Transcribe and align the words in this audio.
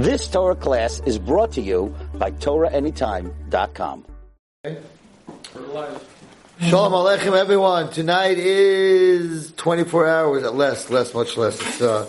This 0.00 0.26
Torah 0.28 0.56
class 0.56 1.02
is 1.04 1.18
brought 1.18 1.52
to 1.52 1.60
you 1.60 1.94
by 2.14 2.30
TorahAnytime.com. 2.30 4.06
Shalom 4.64 6.92
Aleichem, 6.92 7.38
everyone. 7.38 7.90
Tonight 7.90 8.38
is 8.38 9.52
24 9.58 10.08
hours, 10.08 10.44
at 10.44 10.54
less, 10.54 10.88
less, 10.88 11.12
much 11.12 11.36
less. 11.36 11.60
It's, 11.60 11.82
uh, 11.82 12.06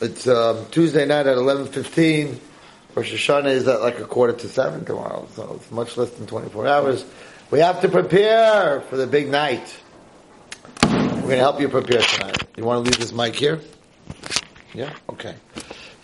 it's 0.00 0.28
um, 0.28 0.64
Tuesday 0.70 1.04
night 1.04 1.26
at 1.26 1.36
11.15. 1.36 2.38
Rosh 2.94 3.12
Hashanah 3.12 3.46
is 3.46 3.66
at 3.66 3.80
like 3.80 3.98
a 3.98 4.04
quarter 4.04 4.34
to 4.34 4.48
seven 4.48 4.84
tomorrow, 4.84 5.26
so 5.34 5.54
it's 5.56 5.72
much 5.72 5.96
less 5.96 6.10
than 6.10 6.28
24 6.28 6.68
hours. 6.68 7.04
We 7.50 7.58
have 7.58 7.80
to 7.80 7.88
prepare 7.88 8.80
for 8.82 8.96
the 8.96 9.08
big 9.08 9.28
night. 9.28 9.76
We're 10.84 11.00
going 11.00 11.30
to 11.30 11.36
help 11.38 11.60
you 11.60 11.68
prepare 11.68 12.02
tonight. 12.02 12.44
You 12.56 12.64
want 12.64 12.84
to 12.84 12.88
leave 12.88 13.00
this 13.00 13.12
mic 13.12 13.34
here? 13.34 13.58
Yeah? 14.72 14.92
Okay. 15.10 15.34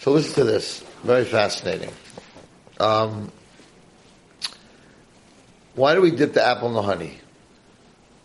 So 0.01 0.11
listen 0.11 0.35
to 0.35 0.45
this. 0.45 0.88
Very 1.03 1.25
fascinating. 1.25 1.91
Um, 2.81 3.31
why 5.75 5.95
do 5.95 6.01
we 6.01 6.11
dip 6.11 6.33
the 6.33 6.45
apple 6.45 6.69
in 6.69 6.75
the 6.75 6.83
honey? 6.83 7.19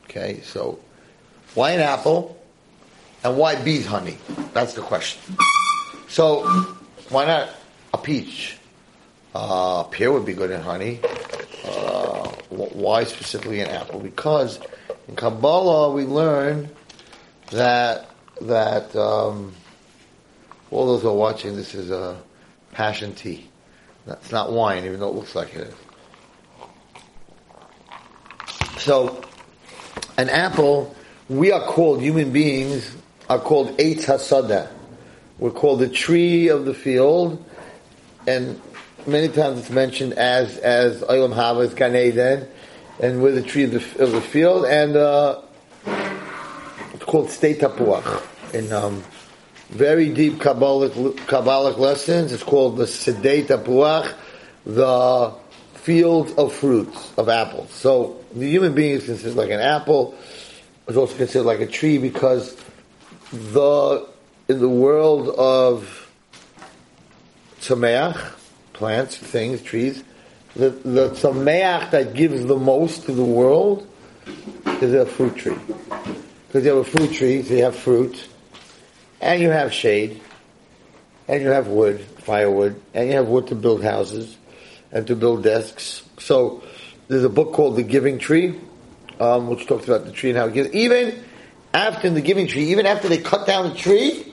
Okay, 0.06 0.42
so 0.42 0.80
why 1.54 1.72
an 1.72 1.82
apple 1.82 2.38
and 3.24 3.38
why 3.38 3.56
bees 3.56 3.86
honey? 3.86 4.18
That's 4.54 4.74
the 4.74 4.82
question. 4.82 5.36
So 6.08 6.48
why 7.10 7.26
not 7.26 7.50
a 7.94 7.98
peach? 7.98 8.58
Uh, 9.36 9.84
pear 9.84 10.12
would 10.12 10.26
be 10.26 10.34
good 10.34 10.52
in 10.52 10.62
honey. 10.62 11.00
Uh, 11.66 12.28
why 12.50 13.04
specifically 13.04 13.62
an 13.62 13.70
apple? 13.70 14.00
Because 14.00 14.60
in 15.08 15.16
Kabbalah 15.16 15.92
we 15.92 16.06
learn 16.06 16.70
that 17.52 18.10
that 18.42 18.96
um, 18.96 19.54
all 20.72 20.88
those 20.88 21.04
who 21.04 21.10
are 21.10 21.16
watching 21.16 21.56
this 21.56 21.76
is 21.76 21.92
a 21.92 22.18
passion 22.74 23.14
tea. 23.16 23.48
That's 24.06 24.32
not 24.32 24.52
wine, 24.52 24.86
even 24.86 25.00
though 25.00 25.10
it 25.10 25.16
looks 25.16 25.36
like 25.36 25.56
it 25.56 25.68
is. 25.68 25.76
So, 28.78 29.24
an 30.18 30.30
apple, 30.30 30.94
we 31.30 31.52
are 31.52 31.62
called, 31.62 32.02
human 32.02 32.32
beings 32.32 32.98
are 33.30 33.40
called 33.40 33.78
Eitz 33.78 34.06
Hasada. 34.06 34.70
We're 35.40 35.52
called 35.52 35.80
the 35.80 35.88
tree 35.88 36.50
of 36.50 36.66
the 36.66 36.74
field, 36.74 37.44
and 38.28 38.60
many 39.08 39.30
times 39.30 39.60
it's 39.60 39.70
mentioned 39.70 40.14
as, 40.14 40.58
as 40.58 41.02
Olam 41.02 41.34
Hava, 41.34 41.68
Gan 41.70 41.96
Eden, 41.96 42.48
and 43.00 43.22
we're 43.22 43.32
the 43.32 43.42
tree 43.42 43.64
of 43.64 43.72
the, 43.72 44.04
of 44.04 44.12
the 44.12 44.22
field, 44.22 44.66
and, 44.66 44.98
uh, 44.98 45.42
it's 46.94 47.06
called 47.06 47.28
Sedei 47.28 47.58
Tapuach. 47.58 48.22
In, 48.54 48.72
um, 48.72 49.04
very 49.74 50.10
deep 50.10 50.36
Kabbalic, 50.36 50.92
Kabbalic 51.26 51.78
lessons, 51.78 52.32
it's 52.32 52.44
called 52.44 52.78
the 52.78 52.86
Sedei 52.86 53.46
Tapuach, 53.46 54.14
the 54.66 55.34
field 55.74 56.34
of 56.38 56.54
fruits, 56.54 57.12
of 57.18 57.28
apples. 57.28 57.72
So, 57.72 58.24
the 58.34 58.48
human 58.50 58.74
being 58.74 58.94
is 58.94 59.06
considered 59.06 59.36
like 59.36 59.50
an 59.50 59.60
apple, 59.60 60.16
It's 60.88 60.96
also 60.96 61.16
considered 61.18 61.46
like 61.46 61.60
a 61.60 61.68
tree 61.68 61.98
because 61.98 62.56
the 63.32 64.08
in 64.48 64.60
the 64.60 64.70
world 64.70 65.30
of 65.30 66.12
tzameach, 67.62 68.34
plants, 68.74 69.18
things, 69.18 69.62
trees, 69.62 70.04
the 70.56 70.70
the 70.70 71.10
tzameach 71.10 71.92
that 71.92 72.14
gives 72.14 72.46
the 72.46 72.58
most 72.58 73.06
to 73.06 73.12
the 73.12 73.24
world 73.24 73.88
is 74.82 74.94
a 74.94 75.06
fruit 75.06 75.36
tree. 75.36 75.58
Because 76.48 76.66
you 76.66 76.76
have 76.76 76.88
a 76.88 76.90
fruit 76.90 77.12
tree, 77.12 77.42
so 77.42 77.54
you 77.56 77.64
have 77.64 77.76
fruit, 77.76 78.28
and 79.24 79.42
you 79.42 79.50
have 79.50 79.74
shade, 79.74 80.22
and 81.28 81.42
you 81.42 81.50
have 81.50 81.68
wood, 81.68 82.02
firewood, 82.02 82.80
and 82.94 83.08
you 83.08 83.16
have 83.16 83.28
wood 83.28 83.48
to 83.48 83.56
build 83.56 83.84
houses 83.84 84.38
and 84.92 85.08
to 85.08 85.16
build 85.16 85.44
desks. 85.44 86.04
So 86.20 86.64
there's 87.08 87.24
a 87.24 87.30
book 87.30 87.54
called 87.54 87.76
The 87.76 87.84
Giving 87.84 88.20
Tree, 88.20 88.60
um, 89.20 89.48
which 89.48 89.66
talks 89.66 89.88
about 89.88 90.06
the 90.06 90.12
tree 90.12 90.30
and 90.32 90.38
how 90.38 90.48
it 90.48 90.54
gives. 90.54 90.70
Even 90.74 91.24
after 91.74 92.10
the 92.10 92.22
Giving 92.22 92.48
Tree, 92.48 92.72
even 92.72 92.86
after 92.86 93.08
they 93.08 93.18
cut 93.18 93.48
down 93.48 93.70
the 93.70 93.76
tree, 93.76 94.32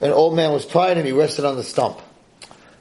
an 0.00 0.10
old 0.12 0.34
man 0.34 0.52
was 0.52 0.66
tired 0.66 0.96
and 0.96 1.06
he 1.06 1.12
rested 1.12 1.44
on 1.44 1.56
the 1.56 1.62
stump. 1.62 2.00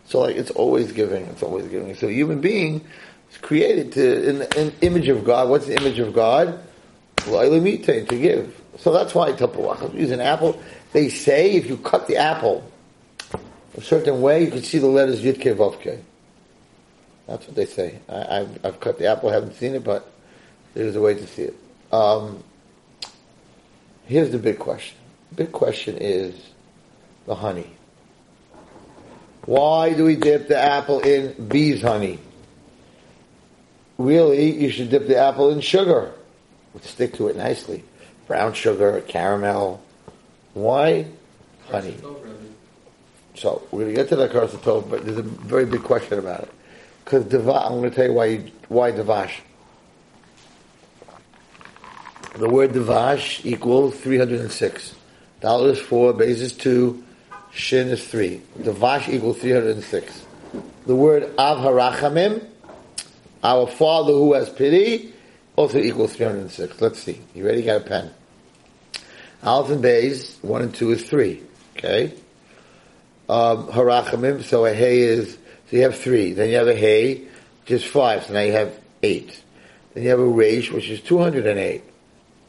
So 0.08 0.22
like 0.22 0.36
it's 0.36 0.52
always 0.52 0.92
giving, 0.92 1.26
it's 1.26 1.44
always 1.44 1.68
giving. 1.68 1.96
So 1.96 2.08
human 2.08 2.42
being 2.42 2.86
is 3.32 3.38
created 3.38 3.92
to 3.94 4.30
in 4.30 4.40
the 4.40 4.74
image 4.82 5.08
of 5.08 5.24
God. 5.26 5.50
What's 5.50 5.66
the 5.66 5.76
image 5.76 6.00
of 6.00 6.14
God? 6.14 6.60
To 7.18 8.04
give. 8.06 8.62
So 8.78 8.92
that's 8.92 9.16
why 9.16 9.32
Tapuach 9.32 9.94
use 9.96 10.12
an 10.12 10.22
apple. 10.22 10.62
They 10.96 11.10
say 11.10 11.52
if 11.52 11.68
you 11.68 11.76
cut 11.76 12.08
the 12.08 12.16
apple 12.16 12.64
a 13.76 13.82
certain 13.82 14.22
way, 14.22 14.46
you 14.46 14.50
can 14.50 14.64
see 14.64 14.78
the 14.78 14.88
letters 14.88 15.22
Yud 15.22 15.44
Vavke. 15.44 16.00
That's 17.28 17.46
what 17.46 17.54
they 17.54 17.66
say. 17.66 18.00
I, 18.08 18.36
have 18.36 18.60
I've 18.64 18.80
cut 18.80 18.98
the 18.98 19.08
apple, 19.08 19.30
haven't 19.30 19.56
seen 19.56 19.76
it, 19.76 19.84
but 19.84 20.10
there's 20.74 20.96
a 20.96 21.02
way 21.02 21.14
to 21.16 21.28
see 21.28 21.42
it. 21.42 21.56
Um, 21.92 22.42
here's 24.06 24.32
the 24.32 24.38
big 24.38 24.58
question. 24.58 24.96
The 25.32 25.36
big 25.36 25.52
question 25.52 25.98
is 25.98 26.34
the 27.26 27.36
honey. 27.36 27.70
Why 29.48 29.92
do 29.92 30.06
we 30.06 30.16
dip 30.16 30.48
the 30.48 30.58
apple 30.58 31.02
in 31.02 31.50
bees 31.50 31.82
honey? 31.82 32.20
Really, 33.98 34.64
you 34.64 34.70
should 34.70 34.92
dip 34.92 35.08
the 35.08 35.18
apple 35.18 35.50
in 35.50 35.60
sugar. 35.60 36.14
Would 36.74 36.86
stick 36.86 37.16
to 37.16 37.28
it 37.28 37.36
nicely. 37.36 37.84
Brown 38.28 38.54
sugar, 38.54 39.02
caramel. 39.02 39.82
Why? 40.56 41.06
Honey. 41.70 41.98
So, 43.36 43.68
we're 43.72 43.84
going 43.84 43.96
to 43.96 44.02
get 44.02 44.10
to 44.10 44.16
the 44.16 44.30
Karsatov, 44.30 44.90
but 44.90 45.06
there's 45.06 45.18
a 45.18 45.22
very 45.22 45.66
big 45.66 45.84
question 45.84 46.18
about 46.18 46.44
it. 46.44 46.52
Because 47.04 47.26
Devash, 47.26 47.66
I'm 47.66 47.80
going 47.80 47.90
to 47.90 47.96
tell 47.96 48.06
you 48.06 48.14
why, 48.14 48.38
why 48.70 48.92
Devash. 48.94 49.34
The 52.38 52.50
word 52.50 52.72
Devash 52.72 53.46
equals 53.46 54.00
306. 54.00 54.96
Dollar 55.42 55.72
is 55.72 55.80
4, 55.80 56.14
base 56.14 56.40
is 56.40 56.54
2, 56.54 57.04
Shin 57.52 57.90
is 57.90 58.08
3. 58.08 58.42
Devash 58.60 59.10
equals 59.10 59.40
306. 59.40 60.26
The 60.86 60.96
word 60.96 61.30
Av 61.38 61.58
Harachamim, 61.58 62.48
our 63.44 63.68
Father 63.68 64.14
who 64.14 64.34
has 64.34 64.50
pity, 64.50 65.14
also 65.58 65.80
equals 65.80 66.16
306. 66.16 66.80
Let's 66.80 67.00
see. 67.00 67.20
You 67.34 67.46
ready? 67.46 67.62
Got 67.62 67.82
a 67.82 67.84
pen. 67.84 68.12
Aleph 69.46 69.72
and 69.72 69.82
Bays, 69.82 70.38
1 70.42 70.62
and 70.62 70.74
2 70.74 70.92
is 70.92 71.04
3. 71.04 71.42
Okay? 71.78 72.14
Um, 73.30 73.68
harachamim, 73.68 74.44
so 74.44 74.66
a 74.66 74.74
hay 74.74 75.00
is 75.00 75.38
so 75.70 75.78
you 75.78 75.84
have 75.84 75.98
three. 75.98 76.34
Then 76.34 76.50
you 76.50 76.58
have 76.58 76.68
a 76.68 76.76
hay, 76.76 77.24
is 77.68 77.84
five. 77.84 78.26
So 78.26 78.34
now 78.34 78.42
you 78.42 78.54
have 78.54 78.80
eight. 79.02 79.42
Then 79.94 80.04
you 80.04 80.10
have 80.10 80.20
a 80.20 80.24
reish, 80.24 80.72
which 80.72 80.90
is 80.90 81.02
208. 81.02 81.84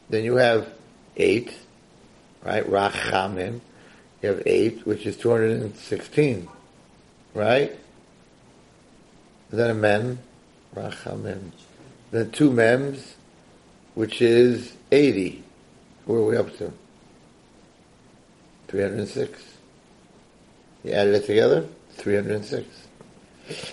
Then 0.09 0.23
you 0.23 0.35
have 0.35 0.71
eight, 1.15 1.53
right? 2.43 2.63
Rachamim. 2.69 3.61
You 4.21 4.29
have 4.29 4.43
eight, 4.45 4.85
which 4.85 5.05
is 5.05 5.17
216. 5.17 6.47
Right? 7.33 7.77
Then 9.49 9.71
a 9.71 9.73
mem, 9.73 10.19
rachamim. 10.75 11.51
Then 12.11 12.31
two 12.31 12.51
mems, 12.51 13.15
which 13.95 14.21
is 14.21 14.73
80. 14.91 15.43
Where 16.05 16.19
are 16.19 16.25
we 16.25 16.37
up 16.37 16.55
to? 16.57 16.71
306. 18.67 19.43
You 20.83 20.91
added 20.91 21.15
it 21.15 21.25
together? 21.25 21.67
306. 21.97 22.87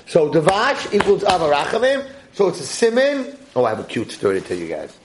So 0.07 0.31
Devash 0.31 0.93
equals 0.95 1.23
Avarachamim. 1.25 2.09
So 2.33 2.49
it's 2.49 2.61
a 2.61 2.67
simin. 2.67 3.37
Oh, 3.57 3.65
I 3.65 3.71
have 3.71 3.81
a 3.81 3.85
cute 3.85 4.11
story 4.11 4.41
to 4.41 4.47
tell 4.47 4.57
you 4.57 4.69
guys. 4.69 4.97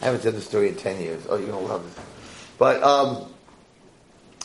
I 0.00 0.06
haven't 0.06 0.22
said 0.22 0.34
the 0.34 0.40
story 0.40 0.68
in 0.68 0.76
ten 0.76 1.00
years. 1.00 1.26
Oh, 1.28 1.36
you're 1.36 1.50
gonna 1.50 1.66
love 1.66 1.82
this. 1.82 2.04
But 2.58 2.82
um, 2.82 3.32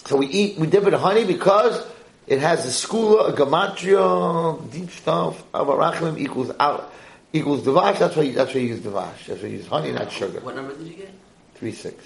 so 0.05 0.17
we 0.17 0.27
eat, 0.27 0.57
we 0.57 0.67
dip 0.67 0.85
it 0.85 0.93
in 0.93 0.99
honey 0.99 1.25
because 1.25 1.85
it 2.27 2.39
has 2.39 2.65
a 2.65 2.69
skula, 2.87 3.29
a 3.29 3.33
gematria, 3.33 4.71
deep 4.71 4.89
stuff. 4.89 5.43
Avarachamim 5.51 6.19
equals 6.19 6.51
out 6.59 6.93
equals 7.33 7.61
Devash. 7.61 7.99
That's 7.99 8.15
why 8.15 8.23
you, 8.23 8.33
that's 8.33 8.53
why 8.53 8.61
you 8.61 8.67
use 8.67 8.79
Devash. 8.79 9.25
That's 9.27 9.41
why 9.41 9.49
you 9.49 9.57
use 9.57 9.67
honey, 9.67 9.91
not 9.91 10.11
sugar. 10.11 10.39
What 10.39 10.55
number 10.55 10.75
did 10.75 10.87
you 10.87 10.95
get? 10.95 11.11
Three 11.55 11.71
six. 11.71 12.03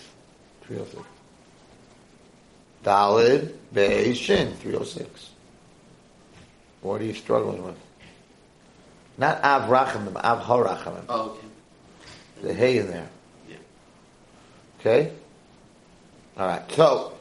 Three 0.63 0.77
oh 0.77 0.85
six. 0.85 1.03
Dalid 2.85 3.51
Beishin, 3.73 4.53
three 4.57 4.75
oh 4.75 4.83
six. 4.83 5.31
What 6.81 7.01
are 7.01 7.03
you 7.03 7.15
struggling 7.15 7.63
with? 7.63 7.75
Not 9.17 9.43
Av 9.43 9.63
Rachamim, 9.69 10.15
Av 10.15 10.43
Harachamim. 10.43 11.05
Oh, 11.09 11.31
okay. 11.31 11.47
The 12.43 12.53
hay 12.53 12.77
in 12.77 12.87
there. 12.87 13.09
Yeah. 13.49 13.55
Okay? 14.79 15.11
Alright, 16.37 16.71
so, 16.73 17.13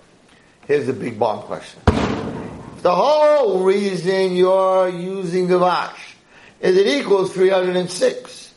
here's 0.66 0.86
the 0.86 0.92
big 0.92 1.18
bomb 1.18 1.42
question. 1.42 1.80
The 1.86 2.94
whole 2.94 3.64
reason 3.64 4.36
you're 4.36 4.90
using 4.90 5.48
Devash 5.48 6.14
is 6.60 6.76
it 6.76 6.86
equals 6.86 7.32
306. 7.32 8.54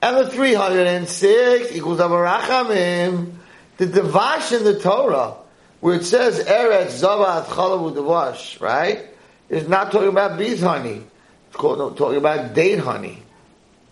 And 0.00 0.16
the 0.16 0.30
306 0.30 1.76
equals 1.76 1.98
Avarachamim. 1.98 3.32
The 3.76 3.86
Devash 3.86 4.56
in 4.56 4.64
the 4.64 4.80
Torah, 4.80 5.34
where 5.80 5.96
it 5.96 6.04
says 6.04 6.44
Eretz 6.44 7.02
Zavat 7.02 7.44
Chalavu 7.44 7.94
Devash, 7.94 8.60
right? 8.60 9.06
is 9.48 9.68
not 9.68 9.92
talking 9.92 10.08
about 10.08 10.38
bees 10.38 10.60
honey. 10.60 11.02
It's 11.48 11.56
called, 11.56 11.96
talking 11.96 12.18
about 12.18 12.54
date 12.54 12.78
honey. 12.78 13.22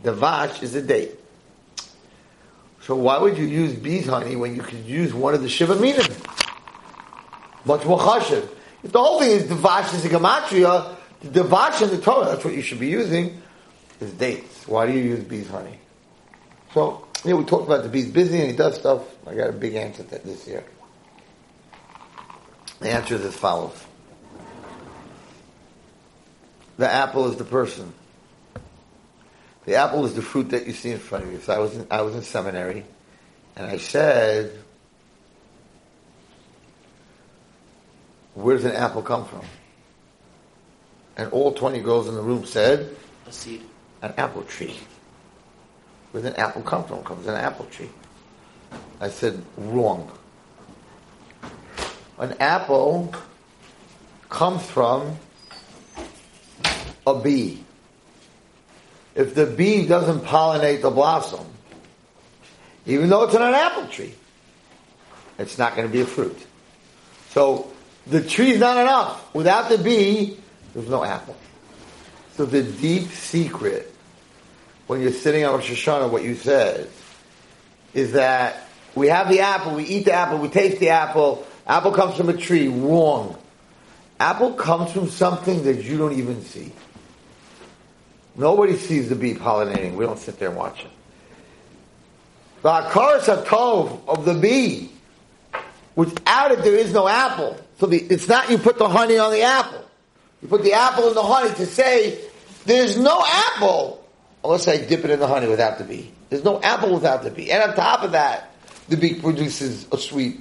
The 0.02 0.12
vash 0.12 0.62
is 0.62 0.74
a 0.74 0.82
date. 0.82 1.12
So 2.82 2.96
why 2.96 3.18
would 3.18 3.38
you 3.38 3.46
use 3.46 3.72
bees 3.74 4.06
honey 4.06 4.36
when 4.36 4.54
you 4.54 4.62
could 4.62 4.84
use 4.84 5.14
one 5.14 5.34
of 5.34 5.42
the 5.42 5.48
shiva 5.48 5.76
minim? 5.76 6.04
Much 7.64 7.84
more 7.86 7.98
chashiv. 7.98 8.46
If 8.82 8.92
the 8.92 8.98
whole 8.98 9.20
thing 9.20 9.30
is 9.30 9.48
the 9.48 9.54
vash 9.54 9.94
is 9.94 10.04
a 10.04 10.08
gematria, 10.10 10.94
the 11.22 11.42
vash 11.42 11.80
in 11.80 11.88
the 11.88 11.98
Torah, 11.98 12.26
that's 12.26 12.44
what 12.44 12.54
you 12.54 12.60
should 12.60 12.80
be 12.80 12.88
using, 12.88 13.40
is 14.00 14.12
dates. 14.12 14.68
Why 14.68 14.86
do 14.86 14.92
you 14.92 15.02
use 15.02 15.24
bees 15.24 15.48
honey? 15.48 15.78
So, 16.74 17.06
yeah, 17.24 17.34
we 17.34 17.44
talked 17.44 17.64
about 17.64 17.84
the 17.84 17.88
bees 17.88 18.10
busy 18.10 18.38
and 18.40 18.50
he 18.50 18.56
does 18.56 18.74
stuff. 18.74 19.02
I 19.26 19.34
got 19.34 19.48
a 19.48 19.52
big 19.52 19.74
answer 19.74 20.02
to 20.02 20.10
that 20.10 20.24
this 20.24 20.46
year. 20.46 20.64
The 22.84 22.90
answer 22.90 23.14
is 23.14 23.24
as 23.24 23.34
follows. 23.34 23.82
The 26.76 26.86
apple 26.86 27.30
is 27.30 27.36
the 27.36 27.44
person. 27.44 27.94
The 29.64 29.76
apple 29.76 30.04
is 30.04 30.12
the 30.12 30.20
fruit 30.20 30.50
that 30.50 30.66
you 30.66 30.74
see 30.74 30.90
in 30.90 30.98
front 30.98 31.24
of 31.24 31.32
you. 31.32 31.40
So 31.40 31.54
I 31.54 31.58
was 31.60 31.74
in, 31.74 31.86
I 31.90 32.02
was 32.02 32.14
in 32.14 32.22
seminary, 32.22 32.84
and 33.56 33.66
I 33.66 33.78
said, 33.78 34.52
"Where 38.34 38.54
does 38.54 38.66
an 38.66 38.76
apple 38.76 39.00
come 39.00 39.24
from?" 39.24 39.46
And 41.16 41.32
all 41.32 41.54
twenty 41.54 41.80
girls 41.80 42.06
in 42.06 42.14
the 42.14 42.22
room 42.22 42.44
said, 42.44 42.94
A 43.26 43.32
seed. 43.32 43.62
"An 44.02 44.12
apple 44.18 44.42
tree." 44.42 44.78
Where 46.12 46.22
does 46.22 46.32
an 46.34 46.38
apple 46.38 46.60
come 46.60 46.84
from? 46.84 47.02
Comes 47.02 47.26
an 47.28 47.36
apple 47.36 47.64
tree. 47.64 47.88
I 49.00 49.08
said, 49.08 49.42
"Wrong." 49.56 50.10
An 52.18 52.34
apple 52.40 53.14
comes 54.28 54.64
from 54.64 55.16
a 57.06 57.18
bee 57.18 57.64
if 59.14 59.34
the 59.34 59.46
bee 59.46 59.86
doesn't 59.86 60.24
pollinate 60.24 60.82
the 60.82 60.90
blossom, 60.90 61.46
even 62.86 63.08
though 63.08 63.24
it's 63.24 63.34
in 63.34 63.42
an 63.42 63.54
apple 63.54 63.86
tree, 63.86 64.14
it's 65.38 65.56
not 65.56 65.76
going 65.76 65.86
to 65.86 65.92
be 65.92 66.00
a 66.00 66.06
fruit. 66.06 66.36
So 67.30 67.70
the 68.06 68.22
tree 68.22 68.50
is 68.50 68.60
not 68.60 68.76
enough. 68.76 69.34
Without 69.34 69.68
the 69.68 69.78
bee, 69.78 70.38
there's 70.74 70.88
no 70.88 71.04
apple. 71.04 71.36
So 72.36 72.44
the 72.44 72.62
deep 72.62 73.10
secret, 73.10 73.94
when 74.88 75.00
you're 75.00 75.12
sitting 75.12 75.44
on 75.44 75.54
Rosh 75.54 75.70
Hashanah, 75.70 76.10
what 76.10 76.24
you 76.24 76.34
said, 76.34 76.90
is 77.94 78.12
that 78.12 78.68
we 78.96 79.08
have 79.08 79.28
the 79.28 79.40
apple, 79.40 79.76
we 79.76 79.84
eat 79.84 80.04
the 80.04 80.12
apple, 80.12 80.38
we 80.38 80.48
taste 80.48 80.80
the 80.80 80.90
apple, 80.90 81.46
apple 81.66 81.92
comes 81.92 82.16
from 82.16 82.28
a 82.28 82.36
tree. 82.36 82.68
Wrong. 82.68 83.38
Apple 84.20 84.54
comes 84.54 84.92
from 84.92 85.08
something 85.08 85.64
that 85.64 85.82
you 85.84 85.98
don't 85.98 86.18
even 86.18 86.42
see. 86.42 86.72
Nobody 88.36 88.76
sees 88.76 89.08
the 89.08 89.14
bee 89.14 89.34
pollinating. 89.34 89.94
We 89.94 90.04
don't 90.04 90.18
sit 90.18 90.38
there 90.38 90.48
and 90.48 90.56
watch 90.56 90.84
it. 90.84 90.90
The 92.62 92.70
akaras 92.70 93.44
tov 93.44 94.00
of 94.08 94.24
the 94.24 94.34
bee, 94.34 94.90
without 95.94 96.50
it 96.50 96.64
there 96.64 96.76
is 96.76 96.92
no 96.92 97.06
apple. 97.06 97.58
So 97.78 97.86
the, 97.86 97.98
it's 97.98 98.28
not 98.28 98.50
you 98.50 98.58
put 98.58 98.78
the 98.78 98.88
honey 98.88 99.18
on 99.18 99.32
the 99.32 99.42
apple. 99.42 99.84
You 100.40 100.48
put 100.48 100.62
the 100.62 100.72
apple 100.72 101.08
in 101.08 101.14
the 101.14 101.22
honey 101.22 101.54
to 101.54 101.66
say 101.66 102.18
there's 102.64 102.96
no 102.96 103.22
apple 103.26 104.04
unless 104.42 104.68
I 104.68 104.78
dip 104.78 105.04
it 105.04 105.10
in 105.10 105.20
the 105.20 105.26
honey 105.26 105.48
without 105.48 105.78
the 105.78 105.84
bee. 105.84 106.10
There's 106.30 106.44
no 106.44 106.60
apple 106.62 106.94
without 106.94 107.22
the 107.22 107.30
bee. 107.30 107.50
And 107.50 107.62
on 107.62 107.76
top 107.76 108.02
of 108.02 108.12
that, 108.12 108.50
the 108.88 108.96
bee 108.96 109.14
produces 109.14 109.86
a 109.92 109.98
sweet. 109.98 110.40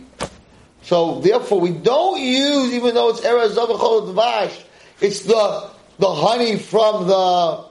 So 0.84 1.22
therefore 1.22 1.62
we 1.62 1.72
don't 1.72 2.22
use, 2.22 2.74
even 2.74 2.94
though 2.94 3.10
it's 3.10 3.22
Erazavachol 3.22 4.14
Dvash, 4.14 4.64
it's 5.00 5.22
the, 5.22 5.70
the 6.00 6.14
honey 6.14 6.58
from 6.58 7.08
the 7.08 7.66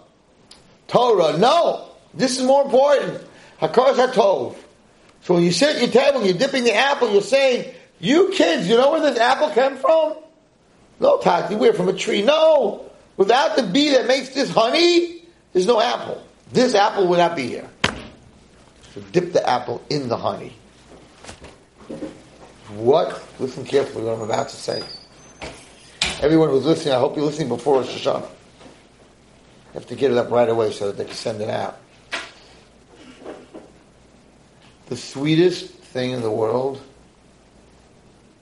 Torah. 0.89 1.37
No, 1.37 1.89
this 2.15 2.39
is 2.39 2.45
more 2.45 2.65
important. 2.65 3.23
Hakaras 3.61 3.95
HaTov. 3.95 4.57
So 5.23 5.35
when 5.35 5.45
you 5.45 5.53
sit 5.53 5.77
at 5.77 5.83
your 5.83 5.91
table, 5.91 6.25
you're 6.25 6.37
dipping 6.37 6.65
the 6.65 6.75
apple, 6.75 7.13
you're 7.13 7.23
saying, 7.23 7.73
you 8.01 8.31
kids, 8.33 8.69
you 8.69 8.77
know 8.77 8.91
where 8.91 9.01
this 9.01 9.19
apple 9.19 9.51
came 9.51 9.77
from? 9.77 10.17
No, 10.99 11.19
Tati, 11.19 11.55
we're 11.55 11.73
from 11.73 11.89
a 11.89 11.93
tree. 11.93 12.23
No, 12.23 12.91
without 13.17 13.57
the 13.57 13.63
bee 13.63 13.91
that 13.91 14.07
makes 14.07 14.31
this 14.31 14.51
honey, 14.51 15.25
there's 15.53 15.67
no 15.67 15.81
apple. 15.81 16.23
This 16.53 16.75
apple 16.75 17.07
would 17.09 17.19
not 17.19 17.37
be 17.37 17.47
here. 17.47 17.69
So 18.95 19.01
dip 19.13 19.33
the 19.33 19.49
apple 19.49 19.83
in 19.89 20.09
the 20.09 20.17
honey. 20.17 20.53
What? 22.77 23.23
Listen 23.39 23.65
carefully 23.65 24.05
what 24.05 24.15
I'm 24.15 24.23
about 24.23 24.49
to 24.49 24.57
say. 24.57 24.83
Everyone 26.23 26.49
who's 26.51 26.65
listening, 26.65 26.95
I 26.95 26.99
hope 26.99 27.17
you're 27.17 27.27
listening 27.27 27.49
before 27.49 27.81
Rosh 27.81 28.07
Hashanah 28.07 28.23
You 28.23 28.29
have 29.75 29.87
to 29.87 29.97
get 29.97 30.11
it 30.11 30.17
up 30.17 30.31
right 30.31 30.49
away 30.49 30.73
so 30.73 30.87
that 30.87 30.97
they 30.97 31.05
can 31.05 31.15
send 31.15 31.41
it 31.41 31.51
out. 31.51 31.79
The 34.87 34.97
sweetest 34.97 35.71
thing 35.71 36.13
in 36.13 36.23
the 36.23 36.31
world 36.31 36.81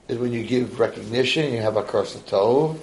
is 0.07 0.17
when 0.17 0.31
you 0.31 0.43
give 0.43 0.79
recognition, 0.79 1.51
you 1.53 1.61
have 1.61 1.77
a 1.77 1.83
tov 1.83 2.77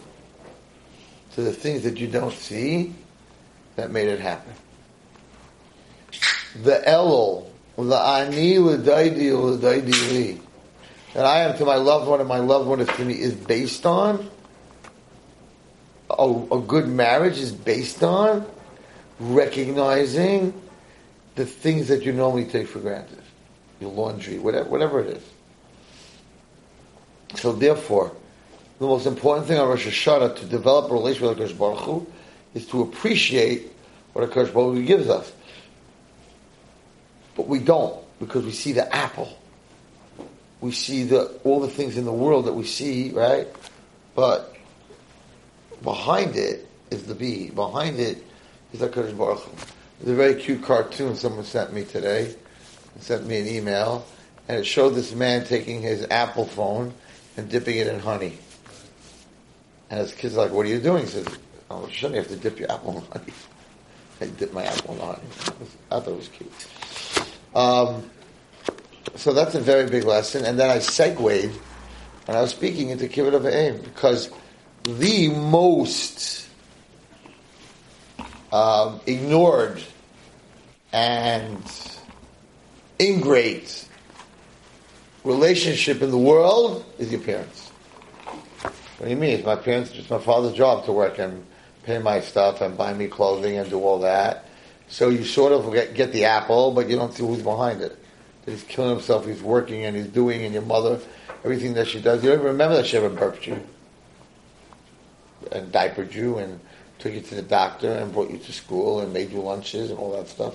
to 1.34 1.42
the 1.42 1.52
things 1.52 1.82
that 1.82 1.98
you 1.98 2.08
don't 2.08 2.32
see 2.32 2.94
that 3.76 3.90
made 3.90 4.08
it 4.08 4.20
happen. 4.20 4.52
The 6.62 6.82
elul, 6.86 7.46
the 7.76 7.96
ani 7.96 8.58
l'daidi 8.58 9.32
l'daidi 9.32 10.12
li, 10.12 10.40
that 11.14 11.24
I 11.24 11.40
am 11.40 11.56
to 11.58 11.64
my 11.64 11.76
loved 11.76 12.08
one 12.08 12.20
and 12.20 12.28
my 12.28 12.38
loved 12.38 12.68
one 12.68 12.80
is 12.80 12.88
to 12.88 13.04
me 13.04 13.14
is 13.14 13.34
based 13.34 13.86
on 13.86 14.28
a, 16.10 16.44
a 16.52 16.60
good 16.60 16.88
marriage 16.88 17.38
is 17.38 17.52
based 17.52 18.02
on 18.02 18.46
recognizing 19.20 20.52
the 21.34 21.46
things 21.46 21.88
that 21.88 22.02
you 22.04 22.12
normally 22.12 22.44
take 22.44 22.66
for 22.66 22.80
granted, 22.80 23.22
your 23.80 23.90
laundry, 23.90 24.38
whatever, 24.38 24.68
whatever 24.68 25.00
it 25.00 25.16
is. 25.16 25.22
So 27.36 27.52
therefore, 27.52 28.14
the 28.78 28.86
most 28.86 29.06
important 29.06 29.46
thing 29.46 29.58
on 29.58 29.68
Rosh 29.68 29.86
Hashanah 29.86 30.36
to 30.36 30.46
develop 30.46 30.90
a 30.90 30.94
relationship 30.94 31.38
with 31.38 31.50
HaKadosh 31.50 31.58
Baruch 31.58 31.80
Hu 31.80 32.06
is 32.54 32.66
to 32.68 32.82
appreciate 32.82 33.72
what 34.12 34.28
HaKadosh 34.28 34.52
Baruch 34.52 34.76
Hu 34.76 34.84
gives 34.84 35.08
us. 35.08 35.32
But 37.36 37.46
we 37.46 37.60
don't, 37.60 38.02
because 38.18 38.44
we 38.44 38.52
see 38.52 38.72
the 38.72 38.92
apple. 38.94 39.36
We 40.60 40.72
see 40.72 41.04
the 41.04 41.26
all 41.44 41.60
the 41.60 41.68
things 41.68 41.96
in 41.96 42.04
the 42.04 42.12
world 42.12 42.46
that 42.46 42.52
we 42.52 42.64
see, 42.64 43.10
right? 43.10 43.46
But 44.14 44.54
behind 45.82 46.36
it 46.36 46.66
is 46.90 47.04
the 47.04 47.14
bee. 47.14 47.50
Behind 47.50 47.98
it 48.00 48.24
is 48.72 48.80
HaKadosh 48.80 49.16
Baruch 49.16 49.40
Hu. 49.40 49.50
There's 50.00 50.12
a 50.12 50.14
very 50.16 50.34
cute 50.34 50.62
cartoon 50.62 51.16
someone 51.16 51.44
sent 51.44 51.72
me 51.72 51.84
today. 51.84 52.34
sent 53.00 53.26
me 53.26 53.40
an 53.40 53.46
email, 53.46 54.06
and 54.48 54.58
it 54.58 54.64
showed 54.64 54.90
this 54.90 55.14
man 55.14 55.44
taking 55.44 55.82
his 55.82 56.06
Apple 56.10 56.46
phone 56.46 56.92
and 57.36 57.48
dipping 57.48 57.76
it 57.76 57.86
in 57.86 58.00
honey. 58.00 58.38
And 59.90 60.00
his 60.00 60.12
kid's 60.12 60.36
like, 60.36 60.50
what 60.50 60.66
are 60.66 60.68
you 60.68 60.80
doing? 60.80 61.04
He 61.04 61.08
says, 61.08 61.26
oh, 61.70 61.88
shouldn't 61.88 62.16
you 62.16 62.20
have 62.22 62.30
to 62.30 62.36
dip 62.36 62.58
your 62.58 62.70
apple 62.70 62.98
in 62.98 63.04
honey? 63.20 63.32
I 64.20 64.26
dip 64.26 64.52
my 64.52 64.64
apple 64.64 64.94
in 64.94 65.00
honey. 65.00 65.22
I 65.90 66.00
thought 66.00 66.08
it 66.08 66.16
was 66.16 66.28
cute. 66.28 66.52
Um, 67.54 68.10
so 69.16 69.32
that's 69.32 69.54
a 69.54 69.60
very 69.60 69.88
big 69.88 70.04
lesson. 70.04 70.44
And 70.44 70.58
then 70.58 70.70
I 70.70 70.78
segued 70.78 71.20
when 71.20 72.36
I 72.36 72.40
was 72.40 72.50
speaking 72.50 72.90
into 72.90 73.08
Kibbut 73.08 73.34
of 73.34 73.46
Aim 73.46 73.80
because 73.80 74.30
the 74.84 75.28
most 75.28 76.48
um, 78.52 79.00
ignored 79.06 79.82
and 80.92 81.62
ingrate 83.00 83.86
relationship 85.24 86.02
in 86.02 86.10
the 86.10 86.18
world 86.18 86.84
is 86.98 87.12
your 87.12 87.20
parents. 87.20 87.70
What 88.62 89.06
do 89.06 89.10
you 89.10 89.16
mean? 89.16 89.34
It's 89.34 89.46
my 89.46 89.56
parents, 89.56 89.92
it's 89.94 90.10
my 90.10 90.18
father's 90.18 90.54
job 90.54 90.84
to 90.86 90.92
work 90.92 91.18
and 91.18 91.44
pay 91.84 91.98
my 91.98 92.20
stuff 92.20 92.60
and 92.60 92.76
buy 92.76 92.94
me 92.94 93.06
clothing 93.06 93.58
and 93.58 93.68
do 93.68 93.80
all 93.80 94.00
that. 94.00 94.46
So 94.88 95.10
you 95.10 95.24
sort 95.24 95.52
of 95.52 95.72
get, 95.72 95.94
get 95.94 96.12
the 96.12 96.24
apple, 96.24 96.72
but 96.72 96.88
you 96.88 96.96
don't 96.96 97.12
see 97.12 97.22
who's 97.22 97.42
behind 97.42 97.82
it. 97.82 97.97
He's 98.48 98.62
killing 98.62 98.90
himself, 98.90 99.26
he's 99.26 99.42
working 99.42 99.84
and 99.84 99.94
he's 99.94 100.06
doing, 100.06 100.42
and 100.44 100.54
your 100.54 100.62
mother, 100.62 101.00
everything 101.44 101.74
that 101.74 101.86
she 101.86 102.00
does. 102.00 102.22
You 102.22 102.30
don't 102.30 102.40
even 102.40 102.52
remember 102.52 102.76
that 102.76 102.86
she 102.86 102.96
ever 102.96 103.10
burped 103.10 103.46
you 103.46 103.60
and 105.52 105.70
diapered 105.70 106.14
you 106.14 106.38
and 106.38 106.58
took 106.98 107.12
you 107.12 107.20
to 107.20 107.34
the 107.34 107.42
doctor 107.42 107.90
and 107.90 108.12
brought 108.12 108.30
you 108.30 108.38
to 108.38 108.52
school 108.52 109.00
and 109.00 109.12
made 109.12 109.30
you 109.30 109.40
lunches 109.40 109.90
and 109.90 109.98
all 109.98 110.12
that 110.12 110.28
stuff. 110.28 110.54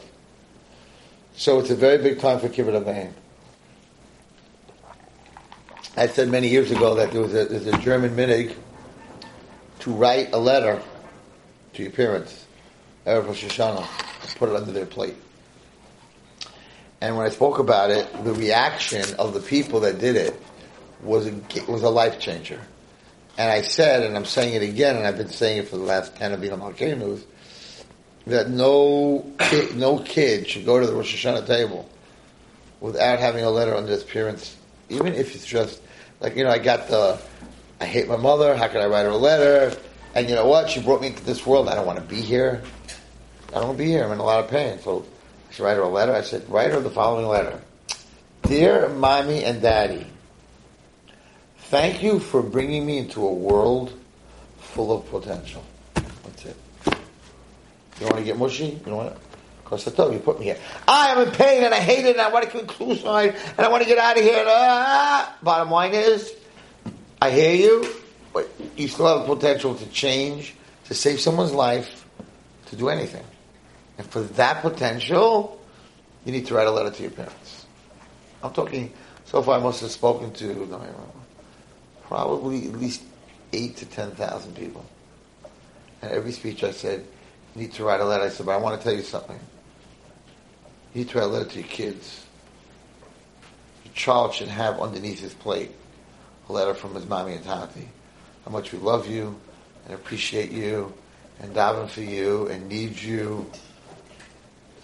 So 1.35 1.59
it's 1.59 1.69
a 1.69 1.75
very 1.75 1.97
big 1.97 2.19
time 2.19 2.39
for 2.39 2.50
Kibbut 2.50 2.83
Avayim. 2.83 3.12
I 5.95 6.07
said 6.07 6.29
many 6.29 6.47
years 6.47 6.71
ago 6.71 6.95
that 6.95 7.12
there 7.12 7.21
was 7.21 7.35
a, 7.35 7.45
there's 7.45 7.67
a 7.67 7.77
German 7.77 8.15
minig 8.15 8.55
to 9.79 9.91
write 9.91 10.33
a 10.33 10.38
letter 10.38 10.81
to 11.73 11.83
your 11.83 11.91
parents, 11.91 12.45
Erev 13.05 13.27
and 13.27 14.35
put 14.35 14.50
it 14.50 14.55
under 14.55 14.71
their 14.71 14.85
plate. 14.85 15.15
And 17.03 17.17
when 17.17 17.25
I 17.25 17.31
spoke 17.31 17.60
about 17.60 17.91
it, 17.91 18.07
the 18.24 18.33
reaction 18.33 19.03
of 19.19 19.33
the 19.33 19.41
people 19.41 19.81
that 19.81 20.00
did 20.00 20.15
it 20.15 20.41
was 21.01 21.27
a, 21.27 21.33
was 21.69 21.83
a 21.83 21.89
life 21.89 22.17
changer 22.17 22.62
And 23.38 23.51
I 23.51 23.62
said, 23.62 24.03
and 24.03 24.15
I'm 24.15 24.24
saying 24.24 24.53
it 24.53 24.62
again, 24.62 24.95
and 24.95 25.05
I've 25.05 25.17
been 25.17 25.27
saying 25.27 25.57
it 25.57 25.67
for 25.67 25.75
the 25.75 25.83
last 25.83 26.15
10 26.15 26.31
of 26.31 26.39
being 26.39 26.53
on 26.53 26.74
that 28.25 28.50
no 28.50 29.29
kid, 29.38 29.75
no 29.75 30.00
kid 30.00 30.48
should 30.48 30.65
go 30.65 30.79
to 30.79 30.88
the 30.88 30.93
Rosh 30.93 31.13
Hashanah 31.13 31.45
table 31.45 31.89
without 32.79 33.19
having 33.19 33.43
a 33.43 33.50
letter 33.50 33.75
under 33.75 33.91
his 33.91 34.05
parents, 34.05 34.55
even 34.88 35.13
if 35.13 35.36
it's 35.36 35.45
just, 35.45 35.81
like, 36.22 36.38
you 36.38 36.45
know, 36.45 36.51
I 36.51 36.57
got 36.57 36.88
the, 36.88 37.19
I 37.81 37.86
hate 37.86 38.07
my 38.07 38.15
mother, 38.15 38.55
how 38.55 38.69
can 38.69 38.79
I 38.79 38.86
write 38.86 39.03
her 39.03 39.10
a 39.10 39.17
letter? 39.17 39.77
And 40.15 40.29
you 40.29 40.36
know 40.36 40.48
what? 40.48 40.69
She 40.69 40.81
brought 40.81 41.01
me 41.01 41.07
into 41.07 41.25
this 41.25 41.45
world, 41.45 41.67
I 41.67 41.75
don't 41.75 41.86
want 41.86 42.00
to 42.00 42.05
be 42.05 42.22
here. 42.22 42.63
I 43.50 43.55
don't 43.55 43.65
want 43.65 43.77
to 43.77 43.83
be 43.83 43.89
here, 43.89 44.05
I'm 44.05 44.12
in 44.13 44.19
a 44.19 44.24
lot 44.24 44.41
of 44.41 44.50
pain. 44.50 44.79
So 44.79 45.05
Should 45.53 45.63
write 45.65 45.77
her 45.77 45.83
a 45.83 45.89
letter. 45.89 46.15
I 46.15 46.22
said, 46.22 46.50
write 46.50 46.72
her 46.72 46.79
the 46.79 46.89
following 46.89 47.27
letter. 47.27 47.62
Dear 48.41 48.89
mommy 48.89 49.43
and 49.43 49.62
daddy, 49.62 50.07
thank 51.69 52.01
you 52.01 52.17
for 52.19 52.41
bringing 52.41 52.86
me 52.88 52.98
into 52.98 53.24
a 53.24 53.31
world 53.31 53.93
full 54.57 54.91
of 54.91 55.07
potential. 55.12 55.63
That's 55.93 56.45
it. 56.45 56.57
You 56.88 56.93
don't 58.00 58.10
want 58.10 58.17
to 58.17 58.24
get 58.24 58.38
mushy? 58.38 58.81
You 58.83 58.91
know 58.91 58.95
what? 58.98 59.19
Because 59.63 59.88
I 59.88 59.91
told 59.91 60.12
you, 60.12 60.17
you 60.17 60.24
put 60.24 60.39
me 60.39 60.45
here. 60.45 60.57
I 60.88 61.10
am 61.10 61.27
in 61.27 61.31
pain 61.31 61.63
and 61.63 61.74
I 61.74 61.79
hate 61.79 62.05
it 62.05 62.13
and 62.13 62.22
I 62.22 62.31
want 62.31 62.45
to 62.45 62.50
commit 62.50 62.72
suicide 62.72 63.36
and 63.55 63.60
I 63.60 63.69
want 63.69 63.83
to 63.83 63.88
get 63.88 64.00
out 64.00 64.17
of 64.17 64.24
here. 64.24 64.43
Ah. 64.48 65.38
Bottom 65.43 65.69
line 65.69 65.93
is, 65.93 66.33
I 67.22 67.29
hear 67.29 67.53
you, 67.53 67.88
but 68.33 68.50
you 68.75 68.88
still 68.88 69.05
have 69.05 69.27
the 69.27 69.36
potential 69.36 69.75
to 69.75 69.86
change, 69.89 70.55
to 70.86 70.95
save 70.95 71.19
someone's 71.19 71.53
life, 71.53 72.07
to 72.67 72.75
do 72.75 72.89
anything. 72.89 73.24
And 73.97 74.07
for 74.07 74.21
that 74.21 74.62
potential, 74.62 75.59
you 76.25 76.31
need 76.31 76.47
to 76.47 76.53
write 76.53 76.67
a 76.67 76.71
letter 76.71 76.91
to 76.91 77.01
your 77.01 77.12
parents. 77.12 77.65
I'm 78.41 78.51
talking, 78.53 78.91
so 79.25 79.41
far 79.41 79.59
I 79.59 79.62
must 79.62 79.81
have 79.81 79.91
spoken 79.91 80.33
to, 80.33 80.67
probably 82.03 82.67
at 82.67 82.73
least 82.73 83.03
eight 83.53 83.77
to 83.77 83.85
ten 83.85 84.12
thousand 84.12 84.55
people. 84.55 84.85
And 86.01 86.12
every 86.12 86.31
speech 86.31 86.63
I 86.63 86.71
said, 86.71 87.05
you 87.55 87.62
need 87.62 87.73
to 87.73 87.83
write 87.83 88.01
a 88.01 88.05
letter. 88.05 88.25
I 88.25 88.29
said, 88.29 88.45
but 88.45 88.53
I 88.53 88.57
want 88.57 88.79
to 88.79 88.83
tell 88.83 88.95
you 88.95 89.03
something. 89.03 89.39
You 90.93 91.01
need 91.01 91.09
to 91.09 91.19
write 91.19 91.25
a 91.25 91.27
letter 91.27 91.50
to 91.51 91.59
your 91.59 91.67
kids. 91.67 92.25
Your 93.85 93.93
child 93.93 94.33
should 94.33 94.50
have 94.50 94.79
underneath 94.79 95.19
his 95.19 95.33
plate 95.33 95.71
a 96.50 96.51
letter 96.51 96.73
from 96.73 96.95
his 96.95 97.05
mommy 97.07 97.33
and 97.33 97.43
tati. 97.43 97.88
How 98.43 98.51
much 98.51 98.73
we 98.73 98.79
love 98.79 99.07
you 99.07 99.39
and 99.85 99.93
appreciate 99.93 100.51
you 100.51 100.93
and 101.39 101.55
daven 101.55 101.89
for 101.89 102.01
you 102.01 102.47
and 102.47 102.67
need 102.67 103.01
you. 103.01 103.50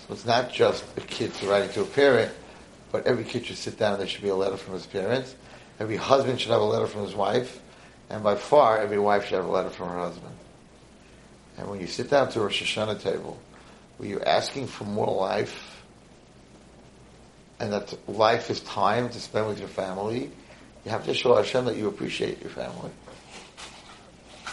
So 0.09 0.15
it's 0.15 0.25
not 0.25 0.51
just 0.51 0.83
a 0.97 1.01
kid 1.01 1.31
writing 1.43 1.69
to 1.73 1.81
a 1.81 1.85
parent, 1.85 2.31
but 2.91 3.05
every 3.05 3.23
kid 3.23 3.45
should 3.45 3.57
sit 3.57 3.77
down 3.77 3.93
and 3.93 4.01
there 4.01 4.07
should 4.07 4.23
be 4.23 4.29
a 4.29 4.35
letter 4.35 4.57
from 4.57 4.73
his 4.73 4.87
parents. 4.87 5.35
Every 5.79 5.97
husband 5.97 6.41
should 6.41 6.51
have 6.51 6.61
a 6.61 6.65
letter 6.65 6.87
from 6.87 7.03
his 7.03 7.13
wife. 7.13 7.61
And 8.09 8.23
by 8.23 8.33
far, 8.33 8.79
every 8.79 8.97
wife 8.97 9.25
should 9.25 9.35
have 9.35 9.45
a 9.45 9.51
letter 9.51 9.69
from 9.69 9.89
her 9.89 9.99
husband. 9.99 10.33
And 11.59 11.69
when 11.69 11.79
you 11.79 11.85
sit 11.85 12.09
down 12.09 12.31
to 12.31 12.39
a 12.39 12.43
Rosh 12.43 12.63
Hashanah 12.63 13.03
table, 13.03 13.39
where 13.97 14.09
you're 14.09 14.27
asking 14.27 14.65
for 14.65 14.85
more 14.85 15.15
life, 15.15 15.83
and 17.59 17.71
that 17.71 17.95
life 18.09 18.49
is 18.49 18.61
time 18.61 19.09
to 19.09 19.19
spend 19.19 19.45
with 19.45 19.59
your 19.59 19.67
family, 19.67 20.31
you 20.85 20.91
have 20.91 21.05
to 21.05 21.13
show 21.13 21.35
Hashem 21.35 21.65
that 21.65 21.77
you 21.77 21.87
appreciate 21.87 22.41
your 22.41 22.49
family. 22.49 22.89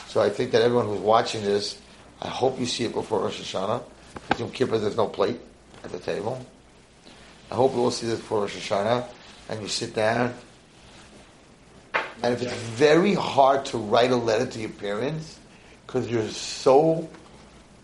So 0.09 0.21
I 0.21 0.29
think 0.29 0.51
that 0.51 0.61
everyone 0.61 0.87
who's 0.87 1.01
watching 1.01 1.43
this, 1.43 1.81
I 2.21 2.29
hope 2.29 2.61
you 2.61 2.67
see 2.67 2.85
it 2.85 2.93
before 2.93 3.21
Rosh 3.21 3.41
Hashanah. 3.41 3.83
Because 4.23 4.41
Yom 4.41 4.51
Kippur, 4.51 4.79
there's 4.79 4.97
no 4.97 5.07
plate 5.07 5.41
at 5.85 5.93
the 5.93 5.99
table. 5.99 6.45
I 7.51 7.55
hope 7.55 7.75
you 7.75 7.79
will 7.79 7.91
see 7.91 8.07
this 8.07 8.19
before 8.19 8.41
Rosh 8.41 8.57
Hashanah, 8.57 9.07
and 9.49 9.63
you 9.63 9.69
sit 9.69 9.95
down. 9.95 10.35
And 12.23 12.35
if 12.35 12.43
it's 12.43 12.53
very 12.53 13.15
hard 13.15 13.67
to 13.67 13.79
write 13.79 14.11
a 14.11 14.17
letter 14.17 14.47
to 14.47 14.59
your 14.59 14.71
parents, 14.71 15.39
because 15.87 16.09
you're 16.09 16.29
so 16.29 17.09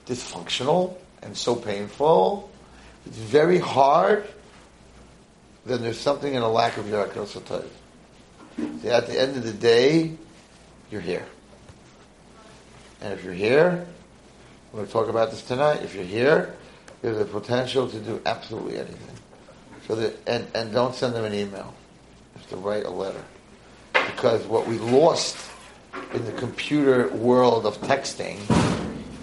dysfunctional 0.06 0.96
and 1.22 1.36
so 1.36 1.54
painful, 1.54 2.50
it's 3.06 3.16
very 3.16 3.58
hard, 3.58 4.26
then 5.64 5.82
there's 5.82 6.00
something 6.00 6.34
in 6.34 6.42
a 6.42 6.48
lack 6.48 6.76
of 6.76 6.88
your 6.88 7.06
Akosatayv. 7.06 7.68
See, 8.80 8.88
at 8.88 9.06
the 9.06 9.20
end 9.20 9.36
of 9.36 9.44
the 9.44 9.52
day, 9.52 10.12
you're 10.90 11.00
here. 11.00 11.26
And 13.00 13.12
if 13.12 13.24
you're 13.24 13.32
here, 13.32 13.86
we're 14.72 14.78
going 14.78 14.86
to 14.86 14.92
talk 14.92 15.08
about 15.08 15.30
this 15.30 15.42
tonight. 15.42 15.82
If 15.82 15.94
you're 15.94 16.04
here, 16.04 16.54
you 17.02 17.10
have 17.10 17.18
the 17.18 17.26
potential 17.26 17.88
to 17.88 17.98
do 17.98 18.22
absolutely 18.24 18.78
anything. 18.78 19.16
So 19.86 19.96
that, 19.96 20.16
and, 20.26 20.46
and 20.54 20.72
don't 20.72 20.94
send 20.94 21.14
them 21.14 21.26
an 21.26 21.34
email. 21.34 21.74
You 22.34 22.40
have 22.40 22.48
to 22.50 22.56
write 22.56 22.84
a 22.84 22.90
letter. 22.90 23.22
Because 23.92 24.44
what 24.46 24.66
we 24.66 24.78
lost 24.78 25.36
in 26.14 26.24
the 26.24 26.32
computer 26.32 27.08
world 27.08 27.66
of 27.66 27.78
texting 27.82 28.38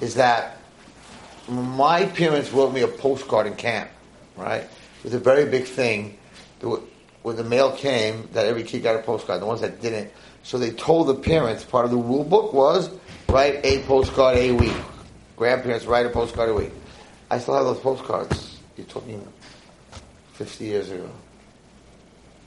is 0.02 0.14
that 0.16 0.58
my 1.48 2.06
parents 2.06 2.52
wrote 2.52 2.72
me 2.72 2.82
a 2.82 2.88
postcard 2.88 3.48
in 3.48 3.56
camp, 3.56 3.90
right? 4.38 4.62
It 4.62 5.04
was 5.04 5.16
a 5.16 5.20
very 5.20 5.46
big 5.46 5.64
thing. 5.64 6.20
When 6.62 7.36
the 7.36 7.44
mail 7.44 7.72
came, 7.72 8.30
that 8.34 8.46
every 8.46 8.64
kid 8.64 8.84
got 8.84 8.96
a 8.96 9.02
postcard. 9.02 9.42
The 9.42 9.48
ones 9.48 9.62
that 9.62 9.82
didn't, 9.82 10.12
so 10.44 10.60
they 10.60 10.70
told 10.72 11.08
the 11.08 11.16
parents. 11.16 11.64
Part 11.64 11.86
of 11.86 11.92
the 11.92 11.98
rule 11.98 12.24
book 12.24 12.54
was 12.54 12.92
write 13.30 13.66
a 13.66 13.82
postcard 13.84 14.38
a 14.38 14.52
week. 14.52 14.76
Grandparents 15.40 15.86
write 15.86 16.06
a 16.06 16.10
postcard 16.10 16.50
a 16.50 16.54
week. 16.54 16.74
I 17.32 17.40
still 17.40 17.56
have 17.56 17.64
those 17.64 17.80
postcards. 17.80 18.60
You're 18.76 19.02
me 19.04 19.20
50 20.34 20.66
years 20.66 20.92
ago. 20.92 21.10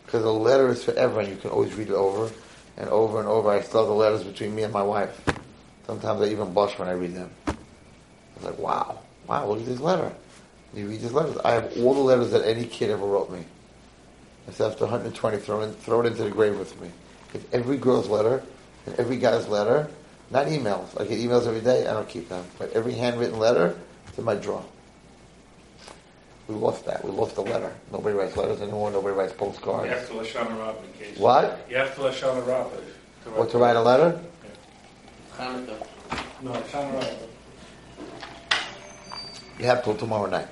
Because 0.04 0.22
a 0.24 0.30
letter 0.30 0.68
is 0.68 0.84
forever, 0.84 1.20
and 1.20 1.30
you 1.30 1.36
can 1.36 1.48
always 1.48 1.72
read 1.72 1.88
it 1.88 1.94
over 1.94 2.30
and 2.76 2.90
over 2.90 3.18
and 3.18 3.26
over. 3.26 3.48
I 3.48 3.62
still 3.62 3.80
have 3.80 3.88
the 3.88 3.94
letters 3.94 4.24
between 4.24 4.54
me 4.54 4.64
and 4.64 4.74
my 4.74 4.82
wife. 4.82 5.18
Sometimes 5.86 6.20
I 6.20 6.26
even 6.26 6.52
blush 6.52 6.78
when 6.78 6.86
I 6.86 6.92
read 6.92 7.14
them. 7.14 7.30
I 7.46 7.54
was 8.36 8.44
like, 8.44 8.58
wow, 8.58 8.98
wow, 9.26 9.46
look 9.46 9.60
at 9.60 9.64
this 9.64 9.80
letter. 9.80 10.12
You 10.74 10.86
read 10.86 11.00
these 11.00 11.12
letters. 11.12 11.38
I 11.46 11.52
have 11.52 11.72
all 11.78 11.94
the 11.94 12.00
letters 12.00 12.30
that 12.32 12.46
any 12.46 12.66
kid 12.66 12.90
ever 12.90 13.06
wrote 13.06 13.30
me. 13.30 13.42
It's 14.48 14.60
after 14.60 14.84
120, 14.84 15.38
throw 15.38 15.62
it, 15.62 15.74
throw 15.76 16.02
it 16.02 16.08
into 16.08 16.24
the 16.24 16.30
grave 16.30 16.58
with 16.58 16.78
me. 16.78 16.90
If 17.32 17.54
every 17.54 17.78
girl's 17.78 18.10
letter 18.10 18.42
and 18.84 18.94
every 18.96 19.16
guy's 19.16 19.48
letter, 19.48 19.88
not 20.32 20.46
emails. 20.46 20.98
I 21.00 21.04
get 21.04 21.18
emails 21.18 21.46
every 21.46 21.60
day. 21.60 21.86
I 21.86 21.92
don't 21.92 22.08
keep 22.08 22.28
them, 22.28 22.44
but 22.58 22.72
every 22.72 22.94
handwritten 22.94 23.38
letter 23.38 23.78
is 24.10 24.18
in 24.18 24.24
my 24.24 24.34
drawer. 24.34 24.64
We 26.48 26.54
lost 26.56 26.84
that. 26.86 27.04
We 27.04 27.10
lost 27.10 27.34
the 27.36 27.42
letter. 27.42 27.72
Nobody 27.92 28.16
writes 28.16 28.36
letters 28.36 28.60
anymore. 28.60 28.90
Nobody 28.90 29.14
writes 29.14 29.32
postcards. 29.32 29.84
You 29.84 29.96
have 29.96 30.08
to 30.08 30.14
Lashon 30.14 30.48
Hara 30.50 30.70
in 30.70 30.92
case. 30.98 31.18
What? 31.18 31.66
You 31.68 31.76
have 31.76 31.94
to 31.94 32.00
Lashon 32.00 32.34
Hara. 32.34 32.66
to 33.24 33.30
What 33.30 33.50
to 33.50 33.58
write 33.58 33.76
a 33.76 33.82
letter? 33.82 34.20
Hanukkah. 35.36 35.86
No, 36.42 36.52
Lashon 36.52 36.90
Hara. 36.90 37.16
You 39.58 39.66
have 39.66 39.84
till 39.84 39.96
tomorrow 39.96 40.26
night. 40.26 40.48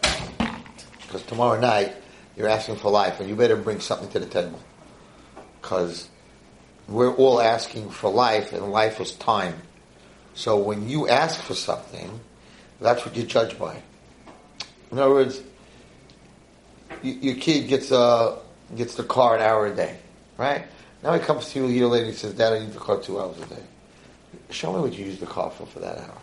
Because 1.02 1.22
tomorrow 1.24 1.58
night, 1.58 1.92
you're 2.36 2.48
asking 2.48 2.76
for 2.76 2.90
life, 2.90 3.18
and 3.18 3.28
you 3.28 3.34
better 3.34 3.56
bring 3.56 3.80
something 3.80 4.08
to 4.10 4.20
the 4.20 4.26
table. 4.26 4.60
Because 5.60 6.08
we're 6.86 7.14
all 7.14 7.40
asking 7.40 7.90
for 7.90 8.10
life, 8.10 8.52
and 8.52 8.70
life 8.70 9.00
is 9.00 9.12
time. 9.12 9.54
So 10.34 10.58
when 10.58 10.88
you 10.88 11.08
ask 11.08 11.40
for 11.42 11.54
something, 11.54 12.20
that's 12.80 13.04
what 13.04 13.16
you 13.16 13.24
judge 13.24 13.58
by. 13.58 13.82
In 14.90 14.98
other 14.98 15.10
words, 15.10 15.42
you, 17.02 17.12
your 17.14 17.36
kid 17.36 17.68
gets 17.68 17.90
a 17.90 18.38
gets 18.76 18.94
the 18.94 19.04
car 19.04 19.36
an 19.36 19.42
hour 19.42 19.66
a 19.66 19.74
day, 19.74 19.98
right? 20.36 20.64
Now 21.02 21.14
he 21.14 21.20
comes 21.20 21.50
to 21.50 21.60
you 21.60 21.66
a 21.66 21.70
year 21.70 21.86
later 21.86 22.04
and 22.04 22.12
he 22.12 22.18
says, 22.18 22.34
Dad, 22.34 22.52
I 22.52 22.60
need 22.60 22.72
the 22.72 22.78
car 22.78 23.00
two 23.00 23.20
hours 23.20 23.38
a 23.38 23.46
day. 23.46 23.62
Show 24.50 24.72
me 24.72 24.80
what 24.80 24.92
you 24.92 25.06
use 25.06 25.18
the 25.18 25.26
car 25.26 25.50
for 25.50 25.66
for 25.66 25.80
that 25.80 25.98
hour. 25.98 26.18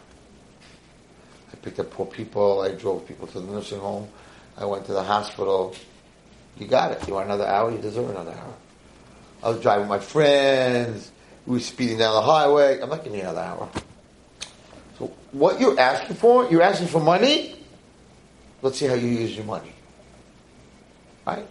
I 1.51 1.55
picked 1.57 1.79
up 1.79 1.91
poor 1.91 2.05
people. 2.05 2.61
I 2.61 2.71
drove 2.71 3.07
people 3.07 3.27
to 3.27 3.39
the 3.39 3.51
nursing 3.51 3.79
home. 3.79 4.07
I 4.57 4.65
went 4.65 4.85
to 4.85 4.93
the 4.93 5.03
hospital. 5.03 5.75
You 6.57 6.67
got 6.67 6.91
it. 6.91 7.07
You 7.07 7.13
want 7.13 7.25
another 7.25 7.47
hour? 7.47 7.71
You 7.71 7.77
deserve 7.77 8.09
another 8.09 8.31
hour. 8.31 8.53
I 9.43 9.49
was 9.49 9.61
driving 9.61 9.87
my 9.87 9.99
friends. 9.99 11.11
We 11.45 11.53
were 11.53 11.59
speeding 11.59 11.99
down 11.99 12.13
the 12.13 12.21
highway. 12.21 12.79
I'm 12.81 12.89
not 12.89 13.03
giving 13.03 13.19
you 13.19 13.25
another 13.25 13.41
hour. 13.41 13.69
What 15.37 15.59
you're 15.59 15.79
asking 15.79 16.15
for, 16.15 16.49
you're 16.49 16.63
asking 16.63 16.87
for 16.87 16.99
money. 16.99 17.55
Let's 18.63 18.79
see 18.79 18.87
how 18.87 18.95
you 18.95 19.07
use 19.07 19.35
your 19.35 19.45
money. 19.45 19.71
Right? 21.27 21.45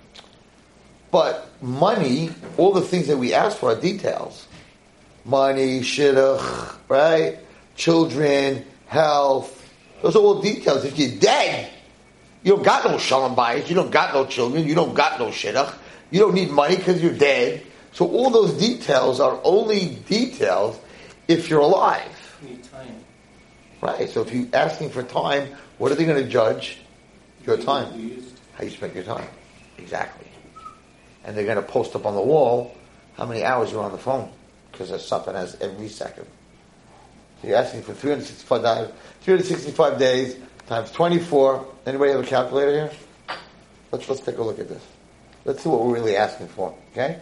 But 1.13 1.49
money, 1.63 2.31
all 2.57 2.73
the 2.73 2.81
things 2.81 3.07
that 3.07 3.17
we 3.17 3.33
ask 3.33 3.59
for 3.59 3.71
are 3.71 3.81
details. 3.81 4.49
Money, 5.25 5.81
shidduch, 5.81 6.75
right? 6.89 7.39
Children, 7.77 8.65
health. 8.87 9.53
Those 10.03 10.17
are 10.17 10.21
all 10.21 10.43
details. 10.43 10.85
If 10.85 10.99
you're 10.99 11.19
dead, 11.21 11.71
you 12.43 12.57
don't 12.57 12.65
got 12.65 12.85
no 12.91 12.99
shalom 12.99 13.37
bayis, 13.37 13.69
you 13.69 13.77
don't 13.77 13.91
got 13.91 14.13
no 14.13 14.27
children, 14.27 14.67
you 14.67 14.75
don't 14.75 14.95
got 14.95 15.21
no 15.21 15.29
shidduch, 15.29 15.73
you 16.11 16.19
don't 16.19 16.35
need 16.35 16.51
money 16.51 16.77
because 16.77 17.01
you're 17.01 17.17
dead. 17.17 17.63
So 17.93 18.09
all 18.09 18.31
those 18.31 18.55
details 18.55 19.21
are 19.21 19.41
only 19.45 19.97
details 20.09 20.79
if 21.29 21.49
you're 21.49 21.61
alive. 21.61 22.37
You 22.43 22.49
need 22.51 22.65
time. 22.65 23.06
Right. 23.81 24.09
So 24.09 24.23
if 24.23 24.33
you're 24.33 24.49
asking 24.53 24.91
for 24.91 25.03
time, 25.03 25.49
what 25.79 25.93
are 25.93 25.95
they 25.95 26.05
going 26.05 26.23
to 26.23 26.29
judge? 26.29 26.79
Your 27.45 27.57
time. 27.57 28.23
How 28.55 28.65
you 28.65 28.71
spent 28.71 28.95
your 28.95 29.05
time. 29.05 29.29
Exactly. 29.79 30.27
And 31.25 31.37
they're 31.37 31.45
going 31.45 31.57
to 31.57 31.63
post 31.63 31.95
up 31.95 32.07
on 32.07 32.15
the 32.15 32.23
wall 32.23 32.75
how 33.17 33.27
many 33.27 33.45
hours 33.45 33.73
you're 33.73 33.83
on 33.83 33.93
the 33.93 33.99
phone. 33.99 34.31
because 34.77 34.91
there's 34.91 35.07
something 35.07 35.35
has 35.35 35.57
every 35.61 35.89
second. 35.89 36.27
So 37.41 37.49
you're 37.49 37.57
asking 37.57 37.83
for 37.83 37.95
365 37.95 38.63
days, 38.63 38.95
365 39.23 39.99
days 39.99 40.37
times 40.67 40.91
24. 40.91 41.67
Anybody 41.87 42.13
have 42.13 42.21
a 42.21 42.27
calculator 42.27 42.73
here? 42.73 42.91
Let's 43.93 44.09
let's 44.09 44.21
take 44.21 44.39
a 44.39 44.43
look 44.43 44.59
at 44.59 44.69
this. 44.69 44.83
Let's 45.45 45.63
see 45.63 45.69
what 45.69 45.85
we're 45.85 45.95
really 45.95 46.17
asking 46.17 46.49
for. 46.49 46.75
Okay, 46.93 47.19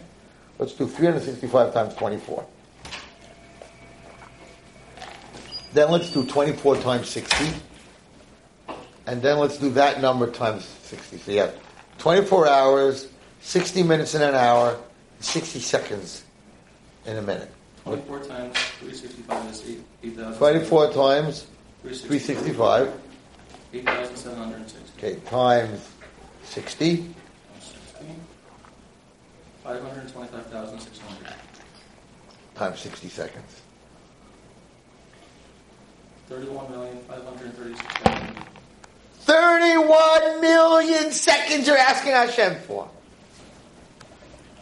let's 0.59 0.73
do 0.73 0.87
365 0.87 1.73
times 1.73 1.93
24. 1.95 2.45
Then 5.75 5.91
let's 5.91 6.09
do 6.09 6.25
24 6.25 6.77
times 6.77 7.09
60. 7.09 7.47
And 9.07 9.21
then 9.21 9.39
let's 9.39 9.57
do 9.57 9.69
that 9.71 9.99
number 9.99 10.31
times 10.31 10.63
60. 10.63 11.17
So 11.17 11.31
you 11.33 11.39
have 11.39 11.59
24 11.97 12.47
hours, 12.47 13.09
60 13.41 13.83
minutes 13.83 14.15
in 14.15 14.21
an 14.21 14.35
hour, 14.35 14.79
60 15.19 15.59
seconds 15.59 16.23
in 17.05 17.17
a 17.17 17.21
minute. 17.21 17.51
24 17.83 18.19
times 18.23 18.57
365 18.79 19.51
is 19.51 19.69
8 19.69 19.83
8,000. 20.03 20.37
24 20.37 20.93
times 20.93 21.47
365. 21.81 22.87
365. 22.87 23.01
8,760. 23.73 24.79
Okay, 24.97 25.19
times 25.25 25.91
60. 26.45 27.13
60. 27.59 28.05
525,600. 29.61 31.35
Times 32.55 32.79
60 32.79 33.09
seconds. 33.09 33.64
31,536,000. 36.29 38.35
31 39.25 40.41
million 40.41 41.11
seconds 41.11 41.67
you're 41.67 41.77
asking 41.77 42.11
Hashem 42.11 42.55
for. 42.61 42.89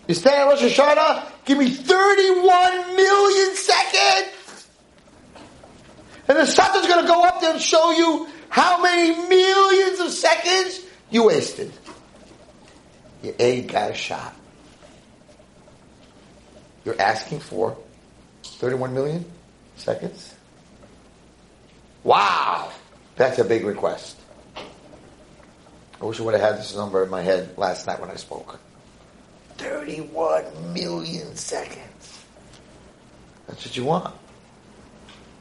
You 0.07 0.15
stand 0.15 0.35
at 0.35 0.47
Rosh 0.47 0.61
Hashanah, 0.61 1.45
give 1.45 1.57
me 1.57 1.69
31 1.69 2.95
million 2.95 3.55
seconds. 3.55 4.67
And 6.27 6.37
the 6.37 6.45
Satan's 6.45 6.87
going 6.87 7.01
to 7.01 7.07
go 7.07 7.23
up 7.23 7.41
there 7.41 7.51
and 7.51 7.61
show 7.61 7.91
you 7.91 8.27
how 8.49 8.81
many 8.81 9.27
millions 9.27 9.99
of 9.99 10.11
seconds 10.11 10.81
you 11.09 11.25
wasted. 11.25 11.71
You 13.21 13.35
ain't 13.39 13.71
got 13.71 13.91
a 13.91 13.93
shot. 13.93 14.35
You're 16.85 16.99
asking 16.99 17.39
for 17.39 17.77
31 18.43 18.93
million 18.93 19.25
seconds? 19.77 20.35
Wow! 22.13 22.69
That's 23.15 23.39
a 23.39 23.43
big 23.43 23.65
request. 23.65 24.19
I 25.99 26.05
wish 26.05 26.19
I 26.19 26.23
would 26.23 26.35
have 26.35 26.43
had 26.43 26.59
this 26.59 26.75
number 26.75 27.03
in 27.03 27.09
my 27.09 27.23
head 27.23 27.57
last 27.57 27.87
night 27.87 27.99
when 27.99 28.11
I 28.11 28.17
spoke. 28.17 28.59
31 29.57 30.73
million 30.75 31.35
seconds. 31.35 32.23
That's 33.47 33.65
what 33.65 33.75
you 33.75 33.85
want. 33.85 34.13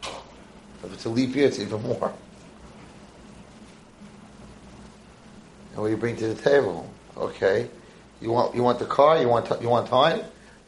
If 0.02 0.94
it's 0.94 1.04
a 1.04 1.10
leap 1.10 1.36
year, 1.36 1.48
it's 1.48 1.58
even 1.58 1.82
more. 1.82 2.14
And 5.72 5.76
what 5.76 5.88
do 5.88 5.90
you 5.90 5.98
bring 5.98 6.16
to 6.16 6.28
the 6.28 6.40
table? 6.40 6.90
Okay. 7.18 7.68
You 8.22 8.32
want 8.32 8.54
you 8.54 8.62
want 8.62 8.78
the 8.78 8.86
car? 8.86 9.20
You 9.20 9.28
want 9.28 9.52
you 9.60 9.68
want 9.68 9.88
time? 9.88 10.22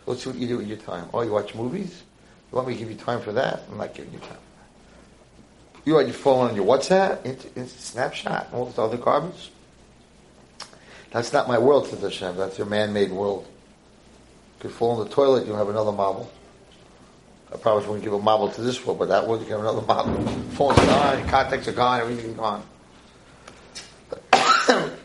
Let's 0.05 0.23
see 0.23 0.29
what 0.29 0.39
you 0.39 0.49
do 0.49 0.59
with 0.59 0.67
your 0.67 0.77
time. 0.77 1.09
Oh, 1.15 1.23
you 1.23 1.33
watch 1.33 1.55
movies? 1.55 2.03
You 2.53 2.57
want 2.57 2.69
me 2.69 2.75
to 2.75 2.79
give 2.79 2.91
you 2.91 2.97
time 2.99 3.23
for 3.23 3.33
that? 3.33 3.63
I'm 3.71 3.79
not 3.79 3.95
giving 3.95 4.13
you 4.13 4.19
time. 4.19 4.45
You 5.85 5.99
on 5.99 6.07
your 6.07 6.15
phone 6.15 6.49
on 6.49 6.57
your 6.57 6.65
WhatsApp, 6.65 7.25
instant, 7.27 7.57
instant 7.57 7.83
snapshot, 7.83 8.49
all 8.53 8.67
this 8.67 8.79
other 8.79 8.97
garbage. 8.97 9.51
That's 11.11 11.33
not 11.33 11.47
my 11.47 11.59
world, 11.59 11.87
says 11.87 12.01
Hashem. 12.01 12.37
That's 12.37 12.59
your 12.59 12.67
man-made 12.67 13.13
world. 13.13 13.47
You 13.47 14.63
could 14.63 14.73
fall 14.73 15.01
in 15.01 15.09
the 15.09 15.15
toilet, 15.15 15.47
you'll 15.47 15.57
have 15.57 15.69
another 15.69 15.93
marble. 15.93 16.31
I 17.53 17.57
promise 17.57 17.87
won't 17.87 18.03
give 18.03 18.13
a 18.13 18.19
marble 18.19 18.49
to 18.51 18.63
this 18.63 18.85
world, 18.85 18.99
but 18.99 19.09
that 19.09 19.29
world 19.29 19.43
you 19.43 19.49
have 19.53 19.61
another 19.61 19.83
marble. 19.83 20.27
Phone's 20.55 20.79
gone, 20.79 21.29
contacts 21.29 21.69
are 21.69 21.73
gone, 21.73 22.01
everything's 22.01 22.37
gone. 22.37 22.63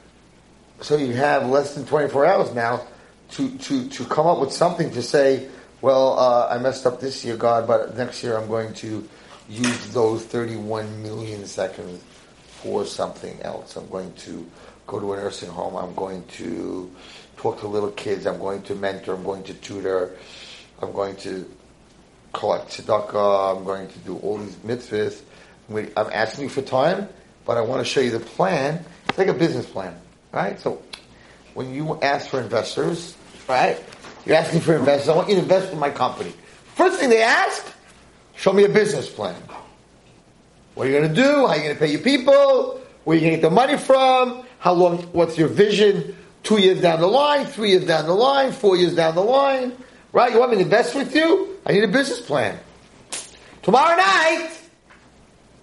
so 0.81 0.95
you 0.97 1.13
have 1.13 1.47
less 1.47 1.75
than 1.75 1.85
24 1.85 2.25
hours 2.25 2.55
now 2.55 2.87
to, 3.31 3.57
to, 3.59 3.87
to 3.89 4.05
come 4.05 4.25
up 4.25 4.39
with 4.39 4.51
something 4.51 4.89
to 4.91 5.03
say, 5.03 5.47
well, 5.81 6.17
uh, 6.17 6.47
I 6.49 6.57
messed 6.57 6.85
up 6.87 6.99
this 6.99 7.23
year, 7.23 7.37
God, 7.37 7.67
but 7.67 7.95
next 7.95 8.23
year 8.23 8.35
I'm 8.37 8.47
going 8.47 8.73
to 8.75 9.07
use 9.49 9.93
those 9.93 10.23
31 10.25 11.01
million 11.01 11.45
seconds 11.45 12.03
for 12.61 12.85
something 12.85 13.41
else. 13.41 13.75
I'm 13.75 13.89
going 13.89 14.13
to 14.13 14.45
go 14.87 14.99
to 14.99 15.13
a 15.13 15.17
nursing 15.17 15.49
home. 15.49 15.75
I'm 15.75 15.95
going 15.95 16.23
to 16.37 16.91
talk 17.37 17.59
to 17.61 17.67
little 17.67 17.91
kids. 17.91 18.27
I'm 18.27 18.39
going 18.39 18.61
to 18.63 18.75
mentor. 18.75 19.15
I'm 19.15 19.23
going 19.23 19.43
to 19.43 19.53
tutor. 19.55 20.17
I'm 20.81 20.91
going 20.91 21.15
to 21.17 21.49
collect 22.33 22.69
tzedakah. 22.71 23.57
I'm 23.57 23.63
going 23.63 23.87
to 23.87 23.99
do 23.99 24.17
all 24.17 24.37
these 24.37 24.55
mitzvahs. 24.57 25.21
I'm 25.71 26.09
asking 26.11 26.45
you 26.45 26.49
for 26.49 26.61
time, 26.61 27.07
but 27.45 27.57
I 27.57 27.61
want 27.61 27.85
to 27.85 27.85
show 27.85 28.01
you 28.01 28.11
the 28.11 28.19
plan. 28.19 28.83
It's 29.07 29.17
like 29.17 29.27
a 29.27 29.33
business 29.33 29.65
plan, 29.65 29.95
right? 30.31 30.59
So 30.59 30.81
when 31.53 31.73
you 31.73 31.99
ask 32.01 32.29
for 32.29 32.41
investors, 32.41 33.15
right? 33.47 33.83
You're 34.25 34.35
asking 34.35 34.61
for 34.61 34.75
investors. 34.75 35.09
I 35.09 35.15
want 35.15 35.29
you 35.29 35.35
to 35.35 35.41
invest 35.41 35.71
in 35.71 35.79
my 35.79 35.89
company. 35.89 36.33
First 36.75 36.99
thing 36.99 37.09
they 37.09 37.21
ask, 37.21 37.65
show 38.39 38.53
me 38.53 38.63
a 38.63 38.69
business 38.69 39.09
plan. 39.09 39.35
What 40.73 40.87
are 40.87 40.89
you 40.89 40.97
going 40.97 41.13
to 41.13 41.21
do? 41.21 41.45
How 41.45 41.47
are 41.47 41.57
you 41.57 41.63
going 41.63 41.75
to 41.75 41.79
pay 41.79 41.91
your 41.91 41.99
people? 41.99 42.81
Where 43.03 43.17
are 43.17 43.19
you 43.19 43.27
going 43.27 43.35
to 43.35 43.41
get 43.41 43.41
the 43.41 43.53
money 43.53 43.77
from? 43.77 44.45
How 44.59 44.71
long? 44.71 44.99
What's 45.11 45.37
your 45.37 45.49
vision? 45.49 46.15
Two 46.43 46.57
years 46.57 46.81
down 46.81 47.01
the 47.01 47.07
line, 47.07 47.45
three 47.45 47.71
years 47.71 47.85
down 47.85 48.05
the 48.05 48.13
line, 48.13 48.53
four 48.53 48.77
years 48.77 48.95
down 48.95 49.13
the 49.15 49.21
line, 49.21 49.73
right? 50.13 50.31
You 50.31 50.39
want 50.39 50.51
me 50.51 50.57
to 50.57 50.63
invest 50.63 50.95
with 50.95 51.13
you? 51.13 51.57
I 51.65 51.73
need 51.73 51.83
a 51.83 51.87
business 51.89 52.21
plan. 52.21 52.57
Tomorrow 53.61 53.97
night, 53.97 54.49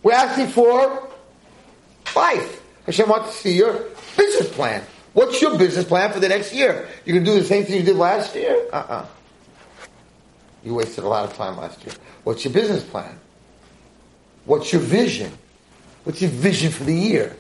we're 0.03 0.13
asking 0.13 0.49
for 0.49 1.09
life. 2.15 2.63
Hashem 2.85 3.09
wants 3.09 3.31
to 3.31 3.37
see 3.39 3.57
your 3.57 3.73
business 4.19 4.51
plan. 4.51 4.83
What's 5.15 5.41
your 5.41 5.57
business 5.57 5.87
plan 5.87 6.13
for 6.13 6.21
the 6.21 6.29
next 6.29 6.53
year? 6.53 6.87
You 7.07 7.15
can 7.15 7.25
do 7.25 7.33
the 7.33 7.45
same 7.45 7.65
thing 7.65 7.77
you 7.77 7.83
did 7.83 7.97
last 7.97 8.35
year? 8.35 8.69
Uh-uh. 8.71 9.07
You 10.67 10.75
wasted 10.75 11.05
a 11.05 11.09
lot 11.09 11.25
of 11.25 11.33
time 11.37 11.57
last 11.57 11.85
year. 11.85 11.95
What's 12.25 12.45
your 12.45 12.53
business 12.53 12.83
plan? 12.83 13.17
What's 14.47 14.73
your 14.73 14.83
vision? 14.83 15.31
What's 16.03 16.21
your 16.21 16.31
vision 16.33 16.73
for 16.73 16.83
the 16.83 16.93
year? 16.93 17.37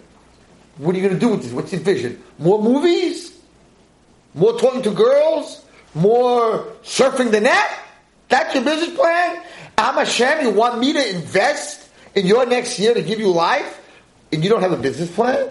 What 0.78 0.94
are 0.94 0.98
you 0.98 1.08
going 1.08 1.18
to 1.18 1.20
do 1.20 1.30
with 1.30 1.42
this? 1.42 1.52
What's 1.52 1.72
your 1.72 1.80
vision? 1.80 2.22
More 2.38 2.62
movies? 2.62 3.36
More 4.32 4.56
talking 4.60 4.80
to 4.82 4.92
girls? 4.92 5.66
More 5.92 6.68
surfing 6.84 7.32
the 7.32 7.40
net? 7.40 7.68
That's 8.28 8.54
your 8.54 8.62
business 8.62 8.96
plan? 8.96 9.42
I'm 9.76 9.94
Hashem, 9.94 10.42
you 10.42 10.50
want 10.50 10.78
me 10.78 10.92
to 10.92 11.16
invest 11.16 11.90
in 12.14 12.26
your 12.26 12.46
next 12.46 12.78
year 12.78 12.94
to 12.94 13.02
give 13.02 13.18
you 13.18 13.32
life? 13.32 13.82
And 14.32 14.44
you 14.44 14.50
don't 14.50 14.62
have 14.62 14.72
a 14.72 14.76
business 14.76 15.10
plan? 15.12 15.48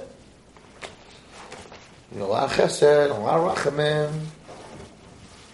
You 2.14 2.20
know, 2.20 2.28
a 2.28 2.28
lot 2.28 2.44
of 2.44 2.54
chesed, 2.54 3.10
a 3.10 3.14
lot 3.14 3.38
of 3.38 3.58
rachamim. 3.58 4.18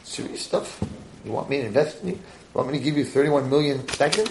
Serious 0.04 0.42
stuff. 0.44 0.84
You 1.26 1.32
want 1.32 1.50
me 1.50 1.58
to 1.58 1.66
invest 1.66 2.02
in 2.02 2.10
you? 2.10 2.14
You 2.16 2.22
want 2.54 2.72
me 2.72 2.78
to 2.78 2.84
give 2.84 2.98
you 2.98 3.06
31 3.06 3.50
million 3.50 3.88
seconds? 3.90 4.30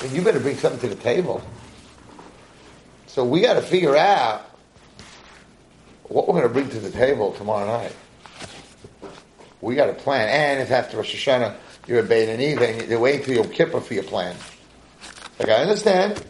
Then 0.00 0.14
you 0.14 0.22
better 0.22 0.40
bring 0.40 0.56
something 0.56 0.80
to 0.88 0.94
the 0.94 1.00
table. 1.02 1.42
So 3.06 3.24
we 3.24 3.40
got 3.40 3.54
to 3.54 3.62
figure 3.62 3.96
out 3.96 4.50
what 6.04 6.28
we're 6.28 6.34
going 6.34 6.48
to 6.48 6.52
bring 6.52 6.68
to 6.70 6.80
the 6.80 6.90
table 6.90 7.32
tomorrow 7.32 7.66
night. 7.66 7.94
We 9.60 9.74
got 9.74 9.88
a 9.88 9.94
plan. 9.94 10.28
And 10.28 10.62
if 10.62 10.70
after 10.70 10.98
Rosh 10.98 11.14
Hashanah 11.14 11.56
you're 11.86 12.00
a 12.00 12.02
Beinani, 12.02 12.58
then 12.58 12.88
you're 12.90 12.98
waiting 12.98 13.24
till 13.24 13.34
Yom 13.36 13.48
Kippur 13.48 13.80
for 13.80 13.94
your 13.94 14.02
plan. 14.02 14.36
Like 15.38 15.48
I 15.48 15.54
understand. 15.54 16.24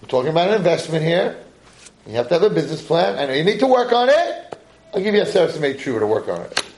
We're 0.00 0.08
talking 0.08 0.30
about 0.30 0.48
an 0.48 0.54
investment 0.54 1.04
here. 1.04 1.42
You 2.06 2.14
have 2.14 2.28
to 2.28 2.34
have 2.34 2.42
a 2.42 2.50
business 2.50 2.82
plan. 2.82 3.18
I 3.18 3.26
know 3.26 3.34
you 3.34 3.44
need 3.44 3.60
to 3.60 3.66
work 3.66 3.92
on 3.92 4.08
it. 4.08 4.58
I'll 4.94 5.02
give 5.02 5.14
you 5.14 5.22
a 5.22 5.26
service 5.26 5.54
to 5.54 5.60
make 5.60 5.78
sure 5.80 6.00
to 6.00 6.06
work 6.06 6.28
on 6.28 6.40
it. 6.42 6.69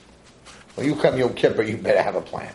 When 0.75 0.87
you 0.87 0.97
come 0.97 1.19
Yom 1.19 1.35
Kippur, 1.35 1.63
you 1.63 1.77
better 1.77 2.03
have 2.03 2.15
a 2.15 2.23
plan. 2.23 2.53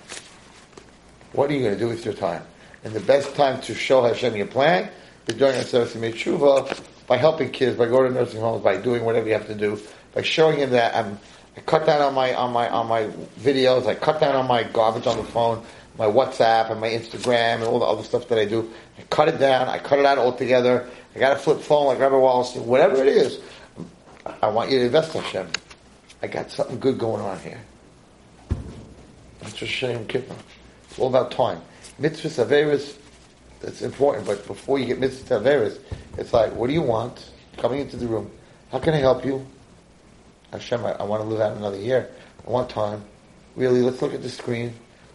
What 1.33 1.51
are 1.51 1.53
you 1.53 1.61
going 1.61 1.73
to 1.73 1.79
do 1.79 1.87
with 1.87 2.03
your 2.03 2.15
time? 2.15 2.43
And 2.83 2.93
the 2.93 2.99
best 2.99 3.35
time 3.35 3.61
to 3.61 3.75
show 3.75 4.01
Hashem 4.03 4.35
your 4.35 4.47
plan 4.47 4.89
is 5.27 5.35
during 5.35 5.55
a 5.55 5.63
service 5.63 5.93
make 5.95 6.15
tshuva 6.15 6.81
by 7.05 7.17
helping 7.17 7.51
kids, 7.51 7.77
by 7.77 7.85
going 7.85 8.11
to 8.11 8.19
nursing 8.19 8.39
homes, 8.39 8.63
by 8.63 8.77
doing 8.77 9.03
whatever 9.05 9.27
you 9.27 9.33
have 9.33 9.47
to 9.47 9.55
do, 9.55 9.79
by 10.13 10.21
showing 10.21 10.57
him 10.57 10.71
that 10.71 10.95
I'm, 10.95 11.19
I 11.55 11.61
cut 11.61 11.85
down 11.85 12.01
on 12.01 12.13
my 12.13 12.33
on 12.33 12.51
my 12.53 12.69
on 12.69 12.87
my 12.87 13.03
videos, 13.39 13.85
I 13.87 13.95
cut 13.95 14.19
down 14.19 14.35
on 14.35 14.47
my 14.47 14.63
garbage 14.63 15.05
on 15.05 15.17
the 15.17 15.23
phone, 15.23 15.63
my 15.97 16.05
WhatsApp 16.05 16.71
and 16.71 16.79
my 16.79 16.89
Instagram 16.89 17.55
and 17.55 17.63
all 17.63 17.79
the 17.79 17.85
other 17.85 18.03
stuff 18.03 18.27
that 18.29 18.39
I 18.39 18.45
do. 18.45 18.71
I 18.97 19.03
cut 19.03 19.27
it 19.27 19.39
down, 19.39 19.67
I 19.67 19.79
cut 19.79 19.99
it 19.99 20.05
out 20.05 20.17
altogether. 20.17 20.89
I 21.15 21.19
got 21.19 21.35
a 21.35 21.39
flip 21.39 21.59
phone 21.59 21.85
I 21.85 21.89
like 21.89 21.99
Rabbi 21.99 22.15
Wallace, 22.15 22.55
whatever 22.55 23.01
it 23.01 23.07
is. 23.07 23.39
I 24.41 24.47
want 24.47 24.71
you 24.71 24.79
to 24.79 24.85
invest 24.85 25.15
in 25.15 25.21
Hashem. 25.21 25.47
I 26.21 26.27
got 26.27 26.51
something 26.51 26.79
good 26.79 26.97
going 26.97 27.21
on 27.21 27.39
here. 27.39 27.59
That's 29.47 29.59
just 29.59 29.71
Shem 29.71 30.05
Kippur. 30.07 30.35
It's 30.89 30.99
all 30.99 31.07
about 31.07 31.31
time. 31.31 31.61
Mitzvahs, 32.01 32.45
Averis, 32.45 32.97
that's 33.61 33.81
important, 33.81 34.27
but 34.27 34.45
before 34.45 34.77
you 34.77 34.85
get 34.85 34.99
mitzvahs, 34.99 35.41
Averis, 35.41 35.79
it's 36.17 36.33
like, 36.33 36.53
what 36.53 36.67
do 36.67 36.73
you 36.73 36.81
want? 36.81 37.31
Coming 37.55 37.79
into 37.79 37.95
the 37.95 38.07
room. 38.07 38.29
How 38.73 38.79
can 38.79 38.93
I 38.93 38.97
help 38.97 39.23
you? 39.23 39.47
Hashem, 40.51 40.83
I, 40.83 40.91
I 40.95 41.03
want 41.03 41.23
to 41.23 41.29
live 41.29 41.39
out 41.39 41.55
another 41.55 41.77
year. 41.77 42.09
I 42.45 42.51
want 42.51 42.69
time. 42.69 43.01
Really, 43.55 43.81
let's 43.81 44.01
look 44.01 44.13
at 44.13 44.21
the 44.21 44.27
screen. 44.29 44.73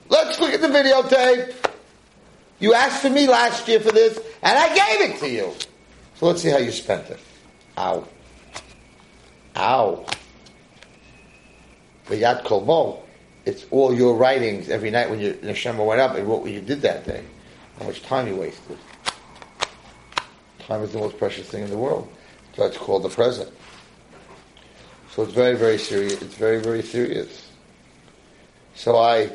let's 0.08 0.40
look 0.40 0.54
at 0.54 0.62
the 0.62 0.68
videotape. 0.68 1.54
You 2.58 2.72
asked 2.72 3.02
for 3.02 3.10
me 3.10 3.26
last 3.26 3.68
year 3.68 3.80
for 3.80 3.92
this, 3.92 4.18
and 4.42 4.58
I 4.58 4.68
gave 4.68 5.10
it 5.10 5.18
to 5.20 5.28
you. 5.28 5.52
So 6.14 6.24
let's 6.24 6.40
see 6.40 6.48
how 6.48 6.56
you 6.56 6.72
spent 6.72 7.10
it. 7.10 7.20
Ow. 7.76 8.08
Ow. 9.56 10.06
But 12.06 12.16
Yad 12.16 12.44
Kolmo, 12.44 13.02
it's 13.44 13.66
all 13.70 13.92
your 13.94 14.14
writings 14.14 14.68
every 14.68 14.90
night 14.90 15.10
when 15.10 15.20
you 15.20 15.34
Neshama 15.34 15.84
went 15.84 16.00
up 16.00 16.16
and 16.16 16.26
what 16.26 16.48
you 16.48 16.60
did 16.60 16.82
that 16.82 17.04
day. 17.04 17.24
How 17.78 17.86
much 17.86 18.02
time 18.02 18.28
you 18.28 18.36
wasted. 18.36 18.78
Time 20.60 20.82
is 20.82 20.92
the 20.92 20.98
most 20.98 21.18
precious 21.18 21.48
thing 21.48 21.64
in 21.64 21.70
the 21.70 21.78
world. 21.78 22.08
So 22.54 22.64
it's 22.66 22.76
called 22.76 23.02
the 23.02 23.08
present. 23.08 23.50
So 25.10 25.22
it's 25.22 25.32
very, 25.32 25.56
very 25.56 25.78
serious. 25.78 26.22
It's 26.22 26.36
very, 26.36 26.60
very 26.60 26.82
serious. 26.82 27.48
So 28.74 28.96
I 28.96 29.30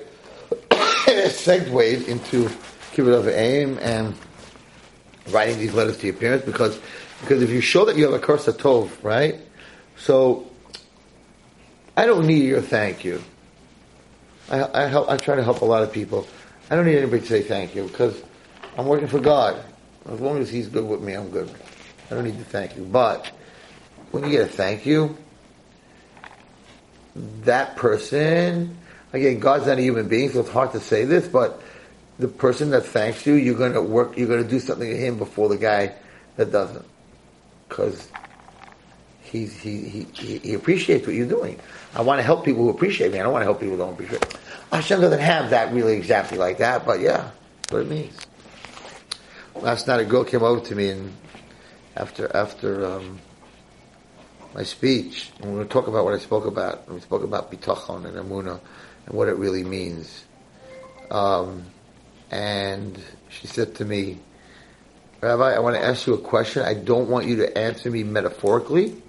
segued 1.29 2.07
into 2.07 2.49
Kibbutz 2.93 3.31
Aim 3.35 3.77
and 3.81 4.15
writing 5.29 5.59
these 5.59 5.73
letters 5.73 5.97
to 5.97 6.07
your 6.07 6.15
parents 6.15 6.45
because 6.45 6.79
because 7.21 7.41
if 7.41 7.49
you 7.49 7.61
show 7.61 7.83
that 7.85 7.97
you 7.97 8.05
have 8.05 8.13
a 8.13 8.19
curse 8.19 8.47
of 8.47 8.57
Tov, 8.57 8.89
right? 9.03 9.35
So 9.97 10.47
I 11.95 12.05
don't 12.05 12.27
need 12.27 12.43
your 12.43 12.61
thank 12.61 13.03
you. 13.03 13.21
I, 14.49 14.83
I 14.83 14.87
help. 14.87 15.09
I 15.09 15.17
try 15.17 15.35
to 15.35 15.43
help 15.43 15.61
a 15.61 15.65
lot 15.65 15.83
of 15.83 15.91
people. 15.91 16.27
I 16.69 16.75
don't 16.75 16.85
need 16.85 16.97
anybody 16.97 17.21
to 17.21 17.27
say 17.27 17.41
thank 17.41 17.75
you 17.75 17.83
because 17.83 18.21
I'm 18.77 18.85
working 18.85 19.07
for 19.07 19.19
God. 19.19 19.63
As 20.09 20.19
long 20.21 20.39
as 20.39 20.49
He's 20.49 20.67
good 20.67 20.85
with 20.85 21.01
me, 21.01 21.13
I'm 21.13 21.29
good. 21.29 21.49
I 22.09 22.15
don't 22.15 22.23
need 22.23 22.37
to 22.37 22.45
thank 22.45 22.75
you. 22.77 22.83
But 22.83 23.29
when 24.11 24.23
you 24.23 24.31
get 24.31 24.41
a 24.41 24.45
thank 24.45 24.85
you, 24.85 25.17
that 27.41 27.75
person, 27.75 28.77
again, 29.11 29.39
God's 29.39 29.67
not 29.67 29.77
a 29.77 29.81
human 29.81 30.07
being, 30.07 30.29
so 30.29 30.41
it's 30.41 30.49
hard 30.49 30.71
to 30.71 30.79
say 30.79 31.03
this, 31.05 31.27
but 31.27 31.61
the 32.19 32.27
person 32.27 32.69
that 32.71 32.85
thanks 32.85 33.25
you, 33.25 33.33
you're 33.33 33.57
going 33.57 33.73
to 33.73 33.81
work, 33.81 34.17
you're 34.17 34.27
going 34.27 34.43
to 34.43 34.49
do 34.49 34.59
something 34.59 34.89
to 34.89 34.97
him 34.97 35.17
before 35.17 35.49
the 35.49 35.57
guy 35.57 35.93
that 36.37 36.51
doesn't. 36.51 36.85
Because 37.67 38.09
he, 39.21 39.45
he, 39.45 40.07
he, 40.13 40.37
he 40.39 40.53
appreciates 40.53 41.05
what 41.05 41.15
you're 41.15 41.27
doing. 41.27 41.59
I 41.95 42.01
want 42.01 42.19
to 42.19 42.23
help 42.23 42.45
people 42.45 42.63
who 42.63 42.69
appreciate 42.69 43.11
me. 43.11 43.19
I 43.19 43.23
don't 43.23 43.33
want 43.33 43.41
to 43.41 43.45
help 43.45 43.59
people 43.59 43.75
who 43.75 43.83
don't 43.83 43.93
appreciate 43.93 44.21
me. 44.21 44.39
Hashem 44.71 45.01
doesn't 45.01 45.19
have 45.19 45.51
that 45.51 45.73
really 45.73 45.95
exactly 45.95 46.37
like 46.37 46.57
that, 46.59 46.85
but 46.85 46.99
yeah, 46.99 47.31
what 47.69 47.81
it 47.81 47.89
means. 47.89 48.17
Last 49.55 49.87
night 49.87 49.99
a 49.99 50.05
girl 50.05 50.23
came 50.23 50.43
over 50.43 50.61
to 50.67 50.75
me 50.75 50.89
and 50.89 51.13
after, 51.95 52.35
after, 52.35 52.85
um, 52.85 53.19
my 54.53 54.63
speech, 54.63 55.31
and 55.39 55.51
we 55.51 55.57
were 55.59 55.65
talking 55.65 55.89
about 55.89 56.03
what 56.03 56.15
I 56.15 56.17
spoke 56.17 56.45
about. 56.45 56.91
We 56.91 56.99
spoke 56.99 57.23
about 57.23 57.51
bitachon 57.51 58.05
and 58.05 58.17
amuna 58.17 58.59
and 59.05 59.15
what 59.15 59.27
it 59.27 59.35
really 59.35 59.63
means. 59.63 60.25
Um, 61.11 61.65
and 62.31 62.99
she 63.29 63.45
said 63.45 63.75
to 63.75 63.85
me, 63.85 64.17
Rabbi, 65.21 65.53
I 65.53 65.59
want 65.59 65.75
to 65.75 65.83
ask 65.83 66.07
you 66.07 66.15
a 66.15 66.17
question. 66.17 66.63
I 66.63 66.73
don't 66.73 67.07
want 67.07 67.27
you 67.27 67.37
to 67.37 67.57
answer 67.57 67.89
me 67.91 68.03
metaphorically. 68.03 69.01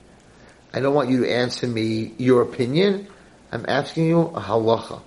I 0.73 0.81
don't 0.81 0.95
want 0.95 1.11
you 1.11 1.25
to 1.25 1.31
answer 1.31 1.67
me 1.67 2.15
your 2.19 2.43
opinion. 2.43 3.09
I'm 3.51 3.65
asking 3.69 4.07
you 4.07 4.21
a 4.21 4.41
halacha. 4.41 5.01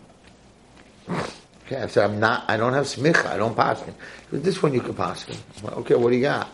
Okay, 1.66 1.78
I 1.78 1.88
said, 1.88 2.10
I'm 2.10 2.20
not, 2.20 2.50
I 2.50 2.58
don't 2.58 2.74
have 2.74 2.86
smicha, 2.86 3.26
I 3.28 3.38
don't 3.38 3.56
paskin. 3.56 3.94
This 4.32 4.62
one 4.62 4.74
you 4.74 4.82
can 4.82 4.94
paskin. 4.94 5.38
Okay, 5.64 5.96
what 5.96 6.10
do 6.10 6.16
you 6.16 6.24
got? 6.24 6.50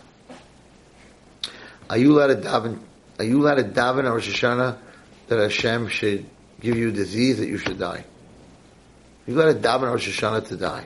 Are 1.89 1.97
you 1.97 2.11
allowed 2.11 2.27
to 2.27 2.35
daven, 2.35 2.79
are 3.17 3.25
you 3.25 3.41
allowed 3.41 3.55
to 3.55 3.63
daven 3.63 3.99
on 3.99 4.11
Rosh 4.11 4.29
Hashanah 4.29 4.77
that 5.27 5.39
Hashem 5.39 5.87
should 5.87 6.25
give 6.59 6.77
you 6.77 6.91
disease 6.91 7.37
that 7.37 7.47
you 7.47 7.57
should 7.57 7.79
die? 7.79 8.03
You 9.25 9.35
allowed 9.35 9.53
to 9.53 9.59
daven 9.59 9.83
on 9.83 9.91
Rosh 9.93 10.07
Hashanah 10.07 10.47
to 10.49 10.57
die? 10.57 10.85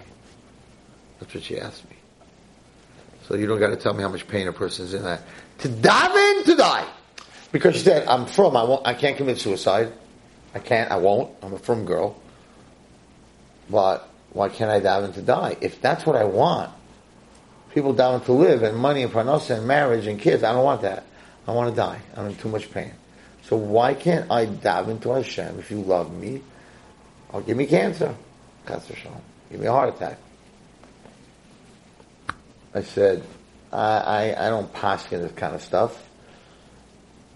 That's 1.19 1.33
what 1.33 1.43
she 1.43 1.59
asked 1.59 1.89
me. 1.89 1.95
So 3.27 3.35
you 3.35 3.47
don't 3.47 3.59
got 3.59 3.69
to 3.69 3.75
tell 3.75 3.93
me 3.93 4.03
how 4.03 4.09
much 4.09 4.27
pain 4.27 4.47
a 4.47 4.53
person's 4.53 4.93
in 4.93 5.03
that. 5.03 5.23
To 5.59 5.69
daven 5.69 6.45
to 6.45 6.55
die. 6.55 6.87
Because 7.51 7.75
she 7.75 7.81
said, 7.81 8.07
I'm 8.07 8.25
frum, 8.25 8.55
I 8.55 8.63
won't, 8.63 8.85
I 8.87 8.93
can't 8.93 9.17
commit 9.17 9.39
suicide. 9.39 9.91
I 10.53 10.59
can't, 10.59 10.91
I 10.91 10.97
won't. 10.97 11.35
I'm 11.41 11.53
a 11.53 11.59
frum 11.59 11.85
girl. 11.85 12.19
But 13.69 14.07
why 14.33 14.49
can't 14.49 14.71
I 14.71 14.79
daven 14.79 15.13
to 15.15 15.21
die? 15.21 15.57
If 15.61 15.81
that's 15.81 16.05
what 16.05 16.15
I 16.15 16.23
want, 16.23 16.71
people 17.73 17.93
daven 17.93 18.23
to 18.25 18.31
live 18.33 18.63
and 18.63 18.77
money 18.77 19.03
and 19.03 19.11
parnasa 19.11 19.57
and 19.57 19.67
marriage 19.67 20.07
and 20.07 20.19
kids, 20.19 20.43
I 20.43 20.53
don't 20.53 20.63
want 20.63 20.81
that. 20.81 21.03
I 21.47 21.51
want 21.51 21.69
to 21.69 21.75
die. 21.75 21.99
I'm 22.15 22.27
in 22.27 22.35
too 22.35 22.49
much 22.49 22.71
pain. 22.71 22.93
So 23.43 23.57
why 23.57 23.93
can't 23.93 24.31
I 24.31 24.45
daven 24.45 25.01
to 25.01 25.11
Hashem 25.11 25.59
if 25.59 25.71
you 25.71 25.81
love 25.81 26.13
me? 26.13 26.41
Or 27.33 27.41
give 27.41 27.57
me 27.57 27.65
cancer. 27.65 28.15
Cancer 28.65 28.95
shalom. 28.95 29.21
Give 29.49 29.59
me 29.59 29.67
a 29.67 29.71
heart 29.71 29.95
attack. 29.95 30.17
I 32.73 32.81
said, 32.83 33.23
I, 33.71 33.97
I, 33.97 34.47
I 34.47 34.49
don't 34.49 34.71
paskin 34.71 35.21
this 35.21 35.31
kind 35.33 35.55
of 35.55 35.61
stuff. 35.61 35.97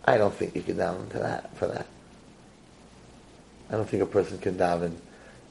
I 0.05 0.17
don't 0.17 0.33
think 0.33 0.55
you 0.55 0.61
can 0.61 0.77
daven 0.77 1.09
to 1.11 1.19
that, 1.19 1.55
for 1.57 1.67
that. 1.67 1.87
I 3.69 3.73
don't 3.73 3.89
think 3.89 4.03
a 4.03 4.05
person 4.05 4.37
can 4.37 4.55
daven 4.55 4.95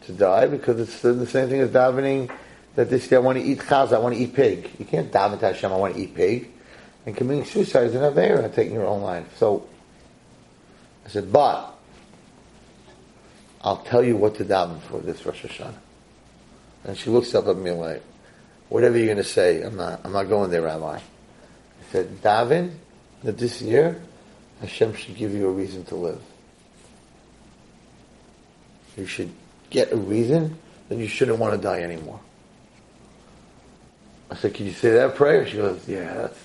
to 0.07 0.13
die 0.13 0.47
because 0.47 0.79
it's 0.81 1.03
the 1.03 1.27
same 1.27 1.49
thing 1.49 1.61
as 1.61 1.71
davening 1.71 2.31
that 2.77 2.89
this 2.91 3.09
day 3.09 3.17
I 3.17 3.19
want 3.19 3.39
to 3.39 3.45
eat 3.45 3.59
chaz, 3.59 3.93
I 3.93 3.99
want 3.99 4.15
to 4.15 4.21
eat 4.21 4.35
pig. 4.35 4.71
You 4.79 4.85
can't 4.85 5.11
daven 5.11 5.41
to 5.41 5.47
Hashem, 5.47 5.73
I 5.73 5.77
want 5.77 5.95
to 5.95 6.01
eat 6.01 6.15
pig. 6.15 6.51
And 7.07 7.17
committing 7.17 7.45
suicide 7.45 7.87
is 7.89 7.95
an 7.95 8.03
and 8.05 8.55
taking 8.55 8.75
your 8.75 8.87
own 8.87 9.03
life. 9.03 9.37
So, 9.37 9.67
I 11.05 11.09
said, 11.09 11.33
but, 11.33 11.75
I'll 13.61 13.79
tell 13.79 14.03
you 14.05 14.17
what 14.17 14.37
to 14.37 14.45
daven 14.45 14.81
for 14.83 15.01
this 15.01 15.25
Rosh 15.27 15.45
Hashanah. 15.45 15.75
And 16.85 16.97
she 16.97 17.11
looks 17.11 17.35
up 17.35 17.47
at 17.47 17.57
me 17.57 17.73
like, 17.73 18.03
whatever 18.69 18.97
you're 18.97 19.07
going 19.07 19.19
to 19.19 19.25
say, 19.25 19.63
I'm 19.63 19.77
not, 19.77 20.01
I'm 20.05 20.13
not 20.13 20.29
going 20.29 20.51
there, 20.51 20.63
Rabbi. 20.63 20.97
I 20.97 21.03
said, 21.93 22.23
daven, 22.23 22.75
that 23.23 23.39
this 23.39 23.61
year, 23.61 24.01
Hashem 24.67 24.95
should 24.95 25.17
give 25.17 25.35
you 25.35 25.49
a 25.49 25.53
reason 25.53 25.85
to 25.87 25.95
live. 25.95 26.21
You 28.97 29.07
should 29.07 29.33
get 29.71 29.93
a 29.93 29.97
reason 29.97 30.59
then 30.89 30.99
you 30.99 31.09
shouldn't 31.09 31.39
want 31.39 31.55
to 31.55 31.61
die 31.61 31.81
anymore. 31.81 32.21
I 34.31 34.37
said, 34.37 34.55
can 34.55 34.67
you 34.67 34.73
say 34.73 34.91
that 34.91 35.15
prayer? 35.15 35.47
She 35.47 35.57
goes, 35.57 35.87
yeah, 35.89 36.13
that's, 36.15 36.39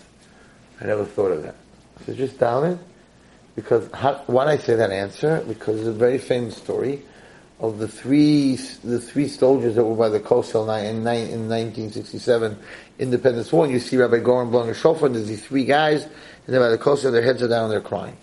I 0.80 0.86
never 0.86 1.06
thought 1.06 1.32
of 1.32 1.44
that. 1.44 1.56
I 2.00 2.06
said, 2.06 2.18
just 2.18 2.38
daven. 2.38 2.80
Because, 3.56 3.92
how, 3.92 4.24
why 4.28 4.46
did 4.46 4.60
I 4.60 4.64
say 4.64 4.76
that 4.76 4.92
answer? 4.92 5.44
Because 5.48 5.80
it's 5.80 5.88
a 5.88 5.94
very 5.94 6.18
famous 6.18 6.56
story 6.56 7.02
of 7.60 7.78
the 7.78 7.88
three 7.88 8.56
the 8.84 9.00
three 9.00 9.28
soldiers 9.28 9.76
that 9.76 9.84
were 9.84 9.96
by 9.96 10.10
the 10.10 10.20
Kosel 10.20 10.70
in, 10.82 10.98
in 10.98 11.04
1967 11.04 12.58
Independence 13.00 13.52
War. 13.52 13.66
And 13.66 13.74
you 13.74 13.80
see 13.80 13.98
Rabbi 13.98 14.20
Goren 14.20 14.50
blowing 14.50 14.70
a 14.70 14.74
shofar, 14.74 15.08
and 15.08 15.16
there's 15.16 15.28
these 15.28 15.46
three 15.46 15.66
guys, 15.66 16.04
and 16.04 16.14
they're 16.48 16.60
by 16.60 16.70
the 16.70 16.78
Kosel, 16.78 17.12
their 17.12 17.22
heads 17.22 17.42
are 17.44 17.48
down, 17.48 17.66
and 17.66 17.74
they're 17.74 17.82
crying. 17.82 18.16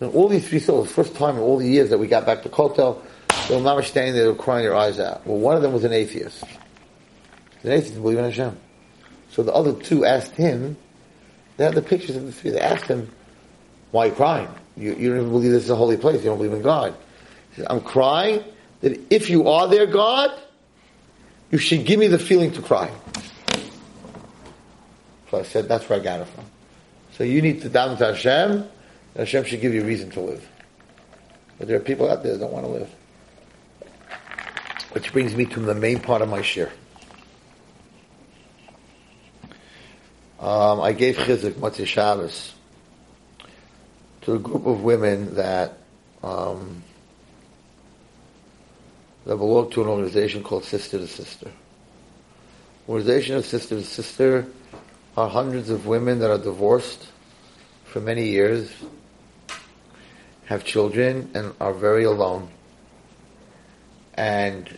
And 0.00 0.12
all 0.14 0.28
these 0.28 0.46
three 0.46 0.58
soldiers, 0.58 0.92
first 0.92 1.14
time 1.14 1.36
in 1.36 1.42
all 1.42 1.56
the 1.56 1.68
years 1.68 1.90
that 1.90 1.98
we 1.98 2.06
got 2.06 2.26
back 2.26 2.42
to 2.42 2.48
Kotel, 2.48 3.00
they 3.48 3.56
were 3.56 3.62
not 3.62 3.82
standing 3.84 4.14
there, 4.14 4.24
they 4.24 4.30
were 4.30 4.34
crying 4.34 4.64
their 4.64 4.74
eyes 4.74 4.98
out. 4.98 5.26
Well, 5.26 5.38
one 5.38 5.56
of 5.56 5.62
them 5.62 5.72
was 5.72 5.84
an 5.84 5.92
atheist. 5.92 6.42
An 7.62 7.72
atheist 7.72 7.94
believe 7.94 8.18
in 8.18 8.24
Hashem. 8.24 8.58
So 9.30 9.42
the 9.42 9.52
other 9.52 9.72
two 9.72 10.04
asked 10.04 10.32
him, 10.32 10.76
they 11.56 11.64
had 11.64 11.74
the 11.74 11.82
pictures 11.82 12.16
of 12.16 12.26
the 12.26 12.32
three, 12.32 12.50
they 12.50 12.60
asked 12.60 12.86
him, 12.86 13.10
why 13.92 14.06
are 14.06 14.08
you 14.08 14.14
crying? 14.14 14.48
You, 14.76 14.94
you 14.94 15.08
don't 15.08 15.18
even 15.18 15.30
believe 15.30 15.52
this 15.52 15.64
is 15.64 15.70
a 15.70 15.76
holy 15.76 15.96
place, 15.96 16.16
you 16.18 16.30
don't 16.30 16.38
believe 16.38 16.52
in 16.52 16.62
God. 16.62 16.94
He 17.50 17.56
said, 17.56 17.66
I'm 17.70 17.80
crying 17.80 18.44
that 18.84 19.00
if 19.08 19.30
you 19.30 19.48
are 19.48 19.66
their 19.66 19.86
God, 19.86 20.30
you 21.50 21.56
should 21.56 21.86
give 21.86 21.98
me 21.98 22.06
the 22.06 22.18
feeling 22.18 22.52
to 22.52 22.60
cry. 22.60 22.90
So 25.30 25.38
I 25.38 25.42
said, 25.42 25.68
that's 25.68 25.88
where 25.88 25.98
I 25.98 26.02
got 26.02 26.20
it 26.20 26.26
from. 26.26 26.44
So 27.12 27.24
you 27.24 27.40
need 27.40 27.62
to 27.62 27.70
daven 27.70 27.96
to 27.96 28.12
Hashem, 28.12 28.50
and 28.50 28.68
Hashem 29.16 29.44
should 29.44 29.62
give 29.62 29.72
you 29.72 29.84
reason 29.84 30.10
to 30.10 30.20
live. 30.20 30.46
But 31.58 31.68
there 31.68 31.78
are 31.78 31.80
people 31.80 32.10
out 32.10 32.22
there 32.22 32.32
that 32.32 32.38
don't 32.38 32.52
want 32.52 32.66
to 32.66 32.72
live. 32.72 32.90
Which 34.92 35.10
brings 35.14 35.34
me 35.34 35.46
to 35.46 35.60
the 35.60 35.74
main 35.74 35.98
part 35.98 36.20
of 36.20 36.28
my 36.28 36.42
share. 36.42 36.70
Um, 40.38 40.82
I 40.82 40.92
gave 40.92 41.16
Chizuk 41.16 41.52
Motzei 41.52 41.86
Shabbos 41.86 42.52
to 44.22 44.34
a 44.34 44.38
group 44.38 44.66
of 44.66 44.82
women 44.82 45.36
that 45.36 45.78
um, 46.22 46.83
that 49.24 49.36
belong 49.36 49.70
to 49.70 49.82
an 49.82 49.88
organization 49.88 50.42
called 50.42 50.64
Sister 50.64 50.98
to 50.98 51.06
Sister. 51.06 51.50
Organization 52.88 53.36
of 53.36 53.46
Sister 53.46 53.76
to 53.76 53.84
Sister 53.84 54.46
are 55.16 55.28
hundreds 55.28 55.70
of 55.70 55.86
women 55.86 56.18
that 56.18 56.30
are 56.30 56.38
divorced 56.38 57.06
for 57.84 58.00
many 58.00 58.28
years, 58.28 58.70
have 60.46 60.64
children, 60.64 61.30
and 61.34 61.54
are 61.60 61.72
very 61.72 62.04
alone. 62.04 62.48
And 64.14 64.68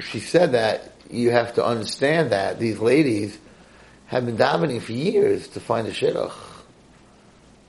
she 0.00 0.20
said 0.20 0.52
that 0.52 0.92
you 1.10 1.30
have 1.30 1.54
to 1.54 1.64
understand 1.64 2.32
that 2.32 2.58
these 2.58 2.78
ladies 2.78 3.38
have 4.06 4.26
been 4.26 4.36
davening 4.36 4.80
for 4.80 4.92
years 4.92 5.48
to 5.48 5.60
find 5.60 5.86
a 5.86 5.92
shidduch 5.92 6.32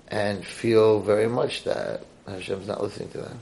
and 0.08 0.46
feel 0.46 1.00
very 1.00 1.28
much 1.28 1.64
that 1.64 2.06
Hashem's 2.28 2.68
not 2.68 2.82
listening 2.82 3.10
to 3.10 3.20
them. 3.20 3.40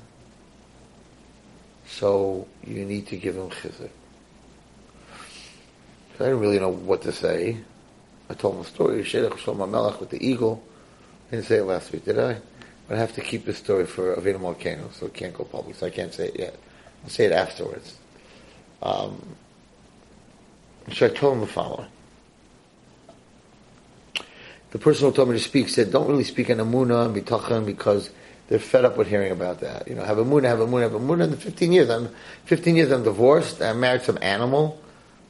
So 1.92 2.48
you 2.66 2.86
need 2.86 3.08
to 3.08 3.18
give 3.18 3.36
him 3.36 3.50
chizuk. 3.50 3.90
I 6.16 6.26
didn't 6.26 6.40
really 6.40 6.60
know 6.60 6.70
what 6.70 7.02
to 7.04 7.12
say. 7.12 7.58
I 8.30 8.34
told 8.34 8.56
him 8.56 8.62
a 8.62 8.66
story, 8.66 9.04
Shedach 9.04 9.32
Shlomo 9.32 9.70
Melech 9.70 10.00
with 10.00 10.10
the 10.10 10.26
eagle. 10.26 10.64
I 11.28 11.36
didn't 11.36 11.48
say 11.48 11.58
it 11.58 11.64
last 11.64 11.92
week, 11.92 12.06
did 12.06 12.20
I? 12.20 12.38
But 12.88 12.98
I 12.98 13.00
have 13.00 13.14
to 13.16 13.22
keep 13.22 13.46
the 13.46 13.54
story 13.54 13.86
for 13.86 14.16
Avinu 14.16 14.40
Malkeinu, 14.40 14.94
so 14.94 15.08
it 15.08 15.14
can't 15.14 15.34
go 15.34 15.44
public, 15.44 15.76
so 15.76 15.88
I 15.88 15.90
can't 15.90 16.14
say 16.14 16.28
it 16.28 16.40
yet. 16.40 16.56
I'll 17.04 17.10
say 17.10 17.26
it 17.26 17.32
afterwards. 17.32 17.98
Um, 18.82 19.36
so 20.94 21.08
I 21.08 21.10
told 21.10 21.36
him 21.36 21.42
the 21.42 21.48
following. 21.48 21.88
The 24.72 24.80
person 24.80 25.08
who 25.08 25.14
told 25.14 25.30
me 25.30 25.38
to 25.38 25.44
speak 25.44 25.70
said, 25.70 25.92
don't 25.92 26.08
really 26.08 26.24
speak 26.24 26.50
in 26.50 26.60
Amuna 26.60 27.06
and 27.06 27.16
Bitachon 27.16 27.66
because 27.66 28.10
they're 28.52 28.60
fed 28.60 28.84
up 28.84 28.98
with 28.98 29.08
hearing 29.08 29.32
about 29.32 29.62
that. 29.62 29.88
You 29.88 29.96
know, 29.96 30.04
have 30.04 30.18
a 30.18 30.26
Amuna, 30.26 30.44
have 30.44 30.60
a 30.60 30.68
Amuna, 30.68 30.82
have 30.82 30.94
a 30.94 31.00
Amuna. 31.00 31.24
In 31.24 31.38
15 31.38 31.72
years, 31.72 31.90
I'm, 31.90 32.10
15 32.48 32.76
years 32.76 32.92
I'm 32.92 33.02
divorced, 33.02 33.62
I 33.62 33.72
married 33.72 34.02
some 34.02 34.18
animal, 34.22 34.78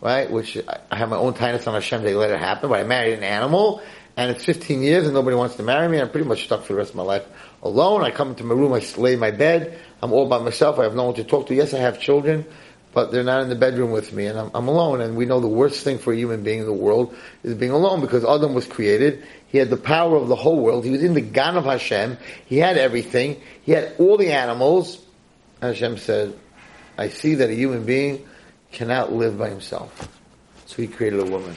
right? 0.02 0.30
Which 0.30 0.58
I 0.90 0.96
have 0.96 1.10
my 1.10 1.18
own 1.18 1.36
tightness 1.36 1.68
on 1.68 1.76
Hashem, 1.76 2.02
they 2.02 2.16
let 2.16 2.32
it 2.32 2.40
happen, 2.40 2.72
but 2.72 2.80
I 2.80 2.84
married 2.84 3.14
an 3.14 3.24
animal, 3.24 3.84
and 4.18 4.32
it's 4.32 4.44
15 4.44 4.82
years 4.82 5.06
and 5.06 5.14
nobody 5.14 5.38
wants 5.38 5.56
to 5.58 5.64
marry 5.64 5.88
me, 5.88 6.02
I'm 6.02 6.10
pretty 6.10 6.28
much 6.28 6.46
stuck 6.46 6.64
for 6.64 6.74
the 6.74 6.78
rest 6.78 6.90
of 6.90 6.96
my 6.96 7.04
life 7.04 7.24
alone. 7.62 8.04
I 8.04 8.10
come 8.10 8.30
into 8.30 8.44
my 8.44 8.56
room, 8.56 8.74
I 8.74 8.84
lay 8.98 9.14
in 9.14 9.20
my 9.20 9.30
bed, 9.30 9.78
I'm 10.02 10.12
all 10.14 10.28
by 10.28 10.40
myself, 10.40 10.80
I 10.80 10.84
have 10.86 10.96
no 10.96 11.04
one 11.04 11.14
to 11.14 11.24
talk 11.24 11.46
to. 11.50 11.54
Yes, 11.54 11.76
I 11.76 11.78
have 11.78 12.00
children, 12.00 12.44
but 12.92 13.12
they're 13.12 13.24
not 13.24 13.44
in 13.44 13.50
the 13.50 13.56
bedroom 13.56 13.92
with 13.92 14.14
me 14.14 14.26
and 14.26 14.40
I'm, 14.40 14.52
I'm, 14.56 14.68
alone. 14.68 15.00
And 15.00 15.16
we 15.16 15.26
know 15.26 15.40
the 15.40 15.48
worst 15.48 15.84
thing 15.84 16.00
for 16.00 16.12
a 16.12 16.16
human 16.16 16.42
being 16.42 16.62
in 16.62 16.66
the 16.66 16.74
world 16.74 17.16
is 17.44 17.54
being 17.54 17.72
alone 17.72 18.02
because 18.02 18.26
Adam 18.26 18.56
was 18.56 18.66
created. 18.66 19.24
He 19.52 19.58
had 19.58 19.70
the 19.70 19.78
power 19.78 20.16
of 20.16 20.30
the 20.30 20.36
whole 20.36 20.60
world. 20.60 20.86
He 20.86 20.92
was 20.92 21.04
in 21.04 21.14
the 21.14 21.22
Gan 21.22 21.58
of 21.58 21.66
Hashem. 21.66 22.18
He 22.46 22.58
had 22.58 22.78
everything. 22.78 23.42
He 23.64 23.74
had 23.74 23.94
all 24.00 24.16
the 24.16 24.32
animals. 24.32 25.04
Hashem 25.62 25.98
said, 25.98 26.34
I 26.98 27.10
see 27.10 27.36
that 27.36 27.50
a 27.50 27.54
human 27.54 27.86
being 27.86 28.26
cannot 28.72 29.12
live 29.12 29.38
by 29.38 29.50
himself. 29.50 30.10
So 30.68 30.82
he 30.82 30.88
created 30.88 31.20
a 31.20 31.26
woman. 31.26 31.56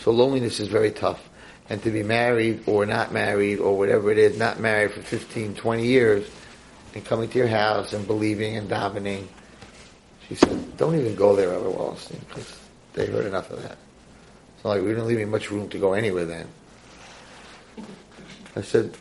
So 0.00 0.10
loneliness 0.10 0.58
is 0.58 0.66
very 0.66 0.90
tough. 0.90 1.28
And 1.68 1.80
to 1.84 1.90
be 1.92 2.02
married 2.02 2.64
or 2.66 2.84
not 2.84 3.12
married 3.12 3.60
or 3.60 3.78
whatever 3.78 4.10
it 4.10 4.18
is, 4.18 4.36
not 4.36 4.58
married 4.58 4.90
for 4.90 5.02
15, 5.02 5.54
20 5.54 5.86
years, 5.86 6.28
and 6.96 7.04
coming 7.04 7.28
to 7.28 7.38
your 7.38 7.46
house 7.46 7.92
and 7.92 8.04
believing 8.08 8.56
and 8.56 8.68
davening. 8.68 9.28
She 10.28 10.34
said, 10.34 10.76
don't 10.76 10.98
even 10.98 11.14
go 11.14 11.36
there, 11.36 11.52
Elder 11.52 11.68
Wallerstein, 11.68 12.18
because 12.28 12.58
they 12.94 13.06
heard 13.06 13.26
enough 13.26 13.52
of 13.52 13.62
that. 13.62 13.78
Not 14.64 14.70
like 14.70 14.82
we 14.82 14.88
didn't 14.88 15.06
leave 15.06 15.18
me 15.18 15.24
much 15.24 15.50
room 15.50 15.68
to 15.70 15.78
go 15.78 15.94
anywhere 15.94 16.24
then. 16.24 16.46
I 18.56 18.62
said, 18.62 18.96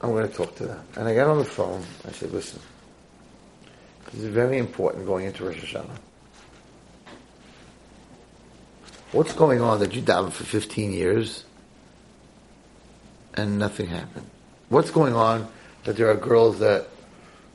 I'm 0.00 0.10
going 0.10 0.28
to 0.28 0.34
talk 0.34 0.54
to 0.56 0.66
them. 0.66 0.84
And 0.96 1.08
I 1.08 1.14
got 1.14 1.28
on 1.28 1.38
the 1.38 1.44
phone. 1.44 1.82
I 2.06 2.12
said, 2.12 2.30
listen, 2.32 2.60
this 4.12 4.22
is 4.22 4.28
very 4.28 4.58
important 4.58 5.06
going 5.06 5.26
into 5.26 5.44
Rosh 5.44 5.56
Hashanah. 5.56 5.98
What's 9.12 9.32
going 9.32 9.62
on 9.62 9.80
that 9.80 9.94
you 9.94 10.02
davened 10.02 10.32
for 10.32 10.44
15 10.44 10.92
years 10.92 11.44
and 13.34 13.58
nothing 13.58 13.86
happened? 13.86 14.26
What's 14.68 14.90
going 14.90 15.14
on 15.14 15.48
that 15.84 15.96
there 15.96 16.10
are 16.10 16.14
girls 16.14 16.58
that 16.58 16.88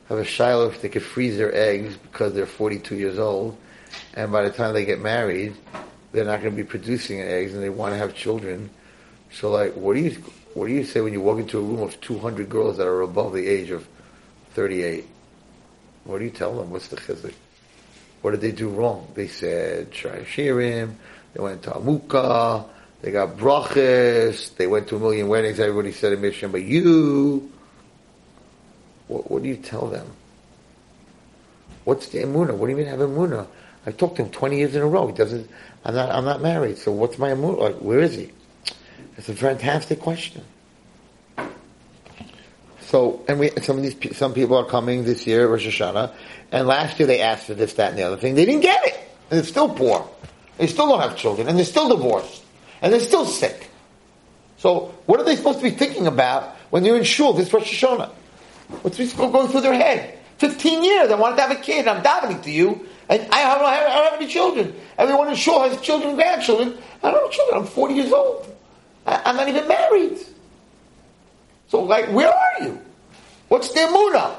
have 0.08 0.18
a 0.18 0.22
shaila 0.22 0.68
if 0.68 0.82
they 0.82 0.88
could 0.88 1.02
freeze 1.02 1.36
their 1.36 1.54
eggs 1.54 1.96
because 1.96 2.34
they're 2.34 2.46
42 2.46 2.96
years 2.96 3.18
old, 3.18 3.56
and 4.14 4.32
by 4.32 4.42
the 4.42 4.50
time 4.50 4.74
they 4.74 4.84
get 4.84 5.00
married, 5.00 5.54
they're 6.14 6.24
not 6.24 6.40
going 6.40 6.56
to 6.56 6.56
be 6.56 6.66
producing 6.66 7.20
eggs 7.20 7.54
and 7.54 7.62
they 7.62 7.68
want 7.68 7.92
to 7.92 7.98
have 7.98 8.14
children. 8.14 8.70
So, 9.32 9.50
like, 9.50 9.74
what 9.74 9.94
do 9.94 10.00
you 10.00 10.12
what 10.54 10.68
do 10.68 10.72
you 10.72 10.84
say 10.84 11.00
when 11.00 11.12
you 11.12 11.20
walk 11.20 11.40
into 11.40 11.58
a 11.58 11.60
room 11.60 11.82
of 11.82 12.00
200 12.00 12.48
girls 12.48 12.76
that 12.76 12.86
are 12.86 13.02
above 13.02 13.32
the 13.32 13.46
age 13.46 13.70
of 13.70 13.86
38? 14.52 15.04
What 16.04 16.18
do 16.18 16.24
you 16.24 16.30
tell 16.30 16.56
them? 16.56 16.70
What's 16.70 16.86
the 16.86 16.96
chizuk? 16.96 17.34
What 18.22 18.30
did 18.30 18.40
they 18.40 18.52
do 18.52 18.68
wrong? 18.68 19.10
They 19.14 19.26
said 19.26 19.90
try 19.90 20.20
shirim. 20.20 20.94
They 21.34 21.42
went 21.42 21.64
to 21.64 21.72
amuka. 21.72 22.64
They 23.02 23.10
got 23.10 23.36
brachas. 23.36 24.54
They 24.56 24.68
went 24.68 24.86
to 24.88 24.96
a 24.96 25.00
million 25.00 25.26
weddings. 25.26 25.58
Everybody 25.58 25.90
said 25.90 26.12
a 26.12 26.16
mission, 26.16 26.52
but 26.52 26.62
you 26.62 27.50
what, 29.08 29.28
what 29.30 29.42
do 29.42 29.48
you 29.48 29.56
tell 29.56 29.88
them? 29.88 30.06
What's 31.82 32.06
the 32.08 32.20
emuna? 32.20 32.54
What 32.54 32.66
do 32.66 32.70
you 32.70 32.76
mean 32.76 32.86
have 32.86 33.00
emuna? 33.00 33.48
I 33.86 33.92
talked 33.92 34.16
to 34.16 34.24
him 34.24 34.30
20 34.30 34.56
years 34.56 34.74
in 34.74 34.82
a 34.82 34.86
row. 34.86 35.06
He 35.06 35.12
doesn't, 35.12 35.48
I'm 35.84 35.94
not, 35.94 36.10
I'm 36.10 36.24
not 36.24 36.40
married. 36.40 36.78
So 36.78 36.92
what's 36.92 37.18
my 37.18 37.30
emuna? 37.30 37.58
Like, 37.58 37.76
where 37.76 38.00
is 38.00 38.14
he? 38.14 38.30
It's 39.16 39.28
a 39.28 39.34
fantastic 39.34 40.00
question. 40.00 40.42
So, 42.80 43.24
and 43.28 43.40
we, 43.40 43.50
some 43.62 43.76
of 43.76 43.82
these, 43.82 44.16
some 44.16 44.34
people 44.34 44.56
are 44.56 44.64
coming 44.64 45.04
this 45.04 45.26
year, 45.26 45.48
Rosh 45.48 45.66
Hashanah, 45.66 46.12
and 46.52 46.66
last 46.66 46.98
year 46.98 47.06
they 47.06 47.20
asked 47.20 47.46
for 47.46 47.54
this, 47.54 47.74
that, 47.74 47.90
and 47.90 47.98
the 47.98 48.02
other 48.02 48.16
thing. 48.16 48.34
They 48.34 48.44
didn't 48.44 48.62
get 48.62 48.84
it. 48.86 48.94
And 49.30 49.38
they're 49.38 49.44
still 49.44 49.74
poor. 49.74 50.08
They 50.58 50.66
still 50.66 50.88
don't 50.88 51.00
have 51.00 51.16
children, 51.16 51.48
and 51.48 51.58
they're 51.58 51.64
still 51.64 51.88
divorced. 51.88 52.44
And 52.82 52.92
they're 52.92 53.00
still 53.00 53.24
sick. 53.24 53.70
So, 54.58 54.94
what 55.06 55.18
are 55.18 55.24
they 55.24 55.36
supposed 55.36 55.58
to 55.58 55.64
be 55.64 55.70
thinking 55.70 56.06
about 56.06 56.56
when 56.70 56.82
they're 56.82 56.96
in 56.96 57.04
shul 57.04 57.32
this 57.32 57.52
Rosh 57.52 57.82
Hashanah? 57.82 58.10
What's 58.82 59.12
going 59.14 59.48
through 59.48 59.60
their 59.60 59.74
head? 59.74 60.18
15 60.38 60.84
years, 60.84 61.10
I 61.10 61.14
wanted 61.14 61.36
to 61.36 61.42
have 61.42 61.50
a 61.50 61.60
kid, 61.60 61.86
I'm 61.86 62.02
davening 62.02 62.42
to 62.44 62.50
you, 62.50 62.86
and 63.08 63.22
I 63.30 63.58
don't, 63.58 63.68
have, 63.68 63.86
I 63.86 63.94
don't 63.94 64.10
have 64.12 64.20
any 64.20 64.30
children. 64.30 64.74
Everyone 64.98 65.28
in 65.28 65.34
shul 65.34 65.68
has 65.68 65.80
children 65.80 66.10
and 66.10 66.18
grandchildren. 66.18 66.78
I 67.02 67.10
don't 67.10 67.22
have 67.22 67.32
children, 67.32 67.58
I'm 67.60 67.66
40 67.66 67.94
years 67.94 68.12
old. 68.12 68.56
I, 69.06 69.22
I'm 69.26 69.36
not 69.36 69.48
even 69.48 69.68
married. 69.68 70.18
So, 71.68 71.82
like, 71.82 72.06
where 72.10 72.28
are 72.28 72.62
you? 72.62 72.80
What's 73.48 73.72
the 73.72 73.80
emuna? 73.80 74.36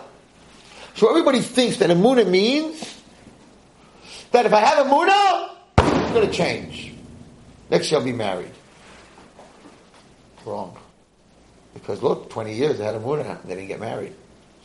So 0.96 1.10
everybody 1.10 1.42
thinks 1.42 1.78
that 1.78 1.90
emuna 1.90 2.28
means 2.28 3.02
that 4.32 4.46
if 4.46 4.54
I 4.54 4.60
have 4.60 4.88
emuna, 4.88 5.52
it's 5.78 6.12
going 6.14 6.28
to 6.28 6.34
change. 6.34 6.94
Next 7.70 7.92
year 7.92 8.00
I'll 8.00 8.06
be 8.06 8.14
married. 8.14 8.52
Wrong. 10.46 10.78
Because 11.74 12.02
look, 12.02 12.30
20 12.30 12.54
years 12.54 12.80
I 12.80 12.86
had 12.86 12.96
a 12.96 13.00
Muna, 13.00 13.42
and 13.42 13.50
they 13.50 13.56
didn't 13.56 13.68
get 13.68 13.80
married. 13.80 14.16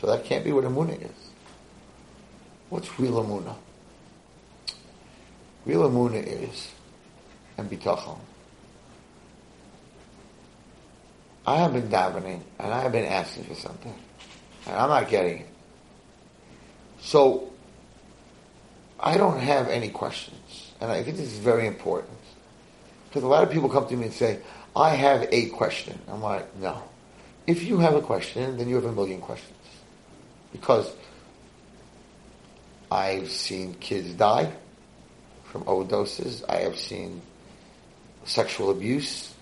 So 0.00 0.06
that 0.06 0.24
can't 0.24 0.44
be 0.44 0.52
what 0.52 0.64
a 0.64 0.70
Muna 0.70 1.00
is. 1.02 1.30
What's 2.68 2.98
real 2.98 3.22
Amuna? 3.22 3.56
Real 5.64 5.88
Amuna 5.88 6.25
is, 6.27 6.70
and 7.59 7.70
bitachon. 7.70 8.18
I 11.46 11.57
have 11.57 11.73
been 11.73 11.88
davening, 11.88 12.40
and 12.59 12.73
I 12.73 12.81
have 12.83 12.92
been 12.92 13.05
asking 13.05 13.44
for 13.44 13.55
something, 13.55 13.94
and 14.66 14.77
I'm 14.77 14.88
not 14.88 15.09
getting 15.09 15.38
it. 15.38 15.49
So, 17.01 17.53
I 18.99 19.16
don't 19.16 19.40
have 19.40 19.68
any 19.68 19.88
questions, 19.88 20.73
and 20.81 20.90
I 20.90 21.03
think 21.03 21.16
this 21.16 21.33
is 21.33 21.38
very 21.38 21.66
important. 21.66 22.16
Because 23.09 23.23
a 23.23 23.27
lot 23.27 23.42
of 23.42 23.51
people 23.51 23.68
come 23.68 23.88
to 23.88 23.96
me 23.96 24.05
and 24.05 24.12
say, 24.12 24.40
I 24.77 24.90
have 24.90 25.27
a 25.33 25.49
question. 25.49 25.99
I'm 26.09 26.23
like, 26.23 26.57
no. 26.57 26.83
If 27.46 27.64
you 27.64 27.79
have 27.79 27.94
a 27.94 28.03
question, 28.03 28.57
then 28.57 28.68
you 28.68 28.77
have 28.77 28.85
a 28.85 28.92
million 28.92 29.20
questions. 29.20 29.59
Because 30.53 30.92
I've 32.90 33.31
seen 33.31 33.75
kids 33.75 34.12
die 34.12 34.53
from 35.50 35.64
overdoses. 35.64 36.42
I 36.48 36.58
have 36.58 36.78
seen 36.78 37.20
sexual 38.24 38.70
abuse. 38.70 39.34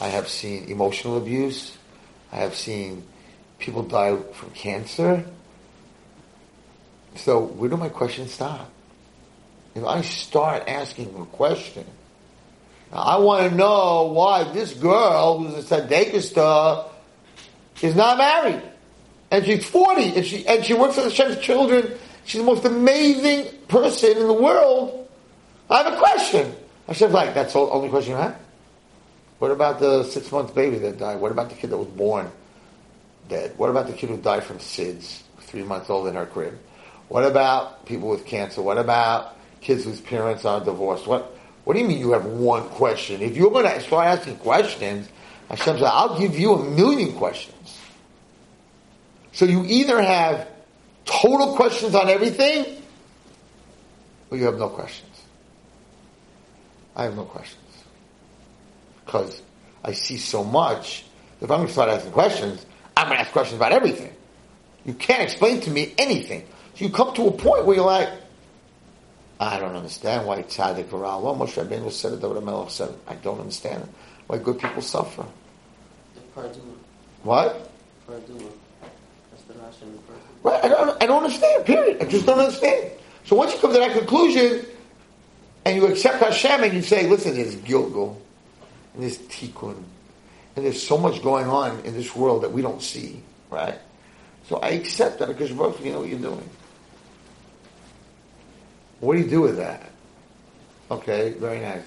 I 0.00 0.08
have 0.08 0.28
seen 0.28 0.68
emotional 0.68 1.16
abuse. 1.18 1.76
I 2.32 2.36
have 2.36 2.54
seen 2.54 3.04
people 3.58 3.82
die 3.82 4.16
from 4.32 4.50
cancer. 4.50 5.24
So 7.16 7.40
where 7.40 7.70
do 7.70 7.76
my 7.76 7.88
questions 7.88 8.32
stop? 8.32 8.70
If 9.74 9.84
I 9.84 10.02
start 10.02 10.68
asking 10.68 11.14
a 11.18 11.24
question, 11.26 11.84
I 12.92 13.18
want 13.18 13.50
to 13.50 13.56
know 13.56 14.12
why 14.12 14.44
this 14.52 14.72
girl 14.74 15.38
who's 15.38 15.70
a 15.70 15.80
tzaddik 15.80 16.14
is 17.82 17.96
not 17.96 18.18
married. 18.18 18.62
And 19.30 19.44
she's 19.44 19.64
40 19.66 20.16
and 20.16 20.24
she, 20.24 20.46
and 20.46 20.64
she 20.64 20.74
works 20.74 20.96
with 20.96 21.06
Hashem's 21.06 21.38
children. 21.38 21.92
She's 22.24 22.40
the 22.40 22.46
most 22.46 22.64
amazing 22.64 23.52
person 23.66 24.16
in 24.16 24.26
the 24.28 24.32
world. 24.32 25.03
I 25.70 25.82
have 25.82 25.92
a 25.92 25.96
question. 25.98 26.54
Hashem's 26.86 27.12
like, 27.12 27.34
that's 27.34 27.52
the 27.52 27.60
only 27.60 27.88
question 27.88 28.12
you 28.12 28.18
have? 28.18 28.36
What 29.38 29.50
about 29.50 29.80
the 29.80 30.04
six 30.04 30.30
month 30.30 30.54
baby 30.54 30.78
that 30.78 30.98
died? 30.98 31.20
What 31.20 31.32
about 31.32 31.48
the 31.48 31.56
kid 31.56 31.70
that 31.70 31.78
was 31.78 31.88
born 31.88 32.30
dead? 33.28 33.56
What 33.56 33.70
about 33.70 33.86
the 33.86 33.92
kid 33.92 34.10
who 34.10 34.16
died 34.16 34.44
from 34.44 34.58
SIDS, 34.58 35.22
three 35.40 35.62
months 35.62 35.90
old 35.90 36.08
in 36.08 36.14
her 36.14 36.26
crib? 36.26 36.58
What 37.08 37.24
about 37.24 37.86
people 37.86 38.08
with 38.08 38.26
cancer? 38.26 38.62
What 38.62 38.78
about 38.78 39.36
kids 39.60 39.84
whose 39.84 40.00
parents 40.00 40.44
are 40.44 40.62
divorced? 40.64 41.06
What, 41.06 41.36
what 41.64 41.74
do 41.74 41.80
you 41.80 41.88
mean 41.88 41.98
you 41.98 42.12
have 42.12 42.26
one 42.26 42.68
question? 42.70 43.22
If 43.22 43.36
you're 43.36 43.50
going 43.50 43.66
to 43.66 43.80
start 43.80 44.06
asking 44.06 44.36
questions, 44.36 45.08
Hashem 45.48 45.78
said, 45.78 45.86
I'll 45.86 46.18
give 46.18 46.38
you 46.38 46.54
a 46.54 46.70
million 46.70 47.14
questions. 47.14 47.78
So 49.32 49.44
you 49.44 49.64
either 49.66 50.00
have 50.00 50.48
total 51.04 51.56
questions 51.56 51.94
on 51.94 52.08
everything, 52.08 52.82
or 54.30 54.38
you 54.38 54.44
have 54.44 54.58
no 54.58 54.68
questions. 54.68 55.13
I 56.96 57.04
have 57.04 57.16
no 57.16 57.24
questions. 57.24 57.60
Because 59.04 59.42
I 59.84 59.92
see 59.92 60.16
so 60.16 60.44
much, 60.44 61.04
if 61.40 61.50
I'm 61.50 61.58
going 61.58 61.66
to 61.66 61.72
start 61.72 61.90
asking 61.90 62.12
questions, 62.12 62.64
I'm 62.96 63.06
going 63.06 63.16
to 63.16 63.22
ask 63.22 63.32
questions 63.32 63.56
about 63.56 63.72
everything. 63.72 64.14
You 64.84 64.94
can't 64.94 65.22
explain 65.22 65.60
to 65.62 65.70
me 65.70 65.94
anything. 65.98 66.46
So 66.74 66.84
you 66.84 66.90
come 66.90 67.14
to 67.14 67.26
a 67.26 67.32
point 67.32 67.66
where 67.66 67.76
you're 67.76 67.86
like, 67.86 68.08
I 69.40 69.58
don't 69.58 69.74
understand 69.74 70.26
why 70.26 70.42
tzaddik 70.42 70.92
or 70.92 71.04
Allah, 71.04 71.34
Moshe 71.34 71.62
Rabbeinu 71.62 71.90
said 71.90 72.12
it, 72.12 72.20
David 72.20 72.42
Melech 72.44 72.70
said 72.70 72.90
it. 72.90 72.98
I 73.06 73.14
don't 73.16 73.40
understand 73.40 73.88
why 74.26 74.38
good 74.38 74.58
people 74.58 74.80
suffer. 74.80 75.24
The 76.14 76.20
Parduma. 76.40 76.74
What? 77.24 77.70
Parduma. 78.08 78.50
That's 79.30 79.42
the 79.44 79.54
the 79.54 79.58
Parduma. 79.58 79.98
Right? 80.44 80.64
I 80.64 80.68
don't, 80.68 81.02
I 81.02 81.06
don't 81.06 81.24
understand, 81.24 81.66
period. 81.66 82.00
I 82.00 82.04
just 82.04 82.26
don't 82.26 82.38
understand. 82.38 82.92
So 83.24 83.36
once 83.36 83.52
you 83.54 83.58
come 83.58 83.72
to 83.72 83.78
that 83.78 83.96
conclusion, 83.96 84.64
and 85.64 85.76
you 85.76 85.86
accept 85.86 86.22
Hashem, 86.22 86.62
and 86.62 86.72
you 86.74 86.82
say, 86.82 87.06
listen, 87.08 87.34
there's 87.34 87.56
Gilgul, 87.56 88.16
and 88.94 89.02
there's 89.02 89.18
Tikkun, 89.18 89.82
and 90.56 90.64
there's 90.64 90.82
so 90.82 90.98
much 90.98 91.22
going 91.22 91.46
on 91.46 91.80
in 91.80 91.94
this 91.94 92.14
world 92.14 92.42
that 92.42 92.52
we 92.52 92.62
don't 92.62 92.82
see, 92.82 93.22
right? 93.50 93.78
So 94.48 94.58
I 94.58 94.70
accept 94.70 95.18
that 95.20 95.28
because 95.28 95.50
both 95.52 95.84
you 95.84 95.92
know 95.92 96.00
what 96.00 96.08
you're 96.08 96.18
doing. 96.18 96.48
What 99.00 99.14
do 99.14 99.20
you 99.20 99.28
do 99.28 99.40
with 99.40 99.56
that? 99.56 99.90
Okay, 100.90 101.30
very 101.32 101.60
nice. 101.60 101.84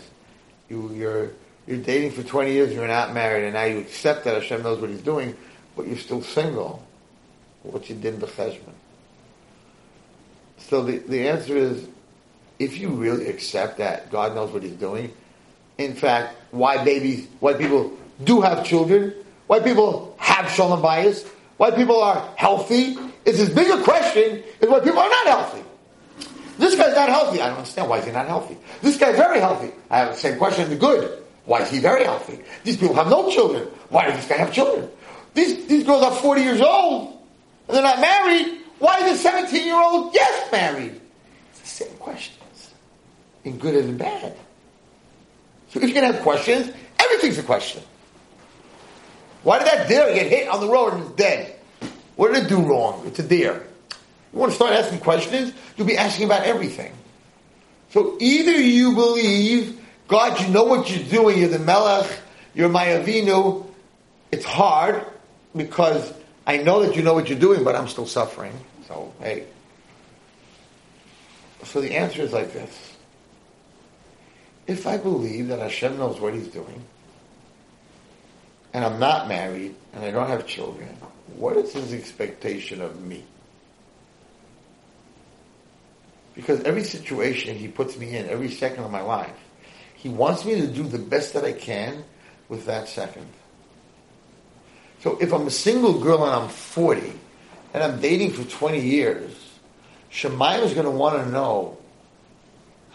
You, 0.70 0.92
you're 0.94 1.32
you're 1.68 1.78
dating 1.78 2.12
for 2.12 2.24
20 2.24 2.52
years, 2.52 2.74
you're 2.74 2.88
not 2.88 3.13
married, 3.13 3.44
and 3.44 3.54
now 3.54 3.66
you 3.66 3.80
accept 3.80 4.24
that 4.24 4.36
Hashem 4.36 4.63
knows 4.63 4.80
what 4.80 4.90
He's 4.90 5.02
doing, 5.02 5.36
but 5.76 5.86
you're 5.86 5.98
still 5.98 6.22
single. 6.22 6.82
What 7.63 7.90
you 7.90 7.96
did 7.96 8.13
in 8.13 8.20
the 8.22 8.28
cheshbon. 8.28 8.74
So 10.58 10.84
the, 10.84 11.00
the 11.00 11.28
answer 11.28 11.58
is, 11.58 11.86
if 12.60 12.78
you 12.78 12.89
really 12.89 13.28
accept 13.28 13.78
that 13.78 14.12
God 14.12 14.36
knows 14.36 14.52
what 14.52 14.63
He's 14.63 14.74
doing, 14.74 15.13
in 15.78 15.93
fact, 15.93 16.36
why 16.52 16.84
babies, 16.84 17.28
why 17.39 17.54
people 17.54 17.91
do 18.24 18.41
have 18.41 18.65
children, 18.65 19.13
why 19.48 19.60
people 19.60 20.15
have 20.20 20.50
shalom 20.50 20.82
bayis, 20.82 21.28
why 21.58 21.72
people 21.72 22.02
are 22.02 22.28
healthy, 22.36 22.98
is 23.26 23.39
as 23.39 23.50
big 23.50 23.70
a 23.70 23.84
question 23.84 24.43
as 24.62 24.70
why 24.70 24.80
people 24.80 25.00
are 25.00 25.10
not 25.10 25.28
healthy. 25.28 25.63
This 26.58 26.76
guy's 26.76 26.96
not 26.96 27.10
healthy. 27.10 27.39
I 27.39 27.48
don't 27.48 27.58
understand 27.58 27.89
why 27.89 28.00
is 28.00 28.06
he 28.06 28.12
not 28.12 28.28
healthy. 28.28 28.58
This 28.82 28.98
guy's 28.98 29.15
very 29.15 29.39
healthy. 29.39 29.72
I 29.89 30.00
have 30.00 30.13
the 30.13 30.17
same 30.17 30.38
question. 30.38 30.70
The 30.70 30.76
good. 30.76 31.24
Why 31.46 31.62
is 31.62 31.70
he 31.70 31.80
very 31.80 32.04
healthy? 32.04 32.39
These 32.63 32.78
people 32.78 32.96
have 32.96 33.10
no 33.10 33.30
children. 33.32 33.67
Why 33.89 34.06
does 34.06 34.15
this 34.15 34.28
guy 34.28 34.38
have 34.38 34.52
children? 34.52 34.89
These 35.34 35.67
these 35.67 35.84
girls 35.84 36.04
are 36.04 36.12
forty 36.12 36.41
years 36.41 36.62
old 36.62 37.20
and 37.67 37.76
they're 37.76 37.84
not 37.84 38.02
married. 38.02 38.62
Why 38.80 38.98
is 39.00 39.12
the 39.12 39.17
seventeen 39.17 39.65
year 39.65 39.80
old 39.80 40.13
yes 40.13 40.52
married? 40.52 41.00
It's 41.52 41.62
the 41.62 41.86
same 41.86 41.98
questions, 41.98 42.37
in 43.47 43.57
good 43.57 43.75
and 43.75 43.89
in 43.89 43.97
bad. 43.97 44.36
So 45.69 45.79
if 45.79 45.89
you're 45.89 45.93
gonna 45.93 46.13
have 46.13 46.23
questions, 46.23 46.71
everything's 46.99 47.38
a 47.38 47.43
question. 47.43 47.81
Why 49.43 49.60
did 49.60 49.67
that 49.67 49.88
deer 49.88 50.13
get 50.13 50.27
hit 50.27 50.47
on 50.47 50.60
the 50.60 50.67
road 50.67 50.93
and 50.93 51.03
is 51.03 51.12
dead? 51.12 51.55
What 52.15 52.33
did 52.33 52.43
it 52.43 52.49
do 52.49 52.60
wrong? 52.60 53.03
It's 53.05 53.19
a 53.19 53.23
deer. 53.23 53.65
You 54.33 54.39
want 54.39 54.51
to 54.51 54.55
start 54.55 54.73
asking 54.73 54.99
questions? 54.99 55.53
You'll 55.75 55.88
be 55.88 55.97
asking 55.97 56.25
about 56.25 56.43
everything. 56.43 56.93
So 57.91 58.17
either 58.19 58.51
you 58.51 58.93
believe, 58.93 59.79
God, 60.07 60.39
you 60.41 60.49
know 60.49 60.63
what 60.63 60.89
you're 60.89 61.07
doing, 61.07 61.38
you're 61.39 61.47
the 61.47 61.60
Melech, 61.60 62.10
you're 62.53 62.69
my 62.69 62.88
Avinu, 62.88 63.65
it's 64.31 64.45
hard 64.45 65.05
because 65.55 66.13
I 66.45 66.57
know 66.57 66.86
that 66.86 66.95
you 66.95 67.01
know 67.01 67.13
what 67.13 67.29
you're 67.29 67.39
doing, 67.39 67.63
but 67.63 67.75
I'm 67.75 67.88
still 67.88 68.05
suffering. 68.05 68.53
So, 68.88 69.13
hey. 69.21 69.45
So 71.63 71.81
the 71.81 71.95
answer 71.95 72.21
is 72.21 72.33
like 72.33 72.53
this. 72.53 72.87
If 74.67 74.86
I 74.86 74.97
believe 74.97 75.47
that 75.47 75.60
Hashem 75.60 75.97
knows 75.97 76.19
what 76.19 76.34
He's 76.34 76.49
doing, 76.49 76.84
and 78.73 78.84
I'm 78.84 78.99
not 78.99 79.27
married, 79.27 79.75
and 79.93 80.03
I 80.03 80.12
don't 80.12 80.27
have 80.27 80.45
children, 80.45 80.89
what 81.36 81.58
is 81.58 81.73
His 81.73 81.93
expectation 81.93 82.82
of 82.82 83.01
me? 83.01 83.23
Because 86.36 86.62
every 86.63 86.84
situation 86.84 87.56
He 87.56 87.69
puts 87.69 87.97
me 87.97 88.15
in, 88.15 88.30
every 88.30 88.51
second 88.51 88.84
of 88.84 88.91
my 88.91 89.01
life, 89.01 89.36
He 89.95 90.10
wants 90.10 90.45
me 90.45 90.56
to 90.60 90.67
do 90.67 90.84
the 90.84 90.99
best 90.99 91.34
that 91.34 91.45
I 91.45 91.53
can 91.53 92.03
with 92.49 92.65
that 92.65 92.89
second. 92.89 93.27
So 94.99 95.17
if 95.21 95.34
I'm 95.34 95.47
a 95.47 95.51
single 95.51 95.99
girl 95.99 96.25
and 96.25 96.34
I'm 96.34 96.49
40, 96.49 97.13
and 97.73 97.84
I'm 97.84 98.01
dating 98.01 98.34
for 98.34 98.43
20 98.43 98.80
years, 98.80 99.32
Shemayim 100.12 100.63
is 100.63 100.73
going 100.73 100.86
to 100.86 100.91
want 100.91 101.23
to 101.23 101.30
know, 101.30 101.77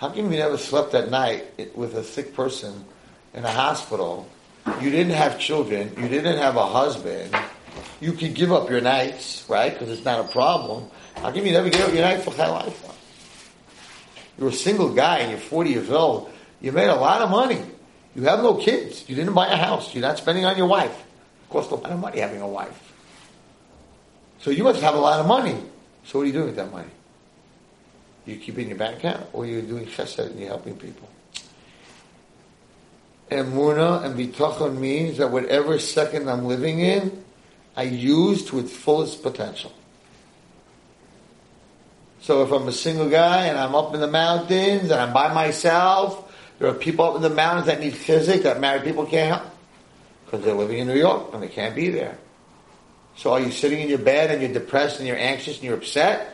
how 0.02 0.08
come 0.08 0.32
you 0.32 0.38
never 0.38 0.58
slept 0.58 0.94
at 0.94 1.12
night 1.12 1.76
with 1.76 1.94
a 1.94 2.02
sick 2.02 2.34
person 2.34 2.84
in 3.34 3.44
a 3.44 3.50
hospital? 3.52 4.28
You 4.80 4.90
didn't 4.90 5.12
have 5.12 5.38
children. 5.38 5.94
You 5.96 6.08
didn't 6.08 6.38
have 6.38 6.56
a 6.56 6.66
husband. 6.66 7.32
You 8.00 8.10
could 8.10 8.34
give 8.34 8.50
up 8.50 8.68
your 8.68 8.80
nights, 8.80 9.44
right? 9.48 9.72
Because 9.72 9.90
it's 9.90 10.04
not 10.04 10.18
a 10.18 10.26
problem. 10.26 10.90
How 11.14 11.30
come 11.30 11.46
you 11.46 11.52
never 11.52 11.70
give 11.70 11.82
up 11.82 11.94
your 11.94 12.02
nights 12.02 12.24
for 12.24 12.32
life? 12.34 12.82
You're 14.36 14.48
a 14.48 14.52
single 14.52 14.92
guy 14.92 15.18
and 15.18 15.30
you're 15.30 15.38
40 15.38 15.70
years 15.70 15.90
old. 15.90 16.32
You 16.60 16.72
made 16.72 16.88
a 16.88 16.96
lot 16.96 17.22
of 17.22 17.30
money. 17.30 17.62
You 18.16 18.24
have 18.24 18.40
no 18.40 18.54
kids. 18.54 19.08
You 19.08 19.14
didn't 19.14 19.34
buy 19.34 19.52
a 19.52 19.56
house. 19.56 19.94
You're 19.94 20.02
not 20.02 20.18
spending 20.18 20.44
on 20.44 20.58
your 20.58 20.66
wife. 20.66 20.90
It 20.90 21.48
costs 21.48 21.70
a 21.70 21.76
lot 21.76 21.92
of 21.92 22.00
money 22.00 22.18
having 22.18 22.40
a 22.40 22.48
wife. 22.48 22.92
So 24.40 24.50
you 24.50 24.64
must 24.64 24.82
have 24.82 24.96
a 24.96 25.00
lot 25.00 25.20
of 25.20 25.28
money. 25.28 25.62
So 26.06 26.18
what 26.18 26.24
are 26.24 26.26
you 26.26 26.32
doing 26.32 26.46
with 26.46 26.56
that 26.56 26.72
money? 26.72 26.90
You 28.24 28.36
keep 28.36 28.58
it 28.58 28.62
in 28.62 28.68
your 28.68 28.78
bank 28.78 28.98
account, 28.98 29.26
or 29.32 29.46
you're 29.46 29.62
doing 29.62 29.86
chesed 29.86 30.18
and 30.18 30.38
you're 30.38 30.48
helping 30.48 30.76
people. 30.76 31.08
Emuna 33.30 34.04
and 34.04 34.18
bitachon 34.18 34.78
means 34.78 35.18
that 35.18 35.30
whatever 35.30 35.78
second 35.78 36.28
I'm 36.28 36.44
living 36.44 36.80
in, 36.80 37.24
I 37.76 37.84
use 37.84 38.44
to 38.46 38.58
its 38.58 38.72
fullest 38.72 39.22
potential. 39.22 39.72
So 42.20 42.42
if 42.44 42.52
I'm 42.52 42.68
a 42.68 42.72
single 42.72 43.08
guy 43.08 43.46
and 43.46 43.58
I'm 43.58 43.74
up 43.74 43.94
in 43.94 44.00
the 44.00 44.06
mountains 44.06 44.90
and 44.90 44.92
I'm 44.92 45.12
by 45.12 45.32
myself, 45.34 46.32
there 46.58 46.68
are 46.68 46.74
people 46.74 47.04
up 47.04 47.16
in 47.16 47.22
the 47.22 47.30
mountains 47.30 47.66
that 47.66 47.80
need 47.80 47.96
physics 47.96 48.44
that 48.44 48.60
married 48.60 48.84
people 48.84 49.06
can't 49.06 49.40
help 49.40 49.52
because 50.24 50.44
they're 50.44 50.54
living 50.54 50.78
in 50.78 50.86
New 50.86 50.98
York 50.98 51.30
and 51.32 51.42
they 51.42 51.48
can't 51.48 51.74
be 51.74 51.90
there. 51.90 52.16
So 53.16 53.32
are 53.32 53.40
you 53.40 53.50
sitting 53.50 53.80
in 53.80 53.88
your 53.88 53.98
bed 53.98 54.30
and 54.30 54.40
you're 54.40 54.52
depressed 54.52 54.98
and 54.98 55.08
you're 55.08 55.16
anxious 55.16 55.56
and 55.56 55.64
you're 55.64 55.76
upset? 55.76 56.31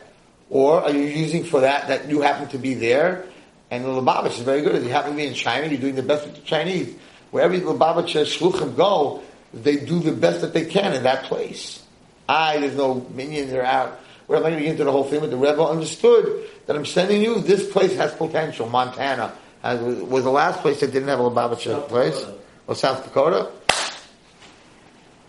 Or 0.49 0.81
are 0.81 0.91
you 0.91 1.03
using 1.03 1.43
for 1.43 1.61
that 1.61 1.87
that 1.87 2.09
you 2.09 2.21
happen 2.21 2.47
to 2.49 2.57
be 2.57 2.73
there? 2.73 3.25
And 3.71 3.85
the 3.85 3.89
Lubavitch 3.89 4.37
is 4.37 4.39
very 4.39 4.61
good. 4.61 4.75
If 4.75 4.83
you 4.83 4.89
happen 4.89 5.11
to 5.11 5.17
be 5.17 5.27
in 5.27 5.35
China, 5.35 5.67
you're 5.67 5.79
doing 5.79 5.95
the 5.95 6.03
best 6.03 6.25
with 6.25 6.35
the 6.35 6.41
Chinese. 6.41 6.95
Wherever 7.31 7.55
the 7.55 7.65
Lubavitch 7.65 8.15
uh, 8.15 8.25
Shluchim 8.25 8.75
go, 8.75 9.21
they 9.53 9.77
do 9.77 9.99
the 9.99 10.11
best 10.11 10.41
that 10.41 10.53
they 10.53 10.65
can 10.65 10.93
in 10.93 11.03
that 11.03 11.25
place. 11.25 11.83
I, 12.27 12.57
there's 12.59 12.75
no 12.75 13.05
minions, 13.13 13.51
they're 13.51 13.65
out. 13.65 13.99
We're 14.27 14.35
not 14.35 14.43
going 14.43 14.55
to 14.55 14.59
get 14.61 14.71
into 14.71 14.83
the 14.83 14.91
whole 14.91 15.03
thing, 15.03 15.19
but 15.19 15.31
the 15.31 15.37
Rebbe 15.37 15.63
understood 15.63 16.47
that 16.67 16.75
I'm 16.75 16.85
sending 16.85 17.21
you, 17.21 17.41
this 17.41 17.71
place 17.71 17.95
has 17.95 18.13
potential. 18.13 18.69
Montana 18.69 19.33
has, 19.63 19.81
was 19.81 20.23
the 20.23 20.31
last 20.31 20.61
place 20.61 20.79
that 20.81 20.91
didn't 20.91 21.09
have 21.09 21.19
a 21.19 21.23
Lubavitch 21.23 21.87
place. 21.87 22.25
Or 22.67 22.75
South 22.75 23.03
Dakota? 23.03 23.51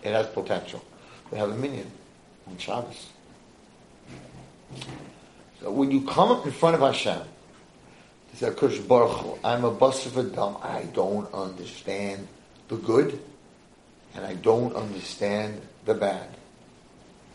It 0.03 0.13
has 0.13 0.27
potential. 0.27 0.83
They 1.31 1.37
have 1.37 1.49
a 1.49 1.55
minyan 1.55 1.89
on 2.47 2.57
Shabbos. 2.57 3.09
When 5.61 5.91
you 5.91 6.01
come 6.01 6.31
up 6.31 6.45
in 6.45 6.51
front 6.51 6.75
of 6.75 6.81
Hashem, 6.81 7.19
you 7.19 8.37
say, 8.37 8.51
Kush 8.51 8.79
Baruch 8.79 9.39
I'm 9.43 9.63
a 9.63 9.71
bus 9.71 10.05
of 10.05 10.17
a 10.17 10.23
dumb. 10.23 10.57
I 10.61 10.83
don't 10.93 11.31
understand 11.33 12.27
the 12.67 12.77
good, 12.77 13.19
and 14.15 14.25
I 14.25 14.33
don't 14.35 14.75
understand 14.75 15.61
the 15.85 15.93
bad. 15.93 16.27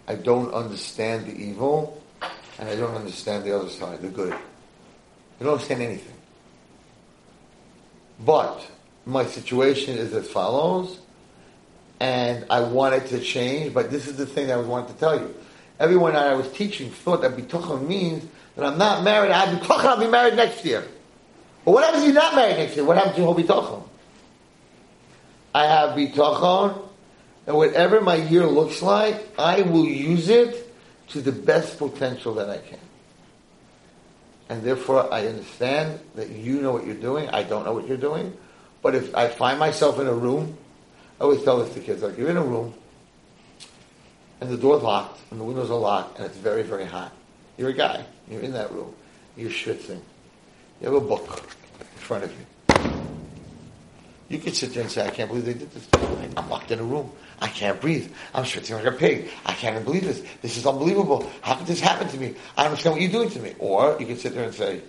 I 0.09 0.15
don't 0.17 0.53
understand 0.53 1.27
the 1.27 1.37
evil, 1.37 2.03
and 2.59 2.69
I 2.69 2.75
don't 2.77 2.95
understand 2.95 3.45
the 3.45 3.57
other 3.57 3.69
side, 3.69 4.01
the 4.03 4.09
good. 4.09 4.33
I 4.33 5.45
don't 5.45 5.53
understand 5.53 5.83
anything. 5.83 6.15
But 8.25 8.67
my 9.05 9.27
situation 9.27 9.99
is 9.99 10.13
as 10.15 10.29
follows, 10.29 10.99
and 12.01 12.45
I 12.51 12.61
wanted 12.61 13.07
to 13.07 13.21
change, 13.21 13.73
but 13.73 13.91
this 13.91 14.07
is 14.07 14.17
the 14.17 14.27
thing 14.27 14.51
I 14.51 14.57
wanted 14.57 14.89
to 14.89 14.95
tell 14.95 15.19
you. 15.19 15.35
Everyone 15.79 16.15
that 16.15 16.27
I 16.27 16.35
was 16.35 16.51
teaching 16.53 16.91
thought 16.91 17.23
that 17.23 17.37
bitachon 17.37 17.87
means 17.87 18.25
that 18.55 18.65
I'm 18.65 18.79
not 18.79 19.05
married, 19.05 19.31
I 19.31 19.45
have 19.45 19.61
bitachon, 19.61 19.85
I'll 19.85 20.01
be 20.01 20.09
married 20.09 20.35
next 20.35 20.65
year. 20.65 20.85
But 21.65 21.73
what 21.73 21.85
happens 21.85 22.05
if 22.05 22.13
you're 22.13 22.23
not 22.23 22.35
married 22.35 22.57
next 22.57 22.77
year? 22.77 22.85
What 22.85 22.97
happens 22.97 23.17
to 23.17 23.21
your 23.23 23.35
whole? 23.35 23.89
I 25.55 25.67
have 25.67 25.97
bitachon, 25.97 26.79
and 27.47 27.57
whatever 27.57 28.01
my 28.01 28.17
year 28.17 28.47
looks 28.47 28.83
like, 28.83 29.27
I 29.39 29.63
will 29.63 29.85
use 29.85 30.29
it 30.29 30.73
to 31.09 31.21
the 31.21 31.33
best 31.33 31.79
potential 31.79 32.35
that 32.35 32.49
I 32.49 32.59
can. 32.59 32.79
And 34.49 34.63
therefore, 34.63 35.13
I 35.13 35.27
understand 35.27 35.99
that 36.15 36.31
you 36.31 36.61
know 36.61 36.73
what 36.73 36.87
you're 36.87 36.95
doing. 36.95 37.29
I 37.31 37.43
don't 37.43 37.65
know 37.65 37.73
what 37.73 37.89
you're 37.89 37.97
doing. 37.97 38.37
But 38.81 38.95
if 38.95 39.15
I 39.15 39.29
find 39.29 39.59
myself 39.59 39.99
in 39.99 40.07
a 40.07 40.15
room, 40.15 40.57
I 41.21 41.25
always 41.25 41.43
tell 41.43 41.59
this 41.59 41.75
to 41.75 41.81
kids, 41.81 42.03
like, 42.03 42.17
you're 42.17 42.31
in 42.31 42.37
a 42.37 42.45
room, 42.45 42.75
and 44.41 44.51
the 44.51 44.57
door's 44.57 44.83
locked, 44.83 45.21
and 45.31 45.41
the 45.41 45.45
windows 45.45 45.71
are 45.71 45.79
locked, 45.79 46.19
and 46.19 46.27
it's 46.27 46.37
very, 46.37 46.63
very 46.63 46.85
hot. 46.85 47.13
You're 47.57 47.71
a 47.71 47.75
guy. 47.75 48.05
You're 48.31 48.43
in 48.43 48.53
that 48.53 48.71
room. 48.73 48.95
You're 49.37 49.51
schwitzing. 49.51 50.01
You 50.81 50.93
have 50.93 50.95
a 50.95 51.01
book 51.01 51.55
in 51.81 51.87
front 51.99 52.25
of 52.25 52.33
you. 52.33 52.47
You 54.29 54.39
could 54.39 54.57
sit 54.57 54.75
there 54.75 54.83
and 54.83 54.91
say, 54.91 55.07
I 55.07 55.11
can't 55.11 55.29
believe 55.29 55.45
they 55.45 55.55
did 55.55 55.71
this. 55.71 55.87
I'm 56.37 56.51
locked 56.51 56.71
in 56.73 56.81
a 56.81 56.85
room. 56.85 57.13
I 57.41 57.47
can't 57.47 57.81
breathe. 57.81 58.13
I'm 58.35 58.45
schwitzing 58.45 58.75
like 58.75 58.85
a 58.85 58.93
pig. 58.93 59.31
I 59.45 59.53
can't 59.53 59.85
believe 59.85 60.05
this. 60.05 60.23
This 60.43 60.57
is 60.57 60.67
unbelievable. 60.67 61.31
How 61.43 61.55
could 61.55 61.67
this 61.67 61.81
happen 61.81 62.09
to 62.09 62.17
me? 62.17 62.35
I 62.57 62.63
don't 62.63 62.73
understand 62.73 62.95
what 62.95 63.03
you're 63.03 63.13
doing 63.13 63.31
to 63.31 63.41
me. 63.41 63.55
Or 63.59 63.97
you 64.01 64.07
could 64.07 64.19
sit 64.19 64.35
there 64.35 64.45
and 64.45 64.55
say, 64.55 64.81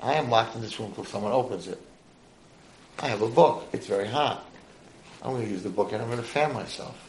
I 0.00 0.14
am 0.14 0.30
locked 0.30 0.54
in 0.54 0.62
this 0.62 0.78
room 0.78 0.90
until 0.90 1.04
someone 1.04 1.32
opens 1.32 1.66
it. 1.66 1.80
I 3.00 3.08
have 3.08 3.22
a 3.22 3.28
book. 3.28 3.68
It's 3.72 3.86
very 3.86 4.06
hot. 4.06 4.44
I'm 5.22 5.32
going 5.32 5.44
to 5.44 5.50
use 5.50 5.64
the 5.64 5.70
book 5.70 5.92
and 5.92 6.00
I'm 6.00 6.08
going 6.08 6.20
to 6.20 6.24
fan 6.24 6.52
myself. 6.52 7.07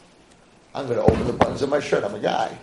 I'm 0.74 0.86
going 0.86 0.98
to 0.98 1.04
open 1.04 1.26
the 1.26 1.32
buttons 1.32 1.62
of 1.62 1.68
my 1.68 1.80
shirt. 1.80 2.04
I'm 2.04 2.14
a 2.14 2.20
guy. 2.20 2.56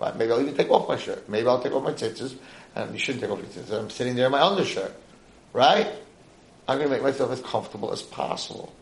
Right? 0.00 0.16
Maybe 0.16 0.32
I'll 0.32 0.40
even 0.40 0.56
take 0.56 0.70
off 0.70 0.88
my 0.88 0.96
shirt. 0.96 1.28
Maybe 1.28 1.46
I'll 1.46 1.62
take 1.62 1.72
off 1.72 1.84
my 1.84 1.92
tits. 1.92 2.34
And 2.74 2.92
you 2.92 2.98
shouldn't 2.98 3.22
take 3.22 3.30
off 3.30 3.38
your 3.38 3.48
tits. 3.48 3.70
I'm 3.70 3.90
sitting 3.90 4.16
there 4.16 4.26
in 4.26 4.32
my 4.32 4.40
undershirt. 4.40 4.94
Right? 5.52 5.86
I'm 6.66 6.78
going 6.78 6.88
to 6.88 6.94
make 6.94 7.02
myself 7.02 7.30
as 7.32 7.40
comfortable 7.40 7.92
as 7.92 8.02
possible. 8.02 8.72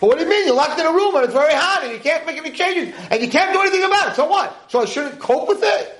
But 0.00 0.08
what 0.08 0.18
do 0.18 0.24
you 0.24 0.30
mean? 0.30 0.46
You're 0.46 0.56
locked 0.56 0.80
in 0.80 0.86
a 0.86 0.92
room 0.92 1.14
and 1.14 1.24
it's 1.24 1.32
very 1.32 1.54
hot 1.54 1.84
and 1.84 1.92
you 1.92 2.00
can't 2.00 2.26
make 2.26 2.36
any 2.36 2.50
changes 2.50 2.92
and 3.08 3.22
you 3.22 3.28
can't 3.28 3.52
do 3.52 3.60
anything 3.60 3.84
about 3.84 4.10
it. 4.10 4.16
So 4.16 4.26
what? 4.26 4.68
So 4.68 4.82
I 4.82 4.84
shouldn't 4.84 5.20
cope 5.20 5.48
with 5.48 5.60
it? 5.62 5.98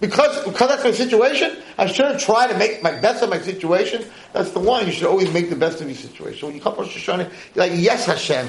Because, 0.00 0.44
because 0.44 0.68
that's 0.68 0.84
my 0.84 0.92
situation, 0.92 1.56
I 1.76 1.86
shouldn't 1.86 2.20
try 2.20 2.46
to 2.46 2.56
make 2.56 2.82
my 2.82 2.92
best 3.00 3.22
of 3.22 3.30
my 3.30 3.40
situation. 3.40 4.04
That's 4.32 4.52
the 4.52 4.60
one. 4.60 4.86
You 4.86 4.92
should 4.92 5.06
always 5.06 5.32
make 5.32 5.50
the 5.50 5.56
best 5.56 5.80
of 5.80 5.88
your 5.88 5.96
situation. 5.96 6.46
When 6.46 6.54
you 6.54 6.62
come 6.62 6.76
to 6.76 6.82
Rosh 6.82 6.96
Hashanah, 6.96 7.30
you're 7.54 7.66
like, 7.66 7.72
yes, 7.74 8.06
Hashem, 8.06 8.48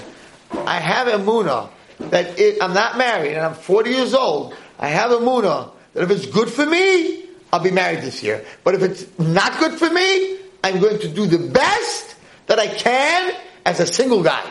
I 0.51 0.79
have 0.79 1.07
Emunah 1.07 1.69
that 1.99 2.39
it, 2.39 2.61
I'm 2.61 2.73
not 2.73 2.97
married 2.97 3.35
and 3.35 3.45
I'm 3.45 3.53
40 3.53 3.89
years 3.89 4.13
old. 4.13 4.55
I 4.79 4.89
have 4.89 5.11
Emunah 5.11 5.71
that 5.93 6.03
if 6.03 6.11
it's 6.11 6.25
good 6.25 6.49
for 6.49 6.65
me, 6.65 7.25
I'll 7.51 7.63
be 7.63 7.71
married 7.71 8.01
this 8.01 8.21
year. 8.21 8.45
But 8.63 8.75
if 8.75 8.81
it's 8.81 9.19
not 9.19 9.57
good 9.59 9.73
for 9.73 9.89
me, 9.89 10.39
I'm 10.63 10.79
going 10.79 10.99
to 10.99 11.07
do 11.07 11.25
the 11.25 11.37
best 11.37 12.15
that 12.47 12.59
I 12.59 12.67
can 12.67 13.33
as 13.65 13.79
a 13.79 13.85
single 13.85 14.23
guy. 14.23 14.43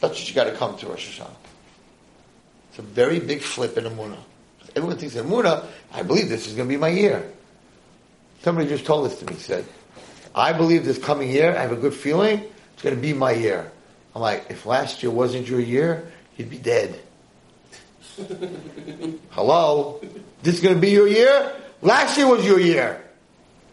That's 0.00 0.18
what 0.18 0.28
you 0.28 0.34
got 0.34 0.44
to 0.44 0.52
come 0.52 0.76
to 0.78 0.86
Rosh 0.86 1.18
Hashanah. 1.18 1.34
It's 2.70 2.78
a 2.78 2.82
very 2.82 3.18
big 3.18 3.42
flip 3.42 3.76
in 3.76 3.84
Emunah. 3.84 4.16
Everyone 4.76 4.96
thinks 4.96 5.16
in 5.16 5.26
Emunah, 5.26 5.66
I 5.92 6.02
believe 6.02 6.28
this 6.28 6.46
is 6.46 6.54
going 6.54 6.68
to 6.68 6.72
be 6.72 6.78
my 6.78 6.88
year. 6.88 7.30
Somebody 8.42 8.68
just 8.68 8.86
told 8.86 9.10
this 9.10 9.18
to 9.18 9.26
me, 9.26 9.34
said, 9.34 9.66
I 10.34 10.52
believe 10.52 10.84
this 10.84 10.98
coming 10.98 11.28
year, 11.28 11.54
I 11.54 11.62
have 11.62 11.72
a 11.72 11.76
good 11.76 11.92
feeling, 11.92 12.44
it's 12.74 12.82
going 12.82 12.94
to 12.94 13.02
be 13.02 13.12
my 13.12 13.32
year. 13.32 13.70
I'm 14.14 14.22
like, 14.22 14.46
if 14.50 14.66
last 14.66 15.02
year 15.02 15.12
wasn't 15.12 15.48
your 15.48 15.60
year, 15.60 16.10
you'd 16.36 16.50
be 16.50 16.58
dead. 16.58 16.98
Hello? 19.30 20.00
This 20.42 20.56
is 20.56 20.60
going 20.60 20.74
to 20.74 20.80
be 20.80 20.90
your 20.90 21.06
year? 21.06 21.52
Last 21.82 22.18
year 22.18 22.26
was 22.26 22.44
your 22.44 22.60
year. 22.60 23.02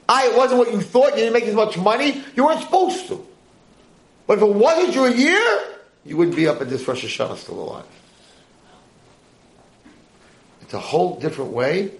I, 0.07 0.27
it 0.27 0.37
wasn't 0.37 0.59
what 0.59 0.71
you 0.71 0.81
thought, 0.81 1.11
you 1.11 1.17
didn't 1.17 1.33
make 1.33 1.43
as 1.43 1.55
much 1.55 1.77
money, 1.77 2.23
you 2.35 2.45
weren't 2.45 2.61
supposed 2.61 3.07
to. 3.07 3.25
But 4.25 4.37
if 4.37 4.43
it 4.43 4.53
wasn't 4.53 4.93
your 4.93 5.09
year, 5.09 5.63
you 6.05 6.15
wouldn't 6.15 6.35
be 6.35 6.47
up 6.47 6.61
at 6.61 6.69
this 6.69 6.87
Rosh 6.87 7.03
Hashanah 7.03 7.37
still 7.37 7.61
alive. 7.61 7.85
It's 10.61 10.73
a 10.73 10.79
whole 10.79 11.19
different 11.19 11.51
way 11.51 11.91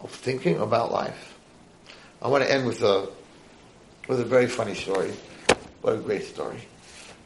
of 0.00 0.10
thinking 0.10 0.58
about 0.58 0.92
life. 0.92 1.34
I 2.20 2.28
want 2.28 2.44
to 2.44 2.52
end 2.52 2.66
with 2.66 2.82
a 2.82 3.08
with 4.08 4.20
a 4.20 4.24
very 4.24 4.46
funny 4.46 4.74
story. 4.74 5.12
What 5.80 5.94
a 5.94 5.98
great 5.98 6.24
story. 6.24 6.58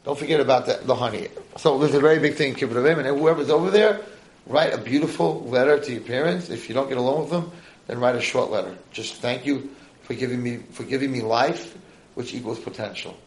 Don't 0.07 0.17
forget 0.17 0.39
about 0.39 0.65
the, 0.65 0.79
the 0.85 0.95
honey. 0.95 1.27
So 1.57 1.77
there's 1.77 1.93
a 1.93 1.99
very 1.99 2.17
big 2.17 2.35
thing 2.35 2.53
in 2.53 2.55
Kibbutz 2.55 2.75
Avim, 2.75 3.05
and 3.05 3.19
whoever's 3.19 3.49
over 3.49 3.69
there, 3.69 3.99
write 4.45 4.73
a 4.73 4.77
beautiful 4.77 5.43
letter 5.43 5.77
to 5.81 5.91
your 5.91 5.99
parents. 5.99 6.49
If 6.49 6.69
you 6.69 6.75
don't 6.75 6.87
get 6.87 6.97
along 6.97 7.23
with 7.23 7.29
them, 7.29 7.51
then 7.87 7.99
write 7.99 8.15
a 8.15 8.21
short 8.21 8.49
letter. 8.49 8.73
Just 8.93 9.15
thank 9.15 9.45
you 9.45 9.69
for 10.03 10.13
giving 10.13 10.41
me 10.41 10.59
for 10.71 10.83
giving 10.83 11.11
me 11.11 11.21
life, 11.23 11.77
which 12.15 12.33
equals 12.33 12.57
potential. 12.57 13.17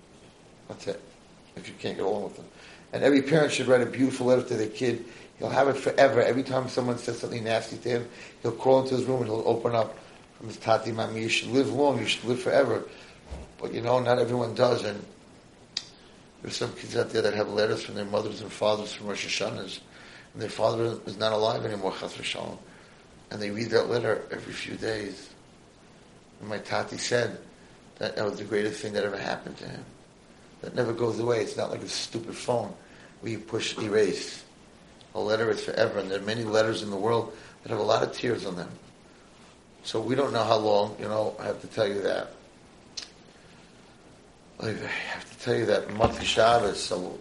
That's 0.69 0.87
it. 0.87 1.03
If 1.55 1.69
you 1.69 1.75
can't 1.79 1.99
get 1.99 2.07
along 2.07 2.25
with 2.25 2.37
them. 2.37 2.47
And 2.95 3.05
every 3.05 3.21
parent 3.21 3.53
should 3.53 3.67
write 3.67 3.83
a 3.83 3.87
beautiful 3.87 4.29
letter 4.29 4.45
to 4.45 4.55
their 4.55 4.69
kid. 4.69 5.05
He'll 5.39 5.51
have 5.51 5.69
it 5.69 5.77
forever. 5.77 6.23
Every 6.23 6.43
time 6.43 6.67
someone 6.71 6.97
says 6.97 7.19
something 7.19 7.45
nasty 7.45 7.77
to 7.77 7.89
him, 7.91 8.09
he'll 8.41 8.53
crawl 8.53 8.81
into 8.81 8.97
his 8.97 9.05
room 9.05 9.19
and 9.19 9.27
he'll 9.27 9.45
open 9.45 9.75
up 9.75 9.99
from 10.39 10.47
his 10.47 10.57
tati 10.57 10.93
mami. 10.93 11.21
You 11.21 11.29
should 11.29 11.51
live 11.51 11.71
long. 11.75 11.99
You 11.99 12.07
should 12.07 12.25
live 12.25 12.41
forever. 12.41 12.85
But 13.61 13.75
you 13.75 13.83
know, 13.83 14.01
not 14.01 14.19
everyone 14.19 14.55
does. 14.55 14.83
And 14.83 15.05
there's 16.43 16.57
some 16.57 16.73
kids 16.75 16.97
out 16.97 17.11
there 17.11 17.23
that 17.23 17.35
have 17.35 17.49
letters 17.49 17.83
from 17.83 17.95
their 17.95 18.05
mothers 18.05 18.41
and 18.41 18.51
fathers 18.51 18.93
from 18.93 19.09
Rosh 19.09 19.27
Hashanahs, 19.27 19.81
and 20.33 20.43
their 20.43 20.49
father 20.49 20.99
is 21.07 21.19
not 21.19 21.33
alive 21.33 21.65
anymore, 21.65 21.95
Chas 21.99 22.15
v'shalom. 22.15 22.59
And 23.31 23.41
they 23.41 23.51
read 23.51 23.71
that 23.71 23.89
letter 23.89 24.25
every 24.31 24.53
few 24.53 24.77
days. 24.77 25.31
And 26.41 26.49
my 26.49 26.59
tati 26.59 26.99
said 26.99 27.39
that 27.99 28.17
that 28.17 28.25
was 28.25 28.39
the 28.39 28.45
greatest 28.45 28.81
thing 28.81 28.93
that 28.95 29.05
ever 29.05 29.19
happened 29.19 29.57
to 29.59 29.69
him. 29.69 29.85
That 30.63 30.75
never 30.75 30.93
goes 30.93 31.19
away. 31.19 31.41
It's 31.41 31.57
not 31.57 31.71
like 31.71 31.83
a 31.83 31.89
stupid 31.89 32.35
phone 32.35 32.73
where 33.21 33.33
you 33.33 33.39
push 33.39 33.79
erase. 33.79 34.45
A 35.15 35.21
letter 35.21 35.51
is 35.51 35.65
forever, 35.65 35.99
and 35.99 36.11
there 36.11 36.19
are 36.19 36.25
many 36.25 36.45
letters 36.45 36.83
in 36.83 36.91
the 36.91 36.97
world 36.97 37.37
that 37.63 37.71
have 37.71 37.79
a 37.79 37.83
lot 37.83 38.03
of 38.03 38.13
tears 38.13 38.47
on 38.47 38.57
them. 38.57 38.71
So 39.83 40.01
we 40.01 40.15
don't 40.15 40.33
know 40.33 40.45
how 40.45 40.57
long, 40.57 40.97
you 40.99 41.07
know, 41.07 41.35
I 41.39 41.45
have 41.45 41.61
to 41.63 41.67
tell 41.67 41.87
you 41.87 42.03
that. 42.03 42.33
I 44.63 44.73
have 44.73 45.39
to 45.39 45.45
tell 45.45 45.55
you 45.55 45.65
that 45.67 45.91
monthly 45.95 46.27
Shabbos, 46.27 46.83
so 46.83 47.19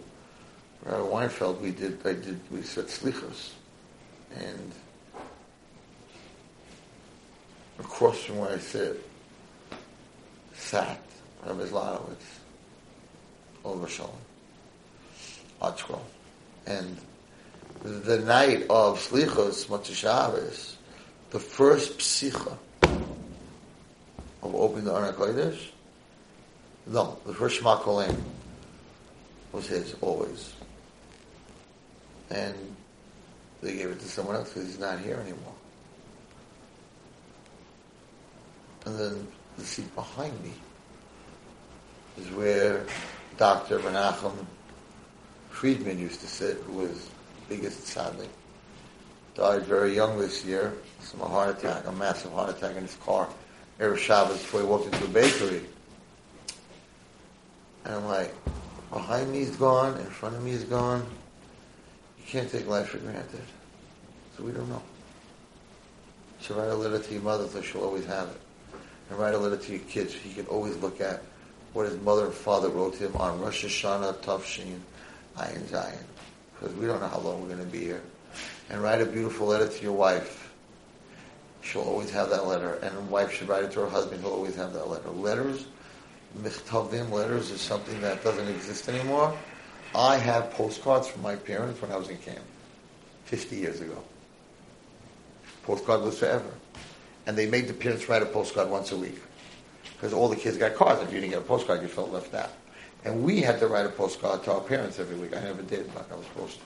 Rabbi 0.84 1.00
Weinfeld, 1.00 1.58
we 1.62 1.70
did, 1.70 1.98
I 2.04 2.12
did, 2.12 2.38
we 2.50 2.60
said 2.60 2.86
slichos, 2.86 3.52
and 4.36 4.72
across 7.78 8.18
from 8.24 8.38
where 8.38 8.50
I 8.50 8.58
sit, 8.58 9.02
sat 10.52 11.00
Rabbi 11.46 11.62
Zlotowitz, 11.62 12.16
over 13.64 13.88
Shalom, 13.88 14.12
Archwell, 15.62 16.04
and 16.66 16.98
the 17.82 18.18
night 18.18 18.66
of 18.68 18.98
slichos, 18.98 19.66
Motzei 19.66 19.94
Shabbos, 19.94 20.76
the 21.30 21.40
first 21.40 21.96
pesicha 21.96 22.58
of 22.82 24.54
opening 24.54 24.84
the 24.84 24.94
Aron 24.94 25.14
Kodesh, 25.14 25.68
no, 26.90 27.16
the 27.24 27.32
first 27.32 27.56
Shema 27.56 27.78
Koleinu 27.78 28.20
was 29.52 29.68
his 29.68 29.94
always, 30.00 30.52
and 32.30 32.56
they 33.62 33.74
gave 33.76 33.90
it 33.90 34.00
to 34.00 34.08
someone 34.08 34.34
else 34.34 34.48
because 34.48 34.66
he's 34.66 34.78
not 34.80 34.98
here 34.98 35.16
anymore. 35.16 35.54
And 38.86 38.98
then 38.98 39.28
the 39.56 39.64
seat 39.64 39.94
behind 39.94 40.32
me 40.42 40.52
is 42.18 42.28
where 42.32 42.84
Dr. 43.36 43.78
Menachem 43.78 44.34
Friedman 45.50 45.98
used 45.98 46.20
to 46.22 46.26
sit, 46.26 46.56
who 46.58 46.78
was 46.78 47.08
biggest 47.48 47.86
sadly. 47.86 48.28
Died 49.36 49.62
very 49.62 49.94
young 49.94 50.18
this 50.18 50.44
year 50.44 50.74
from 51.00 51.20
a 51.20 51.28
heart 51.28 51.56
attack, 51.56 51.86
a 51.86 51.92
massive 51.92 52.32
heart 52.32 52.50
attack 52.50 52.74
in 52.76 52.82
his 52.82 52.96
car. 52.96 53.28
Erev 53.78 53.98
Shabbos 53.98 54.38
before 54.38 54.60
he 54.60 54.66
walked 54.66 54.92
into 54.92 55.04
a 55.04 55.08
bakery. 55.08 55.62
And 57.84 57.94
I'm 57.94 58.04
like, 58.06 58.34
behind 58.90 59.32
me 59.32 59.40
is 59.40 59.56
gone, 59.56 59.98
in 59.98 60.06
front 60.06 60.36
of 60.36 60.44
me 60.44 60.52
is 60.52 60.64
gone. 60.64 61.06
You 62.18 62.24
can't 62.26 62.50
take 62.50 62.66
life 62.66 62.88
for 62.88 62.98
granted. 62.98 63.42
So 64.36 64.44
we 64.44 64.52
don't 64.52 64.68
know. 64.68 64.82
So 66.40 66.54
write 66.54 66.68
a 66.68 66.74
letter 66.74 66.98
to 66.98 67.12
your 67.12 67.22
mother 67.22 67.46
so 67.48 67.60
she'll 67.60 67.84
always 67.84 68.06
have 68.06 68.28
it. 68.28 68.40
And 69.10 69.18
write 69.18 69.34
a 69.34 69.38
letter 69.38 69.56
to 69.56 69.72
your 69.72 69.80
kids 69.82 70.12
so 70.12 70.18
he 70.20 70.32
can 70.32 70.46
always 70.46 70.76
look 70.76 71.00
at 71.00 71.22
what 71.72 71.86
his 71.86 71.98
mother 72.00 72.26
and 72.26 72.34
father 72.34 72.68
wrote 72.68 72.94
to 72.94 73.06
him 73.06 73.16
on 73.16 73.40
Rosh 73.40 73.64
Hashanah, 73.64 74.14
Tafshin, 74.18 74.78
Ayin 75.36 75.62
Zayin. 75.64 76.02
Because 76.58 76.74
we 76.76 76.86
don't 76.86 77.00
know 77.00 77.08
how 77.08 77.20
long 77.20 77.42
we're 77.42 77.54
going 77.54 77.60
to 77.60 77.64
be 77.64 77.80
here. 77.80 78.02
And 78.68 78.82
write 78.82 79.00
a 79.00 79.06
beautiful 79.06 79.48
letter 79.48 79.68
to 79.68 79.82
your 79.82 79.92
wife. 79.92 80.52
She'll 81.62 81.82
always 81.82 82.10
have 82.10 82.30
that 82.30 82.46
letter. 82.46 82.74
And 82.82 82.96
a 82.96 83.00
wife 83.02 83.32
should 83.32 83.48
write 83.48 83.64
it 83.64 83.72
to 83.72 83.80
her 83.80 83.88
husband. 83.88 84.22
He'll 84.22 84.32
always 84.32 84.56
have 84.56 84.72
that 84.72 84.88
letter. 84.88 85.10
Letters, 85.10 85.66
michtavim 86.38 87.10
letters 87.10 87.50
is 87.50 87.60
something 87.60 88.00
that 88.00 88.22
doesn't 88.22 88.48
exist 88.48 88.88
anymore. 88.88 89.36
I 89.94 90.16
have 90.16 90.50
postcards 90.52 91.08
from 91.08 91.22
my 91.22 91.36
parents 91.36 91.82
when 91.82 91.90
I 91.90 91.96
was 91.96 92.08
in 92.08 92.18
camp, 92.18 92.44
50 93.24 93.56
years 93.56 93.80
ago. 93.80 94.02
Postcard 95.64 96.02
was 96.02 96.18
forever. 96.18 96.50
And 97.26 97.36
they 97.36 97.46
made 97.46 97.68
the 97.68 97.74
parents 97.74 98.08
write 98.08 98.22
a 98.22 98.26
postcard 98.26 98.70
once 98.70 98.92
a 98.92 98.96
week. 98.96 99.20
Because 99.94 100.12
all 100.12 100.28
the 100.28 100.36
kids 100.36 100.56
got 100.56 100.74
cards. 100.74 101.02
If 101.02 101.12
you 101.12 101.20
didn't 101.20 101.32
get 101.32 101.40
a 101.40 101.44
postcard, 101.44 101.82
you 101.82 101.88
felt 101.88 102.10
left 102.12 102.34
out. 102.34 102.50
And 103.04 103.22
we 103.22 103.40
had 103.40 103.58
to 103.60 103.66
write 103.66 103.86
a 103.86 103.90
postcard 103.90 104.44
to 104.44 104.52
our 104.52 104.60
parents 104.60 104.98
every 104.98 105.16
week. 105.16 105.36
I 105.36 105.40
never 105.40 105.62
did, 105.62 105.92
but 105.92 106.10
I 106.10 106.16
was 106.16 106.26
supposed 106.26 106.58
to. 106.58 106.64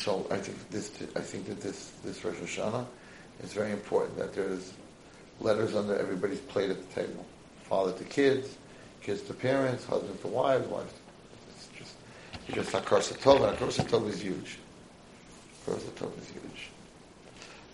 So 0.00 0.26
I 0.30 0.36
think 0.36 0.70
this, 0.70 0.90
I 1.16 1.20
think 1.20 1.46
that 1.46 1.60
this, 1.60 1.92
this 2.04 2.24
Rosh 2.24 2.36
Hashanah 2.36 2.86
is 3.42 3.52
very 3.52 3.72
important 3.72 4.16
that 4.18 4.34
there's 4.34 4.72
letters 5.40 5.74
under 5.74 5.96
everybody's 5.98 6.40
plate 6.40 6.70
at 6.70 6.76
the 6.88 7.00
table. 7.00 7.24
Father 7.64 7.92
to 7.92 8.04
kids, 8.04 8.56
kids 9.02 9.22
to 9.22 9.34
parents, 9.34 9.84
husband 9.84 10.20
to 10.20 10.28
wives, 10.28 10.66
wives 10.68 10.92
it's 11.48 11.68
just, 11.78 11.94
it's 12.46 12.54
just 12.54 12.72
Hakar 12.72 13.00
Tov, 13.18 13.48
and 13.48 13.58
Hakar 13.58 13.86
Tov 13.86 14.08
is 14.08 14.20
huge. 14.20 14.58
Hakar 15.66 15.78
Tov 15.92 16.18
is 16.20 16.28
huge. 16.28 16.70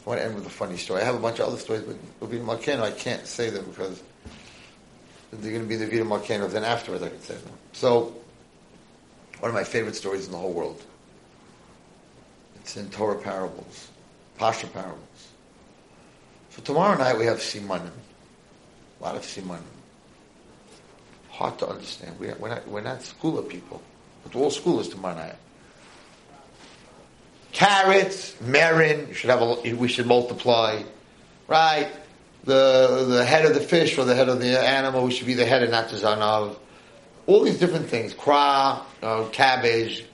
I 0.04 0.08
want 0.08 0.20
to 0.20 0.26
end 0.26 0.34
with 0.34 0.46
a 0.46 0.50
funny 0.50 0.76
story. 0.76 1.02
I 1.02 1.04
have 1.04 1.14
a 1.14 1.18
bunch 1.18 1.40
of 1.40 1.48
other 1.48 1.58
stories, 1.58 1.82
but 1.82 1.96
Rabbi 2.20 2.42
Malkeno, 2.42 2.82
I 2.82 2.90
can't 2.90 3.26
say 3.26 3.50
them 3.50 3.66
because 3.66 4.02
they're 5.30 5.52
going 5.52 5.62
to 5.62 5.68
be 5.68 5.76
the 5.76 5.86
Vita 5.86 6.04
Marcano, 6.04 6.50
then 6.50 6.64
afterwards 6.64 7.02
I 7.02 7.08
can 7.08 7.20
say 7.20 7.34
them. 7.34 7.52
So, 7.72 8.14
one 9.40 9.50
of 9.50 9.54
my 9.54 9.64
favorite 9.64 9.94
stories 9.94 10.26
in 10.26 10.32
the 10.32 10.38
whole 10.38 10.52
world. 10.52 10.82
It's 12.56 12.76
in 12.76 12.90
Torah 12.90 13.18
parables, 13.18 13.88
Parsha 14.38 14.70
Parables. 14.72 15.00
So 16.50 16.62
tomorrow 16.62 16.98
night 16.98 17.16
we 17.16 17.26
have 17.26 17.38
Simanim. 17.38 17.92
A 19.00 19.02
lot 19.02 19.16
of 19.16 19.22
Simanim. 19.22 19.62
Hard 21.30 21.58
to 21.60 21.68
understand. 21.68 22.18
We 22.18 22.32
we're, 22.38 22.48
not, 22.48 22.68
we're 22.68 22.80
not 22.80 23.02
school 23.02 23.40
people, 23.42 23.80
but 24.24 24.34
all 24.34 24.50
school 24.50 24.80
is 24.80 24.88
tomorrow 24.88 25.16
night. 25.16 25.36
Carrots, 27.52 28.34
merin, 28.42 29.08
you 29.08 29.14
should 29.14 29.30
have 29.30 29.42
a, 29.42 29.74
we 29.74 29.88
should 29.88 30.06
multiply, 30.06 30.82
right? 31.48 31.88
The 32.44 33.06
the 33.08 33.24
head 33.24 33.44
of 33.44 33.54
the 33.54 33.60
fish 33.60 33.98
or 33.98 34.04
the 34.04 34.14
head 34.14 34.28
of 34.28 34.40
the 34.40 34.58
animal, 34.58 35.04
we 35.04 35.10
should 35.10 35.26
be 35.26 35.34
the 35.34 35.46
head 35.46 35.62
and 35.62 35.72
not 35.72 35.88
the 35.88 35.96
zanav. 35.96 36.56
All 37.26 37.42
these 37.42 37.58
different 37.58 37.88
things, 37.88 38.14
kra, 38.14 38.82
uh, 39.02 39.24
cabbage, 39.30 40.04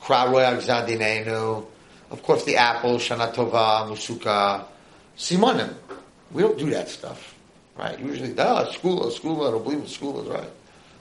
kra 0.00 0.26
royag 0.26 0.58
zadinenu, 0.62 1.66
of 2.10 2.22
course 2.22 2.44
the 2.44 2.56
apple, 2.56 2.96
shana 2.96 3.34
tova, 3.34 3.88
musuka, 3.88 4.64
simanim. 5.16 5.74
We 6.32 6.42
don't 6.42 6.58
do 6.58 6.70
that 6.70 6.88
stuff, 6.88 7.34
right? 7.76 7.98
Usually, 7.98 8.34
ah, 8.38 8.70
school, 8.70 9.10
school, 9.10 9.46
I 9.46 9.50
don't 9.50 9.62
believe 9.62 9.80
in 9.80 9.86
school 9.86 10.20
is 10.22 10.28
right. 10.28 10.50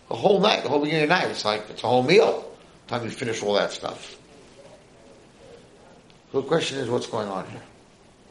The 0.09 0.15
whole 0.15 0.39
night, 0.39 0.63
the 0.63 0.69
whole 0.69 0.79
beginning 0.79 1.03
of 1.03 1.09
the 1.09 1.15
night, 1.15 1.29
it's 1.29 1.45
like, 1.45 1.69
it's 1.69 1.83
a 1.83 1.87
whole 1.87 2.03
meal. 2.03 2.49
Time 2.87 3.03
you 3.03 3.09
finish 3.09 3.41
all 3.41 3.53
that 3.53 3.71
stuff. 3.71 4.17
So 6.31 6.41
the 6.41 6.47
question 6.47 6.79
is, 6.79 6.89
what's 6.89 7.07
going 7.07 7.27
on 7.27 7.47
here? 7.49 7.61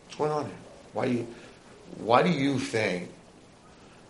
What's 0.04 0.18
going 0.18 0.30
on 0.30 0.44
here? 0.46 0.54
Why 0.92 1.06
do 1.06 1.12
you, 1.12 1.26
why 1.98 2.22
do 2.22 2.30
you 2.30 2.58
think 2.58 3.10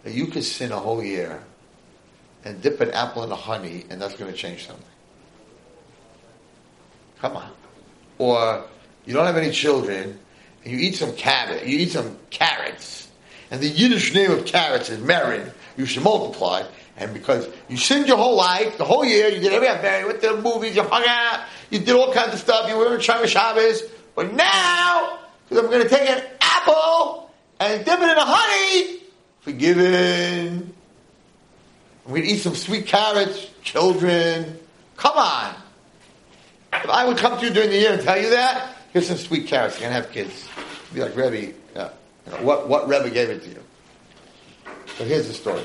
that 0.02 0.12
you 0.12 0.26
could 0.26 0.44
sin 0.44 0.72
a 0.72 0.78
whole 0.78 1.02
year 1.02 1.42
and 2.44 2.60
dip 2.60 2.80
an 2.80 2.90
apple 2.90 3.22
in 3.22 3.28
the 3.28 3.36
honey 3.36 3.84
and 3.88 4.00
that's 4.00 4.16
going 4.16 4.30
to 4.30 4.36
change 4.36 4.66
something? 4.66 4.84
Come 7.20 7.36
on. 7.36 7.50
Or 8.18 8.64
you 9.06 9.14
don't 9.14 9.26
have 9.26 9.36
any 9.36 9.52
children 9.52 10.18
and 10.64 10.72
you 10.72 10.78
eat 10.78 10.96
some 10.96 11.12
carrot, 11.14 11.66
you 11.66 11.78
eat 11.78 11.90
some 11.90 12.18
carrots, 12.30 13.08
and 13.50 13.60
the 13.60 13.68
Yiddish 13.68 14.14
name 14.14 14.30
of 14.30 14.46
carrots 14.46 14.90
is 14.90 14.98
merin. 14.98 15.52
You 15.76 15.86
should 15.86 16.02
multiply, 16.02 16.64
and 16.96 17.14
because 17.14 17.48
you 17.68 17.76
sinned 17.76 18.06
your 18.06 18.16
whole 18.16 18.36
life, 18.36 18.78
the 18.78 18.84
whole 18.84 19.04
year, 19.04 19.28
you 19.28 19.40
did 19.40 19.52
every 19.52 19.68
you 19.68 20.06
went 20.06 20.20
to 20.20 20.28
the 20.28 20.42
movies, 20.42 20.76
you 20.76 20.82
hung 20.82 21.04
out, 21.06 21.46
you 21.70 21.78
did 21.78 21.94
all 21.94 22.12
kinds 22.12 22.34
of 22.34 22.40
stuff, 22.40 22.68
you 22.68 22.76
were 22.76 22.94
in 22.94 23.00
Shama 23.00 23.26
Shabbos, 23.26 23.82
but 24.14 24.34
now, 24.34 25.18
because 25.48 25.64
I'm 25.64 25.70
going 25.70 25.82
to 25.82 25.88
take 25.88 26.08
an 26.08 26.22
apple 26.40 27.30
and 27.58 27.84
dip 27.84 27.98
it 27.98 28.08
in 28.08 28.14
the 28.14 28.24
honey, 28.24 29.02
forgiven. 29.40 30.74
I'm 32.04 32.10
going 32.10 32.22
to 32.22 32.28
eat 32.28 32.38
some 32.38 32.54
sweet 32.54 32.86
carrots, 32.86 33.48
children. 33.62 34.58
Come 34.96 35.16
on. 35.16 35.54
If 36.72 36.90
I 36.90 37.06
would 37.06 37.16
come 37.16 37.38
to 37.38 37.46
you 37.46 37.52
during 37.52 37.70
the 37.70 37.76
year 37.76 37.92
and 37.92 38.02
tell 38.02 38.20
you 38.20 38.30
that, 38.30 38.71
here's 38.92 39.08
some 39.08 39.16
sweet 39.16 39.46
carrots. 39.46 39.80
You're 39.80 39.90
going 39.90 40.02
have 40.02 40.12
kids. 40.12 40.48
Be 40.92 41.00
like, 41.00 41.16
Rebbe, 41.16 41.54
yeah. 41.74 41.90
you 42.26 42.32
know, 42.32 42.42
what, 42.42 42.68
what 42.68 42.88
Rebbe 42.88 43.10
gave 43.10 43.30
it 43.30 43.42
to 43.42 43.48
you? 43.48 43.62
So 44.98 45.04
here's 45.04 45.26
the 45.28 45.34
story. 45.34 45.62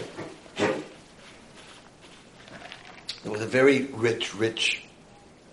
There 3.24 3.32
was 3.32 3.42
a 3.42 3.46
very 3.46 3.84
rich, 3.88 4.34
rich 4.36 4.86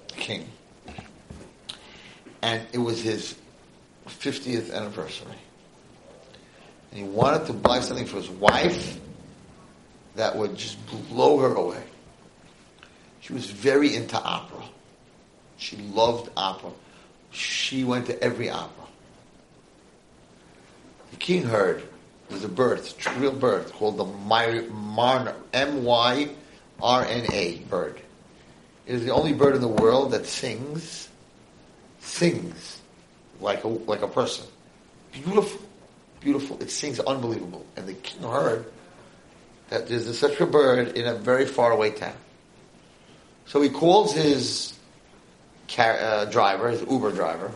king. 0.08 0.48
And 2.40 2.66
it 2.72 2.78
was 2.78 3.02
his 3.02 3.36
50th 4.06 4.72
anniversary. 4.72 5.34
And 6.90 7.00
he 7.00 7.04
wanted 7.04 7.46
to 7.46 7.52
buy 7.52 7.80
something 7.80 8.06
for 8.06 8.16
his 8.16 8.30
wife 8.30 9.00
that 10.14 10.36
would 10.36 10.56
just 10.56 10.78
blow 11.08 11.38
her 11.38 11.54
away. 11.54 11.82
She 13.20 13.32
was 13.32 13.50
very 13.50 13.96
into 13.96 14.16
opera. 14.16 14.62
She 15.56 15.76
loved 15.78 16.30
opera. 16.36 16.70
She 17.34 17.84
went 17.84 18.06
to 18.06 18.22
every 18.22 18.48
opera. 18.48 18.84
The 21.10 21.16
king 21.16 21.42
heard 21.42 21.82
there's 22.28 22.44
a 22.44 22.48
bird, 22.48 22.80
a 23.06 23.10
real 23.18 23.32
bird 23.32 23.70
called 23.72 23.96
the 23.96 24.04
Marna, 24.04 25.34
M-Y-R-N-A 25.52 26.36
bird. 27.68 28.00
It 28.86 28.94
is 28.94 29.04
the 29.04 29.10
only 29.10 29.32
bird 29.32 29.54
in 29.56 29.60
the 29.60 29.68
world 29.68 30.12
that 30.12 30.26
sings, 30.26 31.08
sings 32.00 32.80
like 33.40 33.64
a, 33.64 33.68
like 33.68 34.02
a 34.02 34.08
person. 34.08 34.46
Beautiful, 35.12 35.60
beautiful. 36.20 36.60
It 36.62 36.70
sings 36.70 37.00
unbelievable. 37.00 37.66
And 37.76 37.86
the 37.86 37.94
king 37.94 38.22
heard 38.22 38.64
that 39.70 39.88
there's 39.88 40.06
a, 40.06 40.14
such 40.14 40.40
a 40.40 40.46
bird 40.46 40.96
in 40.96 41.06
a 41.06 41.14
very 41.14 41.46
far 41.46 41.72
away 41.72 41.90
town. 41.90 42.16
So 43.46 43.60
he 43.60 43.68
calls 43.68 44.12
his 44.12 44.74
car, 45.68 45.98
uh, 46.00 46.24
driver, 46.26 46.68
his 46.70 46.82
Uber 46.82 47.12
driver, 47.12 47.50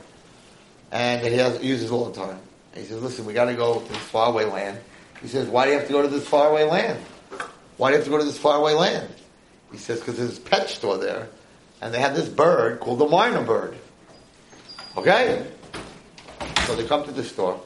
and 0.91 1.25
he 1.27 1.35
has, 1.35 1.63
uses 1.63 1.91
all 1.91 2.07
the 2.07 2.15
time. 2.15 2.39
He 2.75 2.85
says, 2.85 3.03
listen, 3.03 3.25
we 3.25 3.33
got 3.33 3.47
to 3.47 3.55
go 3.55 3.81
to 3.81 3.89
this 3.89 3.99
faraway 3.99 4.45
land. 4.45 4.79
He 5.21 5.29
says, 5.29 5.49
why 5.49 5.65
do 5.65 5.73
you 5.73 5.79
have 5.79 5.87
to 5.87 5.93
go 5.93 6.03
to 6.03 6.09
this 6.09 6.27
faraway 6.29 6.65
land? 6.65 7.01
Why 7.77 7.91
do 7.91 7.95
you 7.95 7.99
have 7.99 8.05
to 8.05 8.11
go 8.11 8.19
to 8.19 8.25
this 8.25 8.39
faraway 8.39 8.73
land? 8.73 9.13
He 9.73 9.79
says, 9.79 9.99
because 9.99 10.17
there's 10.17 10.39
a 10.39 10.41
pet 10.41 10.71
store 10.71 10.97
there, 10.97 11.29
and 11.81 11.93
they 11.93 12.01
have 12.01 12.15
this 12.15 12.29
bird 12.29 12.81
called 12.81 12.99
the 12.99 13.07
myna 13.07 13.45
bird. 13.45 13.77
Okay? 14.97 15.47
So 16.67 16.75
they 16.75 16.85
come 16.85 17.05
to 17.05 17.13
the 17.13 17.25
store, 17.25 17.61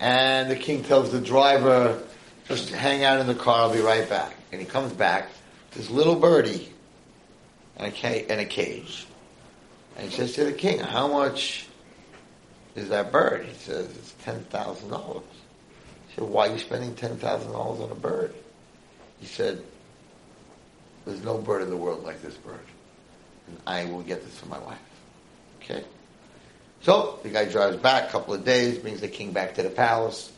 and 0.00 0.50
the 0.50 0.56
king 0.56 0.82
tells 0.82 1.10
the 1.10 1.20
driver, 1.20 2.02
just 2.48 2.70
hang 2.70 3.02
out 3.02 3.20
in 3.20 3.26
the 3.26 3.34
car, 3.34 3.62
I'll 3.62 3.72
be 3.72 3.80
right 3.80 4.08
back. 4.08 4.34
And 4.52 4.60
he 4.60 4.66
comes 4.66 4.92
back, 4.92 5.28
this 5.72 5.90
little 5.90 6.16
birdie, 6.16 6.72
in 7.78 7.84
a, 7.86 7.90
ca- 7.90 8.26
a 8.28 8.44
cage. 8.44 9.06
And 9.96 10.08
he 10.08 10.16
says 10.16 10.34
to 10.34 10.44
the 10.44 10.52
king, 10.52 10.78
how 10.78 11.08
much 11.08 11.66
is 12.74 12.88
that 12.90 13.12
bird? 13.12 13.46
He 13.46 13.54
says, 13.54 13.86
it's 13.86 14.14
$10,000. 14.24 15.22
He 16.08 16.14
said, 16.14 16.24
why 16.24 16.48
are 16.48 16.52
you 16.52 16.58
spending 16.58 16.94
$10,000 16.94 17.54
on 17.54 17.90
a 17.90 17.94
bird? 17.94 18.34
He 19.20 19.26
said, 19.26 19.62
there's 21.04 21.22
no 21.22 21.38
bird 21.38 21.62
in 21.62 21.70
the 21.70 21.76
world 21.76 22.04
like 22.04 22.20
this 22.20 22.36
bird. 22.36 22.60
And 23.46 23.58
I 23.66 23.84
will 23.86 24.02
get 24.02 24.24
this 24.24 24.38
for 24.38 24.46
my 24.46 24.58
wife. 24.58 24.78
Okay? 25.62 25.84
So, 26.82 27.18
the 27.22 27.30
guy 27.30 27.46
drives 27.46 27.76
back 27.76 28.08
a 28.08 28.12
couple 28.12 28.34
of 28.34 28.44
days, 28.44 28.78
brings 28.78 29.00
the 29.00 29.08
king 29.08 29.32
back 29.32 29.54
to 29.54 29.62
the 29.62 29.70
palace, 29.70 30.30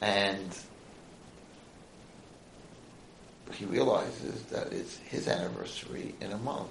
and 0.00 0.56
he 3.54 3.64
realizes 3.64 4.42
that 4.44 4.72
it's 4.72 4.98
his 4.98 5.28
anniversary 5.28 6.14
in 6.20 6.32
a 6.32 6.38
month. 6.38 6.70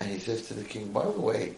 And 0.00 0.10
he 0.10 0.18
says 0.18 0.46
to 0.48 0.54
the 0.54 0.64
king, 0.64 0.92
by 0.92 1.04
the 1.04 1.20
way, 1.20 1.54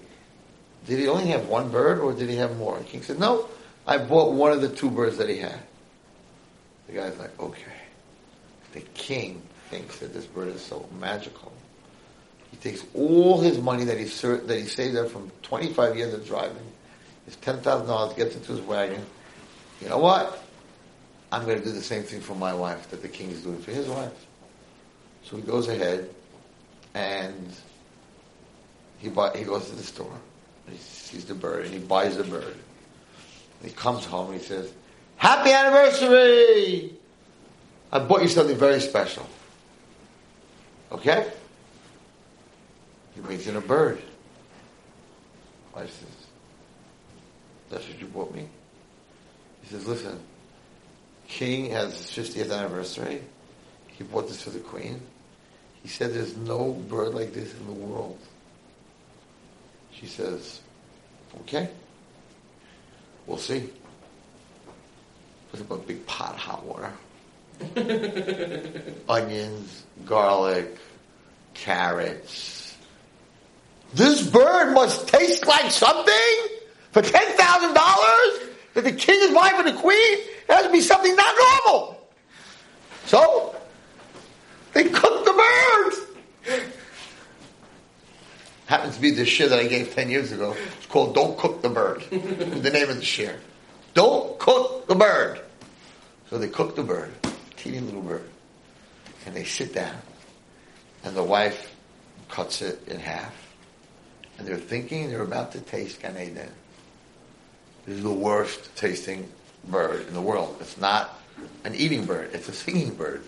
did 0.86 0.98
he 0.98 1.08
only 1.08 1.26
have 1.28 1.48
one 1.48 1.70
bird 1.70 1.98
or 2.00 2.12
did 2.12 2.28
he 2.28 2.36
have 2.36 2.56
more? 2.56 2.78
The 2.78 2.84
king 2.84 3.02
said, 3.02 3.18
no, 3.18 3.48
I 3.86 3.98
bought 3.98 4.32
one 4.32 4.52
of 4.52 4.62
the 4.62 4.68
two 4.68 4.90
birds 4.90 5.18
that 5.18 5.28
he 5.28 5.38
had. 5.38 5.60
The 6.86 6.94
guy's 6.94 7.18
like, 7.18 7.38
okay. 7.38 7.62
The 8.72 8.80
king 8.94 9.42
thinks 9.68 9.98
that 9.98 10.12
this 10.12 10.26
bird 10.26 10.48
is 10.48 10.62
so 10.62 10.88
magical. 10.98 11.52
He 12.50 12.56
takes 12.56 12.84
all 12.94 13.40
his 13.40 13.58
money 13.58 13.84
that 13.84 13.98
he 13.98 14.04
that 14.04 14.58
he 14.58 14.64
saved 14.64 14.96
up 14.96 15.10
from 15.10 15.30
25 15.42 15.96
years 15.96 16.14
of 16.14 16.26
driving, 16.26 16.56
his 17.26 17.36
$10,000, 17.36 18.16
gets 18.16 18.34
into 18.34 18.52
his 18.52 18.60
wagon. 18.62 19.04
You 19.80 19.88
know 19.88 19.98
what? 19.98 20.42
I'm 21.32 21.44
going 21.44 21.58
to 21.58 21.64
do 21.64 21.72
the 21.72 21.82
same 21.82 22.02
thing 22.02 22.20
for 22.20 22.34
my 22.34 22.52
wife 22.52 22.90
that 22.90 23.02
the 23.02 23.08
king 23.08 23.30
is 23.30 23.42
doing 23.42 23.60
for 23.60 23.70
his 23.70 23.86
wife. 23.86 24.26
So 25.24 25.36
he 25.36 25.42
goes 25.42 25.68
ahead 25.68 26.10
and 26.94 27.54
he 28.98 29.08
buy, 29.08 29.36
he 29.36 29.44
goes 29.44 29.68
to 29.70 29.76
the 29.76 29.82
store. 29.82 30.12
He 30.68 30.76
sees 30.76 31.24
the 31.24 31.34
bird 31.34 31.64
and 31.66 31.74
he 31.74 31.80
buys 31.80 32.16
the 32.16 32.24
bird. 32.24 32.56
And 33.60 33.70
he 33.70 33.70
comes 33.70 34.04
home 34.04 34.32
and 34.32 34.40
he 34.40 34.46
says, 34.46 34.72
"Happy 35.16 35.52
anniversary! 35.52 36.94
I 37.92 37.98
bought 37.98 38.22
you 38.22 38.28
something 38.28 38.56
very 38.56 38.80
special." 38.80 39.26
Okay? 40.92 41.30
He 43.14 43.20
brings 43.20 43.46
in 43.46 43.56
a 43.56 43.60
bird. 43.60 44.00
Wife 45.74 45.90
says, 45.90 46.26
"That's 47.68 47.86
what 47.88 48.00
you 48.00 48.06
bought 48.06 48.34
me." 48.34 48.48
He 49.62 49.68
says, 49.68 49.86
"Listen, 49.86 50.18
King 51.30 51.70
has 51.70 52.10
his 52.10 52.34
50th 52.34 52.52
anniversary. 52.52 53.22
He 53.86 54.04
bought 54.04 54.28
this 54.28 54.42
for 54.42 54.50
the 54.50 54.58
Queen. 54.58 55.00
He 55.82 55.88
said, 55.88 56.12
"There's 56.12 56.36
no 56.36 56.72
bird 56.72 57.14
like 57.14 57.32
this 57.32 57.54
in 57.54 57.66
the 57.66 57.72
world." 57.72 58.18
She 59.92 60.06
says, 60.06 60.60
okay, 61.40 61.68
we'll 63.26 63.38
see. 63.38 63.68
Put 65.50 65.60
up 65.60 65.70
a 65.70 65.76
big 65.76 66.06
pot 66.06 66.34
of 66.34 66.36
hot 66.36 66.64
water. 66.64 66.92
Onions, 69.08 69.84
garlic, 70.06 70.78
carrots. 71.54 72.76
This 73.92 74.26
bird 74.26 74.72
must 74.72 75.08
taste 75.08 75.46
like 75.46 75.70
something 75.70 76.14
for 76.92 77.02
$10,000? 77.02 78.50
that 78.74 78.84
the 78.84 78.92
king 78.92 79.18
is 79.20 79.34
buying 79.34 79.56
for 79.56 79.68
the 79.68 79.76
queen, 79.76 80.18
has 80.50 80.66
to 80.66 80.72
be 80.72 80.80
something 80.80 81.14
not 81.14 81.34
normal. 81.38 82.08
So, 83.06 83.54
they 84.72 84.84
cooked 84.84 85.24
the 85.24 85.32
bird. 85.32 86.60
Happens 88.66 88.96
to 88.96 89.00
be 89.00 89.10
the 89.10 89.24
share 89.24 89.48
that 89.48 89.58
I 89.58 89.66
gave 89.66 89.94
10 89.94 90.10
years 90.10 90.30
ago. 90.30 90.56
It's 90.76 90.86
called 90.86 91.14
Don't 91.14 91.36
Cook 91.36 91.60
the 91.60 91.68
Bird. 91.68 92.02
the 92.10 92.70
name 92.70 92.88
of 92.88 92.96
the 92.96 93.04
share. 93.04 93.40
Don't 93.94 94.38
cook 94.38 94.86
the 94.86 94.94
bird. 94.94 95.40
So 96.28 96.38
they 96.38 96.48
cook 96.48 96.76
the 96.76 96.84
bird, 96.84 97.12
teeny 97.56 97.80
little 97.80 98.02
bird. 98.02 98.28
And 99.26 99.34
they 99.34 99.44
sit 99.44 99.74
down. 99.74 99.96
And 101.02 101.16
the 101.16 101.24
wife 101.24 101.74
cuts 102.28 102.62
it 102.62 102.86
in 102.86 103.00
half. 103.00 103.34
And 104.38 104.46
they're 104.46 104.56
thinking 104.56 105.10
they're 105.10 105.22
about 105.22 105.52
to 105.52 105.60
taste 105.60 106.00
Gan. 106.00 106.14
This 106.14 106.48
is 107.86 108.02
the 108.02 108.12
worst 108.12 108.74
tasting 108.76 109.28
bird 109.64 110.06
in 110.06 110.14
the 110.14 110.20
world. 110.20 110.56
It's 110.60 110.78
not 110.78 111.18
an 111.64 111.74
eating 111.74 112.04
bird, 112.04 112.30
it's 112.32 112.48
a 112.48 112.52
singing 112.52 112.94
bird. 112.94 113.22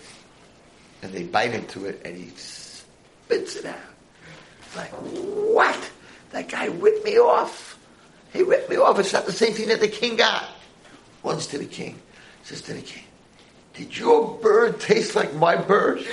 And 1.03 1.13
they 1.13 1.25
bite 1.25 1.53
into 1.53 1.87
it 1.87 2.03
and 2.05 2.17
he 2.17 2.31
spits 2.37 3.57
it 3.57 3.65
out. 3.65 3.77
Like, 4.77 4.91
what? 4.91 5.91
That 6.31 6.49
guy 6.49 6.67
ripped 6.67 7.05
me 7.05 7.19
off. 7.19 7.79
He 8.33 8.43
ripped 8.43 8.71
me 8.71 8.77
off. 8.77 8.99
It's 8.99 9.13
not 9.13 9.27
the 9.27 9.33
same 9.33 9.53
thing 9.53 9.69
that 9.69 9.81
the 9.81 9.89
king 9.89 10.17
got. 10.17 10.49
Once 11.23 11.47
to 11.49 11.59
the 11.59 11.67
king. 11.67 12.01
Says 12.43 12.63
to 12.63 12.75
the 12.75 12.83
king, 12.83 13.05
Did 13.75 13.97
your 13.97 14.39
bird 14.39 14.81
taste 14.81 15.15
like 15.15 15.35
my 15.35 15.57
bird? 15.57 16.05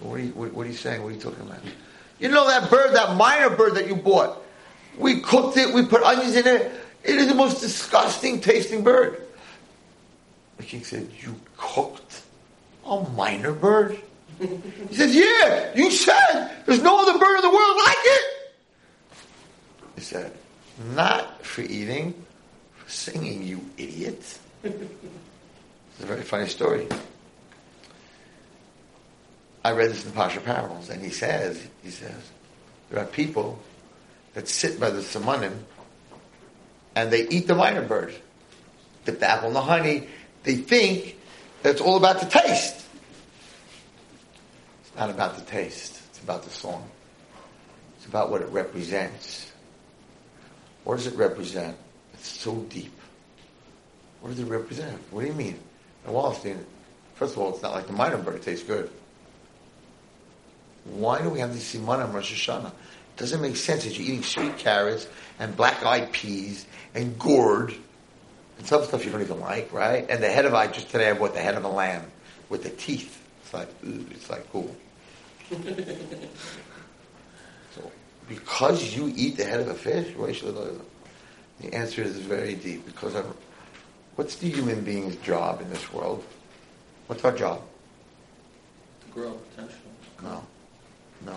What 0.00 0.14
are 0.14 0.22
you, 0.22 0.30
what 0.30 0.64
are 0.66 0.68
you 0.68 0.76
saying? 0.76 1.02
What 1.02 1.08
are 1.08 1.14
you 1.14 1.20
talking 1.20 1.40
about? 1.40 1.58
You 2.18 2.28
know 2.28 2.46
that 2.46 2.70
bird, 2.70 2.94
that 2.94 3.10
myna 3.10 3.56
bird 3.56 3.74
that 3.74 3.88
you 3.88 3.96
bought? 3.96 4.42
We 4.96 5.20
cooked 5.20 5.56
it, 5.56 5.72
we 5.72 5.84
put 5.84 6.02
onions 6.02 6.36
in 6.36 6.46
it. 6.46 6.72
It 7.04 7.16
is 7.16 7.28
the 7.28 7.34
most 7.34 7.60
disgusting 7.60 8.40
tasting 8.40 8.82
bird. 8.82 9.22
The 10.56 10.64
king 10.64 10.84
said, 10.84 11.08
You 11.22 11.38
cooked 11.56 12.22
a 12.84 13.04
myna 13.16 13.52
bird? 13.52 13.98
He 14.38 14.94
says, 14.94 15.14
Yeah, 15.14 15.72
you 15.74 15.90
said 15.90 16.50
there's 16.66 16.82
no 16.82 17.00
other 17.00 17.18
bird 17.18 17.36
in 17.36 17.42
the 17.42 17.50
world 17.50 17.76
like 17.84 17.96
it. 18.00 18.22
He 19.96 20.00
said, 20.00 20.32
Not 20.94 21.44
for 21.44 21.62
eating, 21.62 22.14
for 22.76 22.90
singing, 22.90 23.44
you 23.44 23.60
idiot. 23.76 24.38
It's 24.62 26.02
a 26.02 26.06
very 26.06 26.22
funny 26.22 26.48
story. 26.48 26.86
I 29.64 29.72
read 29.72 29.90
this 29.90 30.04
in 30.04 30.12
the 30.12 30.16
Parsha 30.16 30.42
Parables, 30.42 30.88
and 30.88 31.02
he 31.02 31.10
says, 31.10 31.66
he 31.82 31.90
says, 31.90 32.30
there 32.90 33.02
are 33.02 33.06
people 33.06 33.58
that 34.34 34.48
sit 34.48 34.78
by 34.78 34.90
the 34.90 35.00
simanim 35.00 35.52
and 36.98 37.12
they 37.12 37.28
eat 37.28 37.46
the 37.46 37.54
myna 37.54 37.82
bird. 37.82 38.12
Dip 39.04 39.20
the 39.20 39.30
apple 39.30 39.48
in 39.48 39.54
the 39.54 39.62
honey. 39.62 40.08
They 40.42 40.56
think 40.56 41.16
that 41.62 41.70
it's 41.70 41.80
all 41.80 41.96
about 41.96 42.18
the 42.18 42.26
taste. 42.26 42.84
It's 44.82 44.96
not 44.96 45.08
about 45.08 45.36
the 45.36 45.44
taste. 45.44 46.00
It's 46.10 46.20
about 46.20 46.42
the 46.42 46.50
song. 46.50 46.90
It's 47.96 48.06
about 48.06 48.32
what 48.32 48.42
it 48.42 48.48
represents. 48.48 49.52
What 50.82 50.96
does 50.96 51.06
it 51.06 51.14
represent? 51.14 51.76
It's 52.14 52.26
so 52.26 52.56
deep. 52.68 52.98
What 54.20 54.30
does 54.30 54.40
it 54.40 54.46
represent? 54.46 54.98
What 55.12 55.20
do 55.20 55.28
you 55.28 55.34
mean? 55.34 55.60
Now, 56.04 56.14
Wallerstein, 56.14 56.58
first 57.14 57.34
of 57.34 57.38
all, 57.38 57.54
it's 57.54 57.62
not 57.62 57.74
like 57.74 57.86
the 57.86 57.92
myna 57.92 58.24
bird. 58.24 58.36
It 58.36 58.42
tastes 58.42 58.66
good. 58.66 58.90
Why 60.84 61.22
do 61.22 61.28
we 61.28 61.38
have 61.38 61.52
these 61.52 61.72
simanim 61.72 62.12
Rosh 62.12 62.48
Hashanah? 62.48 62.72
Doesn't 63.18 63.42
make 63.42 63.56
sense 63.56 63.84
that 63.84 63.98
you're 63.98 64.06
eating 64.06 64.22
sweet 64.22 64.56
carrots 64.58 65.08
and 65.38 65.56
black-eyed 65.56 66.12
peas 66.12 66.66
and 66.94 67.18
gourd 67.18 67.74
and 68.58 68.66
some 68.66 68.84
stuff 68.84 69.04
you 69.04 69.10
don't 69.10 69.20
even 69.20 69.40
like, 69.40 69.72
right? 69.72 70.08
And 70.08 70.22
the 70.22 70.28
head 70.28 70.44
of 70.44 70.54
I 70.54 70.68
just 70.68 70.90
today 70.90 71.10
I 71.10 71.14
bought 71.14 71.34
the 71.34 71.40
head 71.40 71.56
of 71.56 71.64
a 71.64 71.68
lamb 71.68 72.04
with 72.48 72.62
the 72.62 72.70
teeth. 72.70 73.20
It's 73.42 73.54
like 73.54 73.68
ooh, 73.84 74.06
it's 74.10 74.30
like 74.30 74.50
cool. 74.52 74.74
so 75.50 75.58
because 78.28 78.96
you 78.96 79.12
eat 79.16 79.36
the 79.36 79.44
head 79.44 79.60
of 79.60 79.68
a 79.68 79.74
fish, 79.74 80.14
why 80.16 80.32
should 80.32 80.56
I? 80.56 80.68
The 81.60 81.74
answer 81.74 82.02
is 82.02 82.16
very 82.18 82.54
deep 82.54 82.86
because 82.86 83.16
I'm, 83.16 83.34
what's 84.14 84.36
the 84.36 84.48
human 84.48 84.84
being's 84.84 85.16
job 85.16 85.60
in 85.60 85.68
this 85.70 85.92
world? 85.92 86.24
What's 87.08 87.24
our 87.24 87.32
job? 87.32 87.62
To 89.00 89.06
grow 89.12 89.32
potential. 89.32 89.76
No. 90.22 90.46
No. 91.26 91.36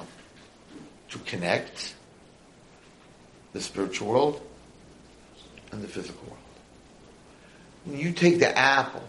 To 1.11 1.19
connect 1.19 1.95
the 3.53 3.61
spiritual 3.61 4.07
world 4.09 4.41
and 5.71 5.83
the 5.83 5.87
physical 5.87 6.23
world. 6.25 6.37
When 7.85 7.99
you 7.99 8.11
take 8.13 8.39
the 8.39 8.57
apple 8.57 9.03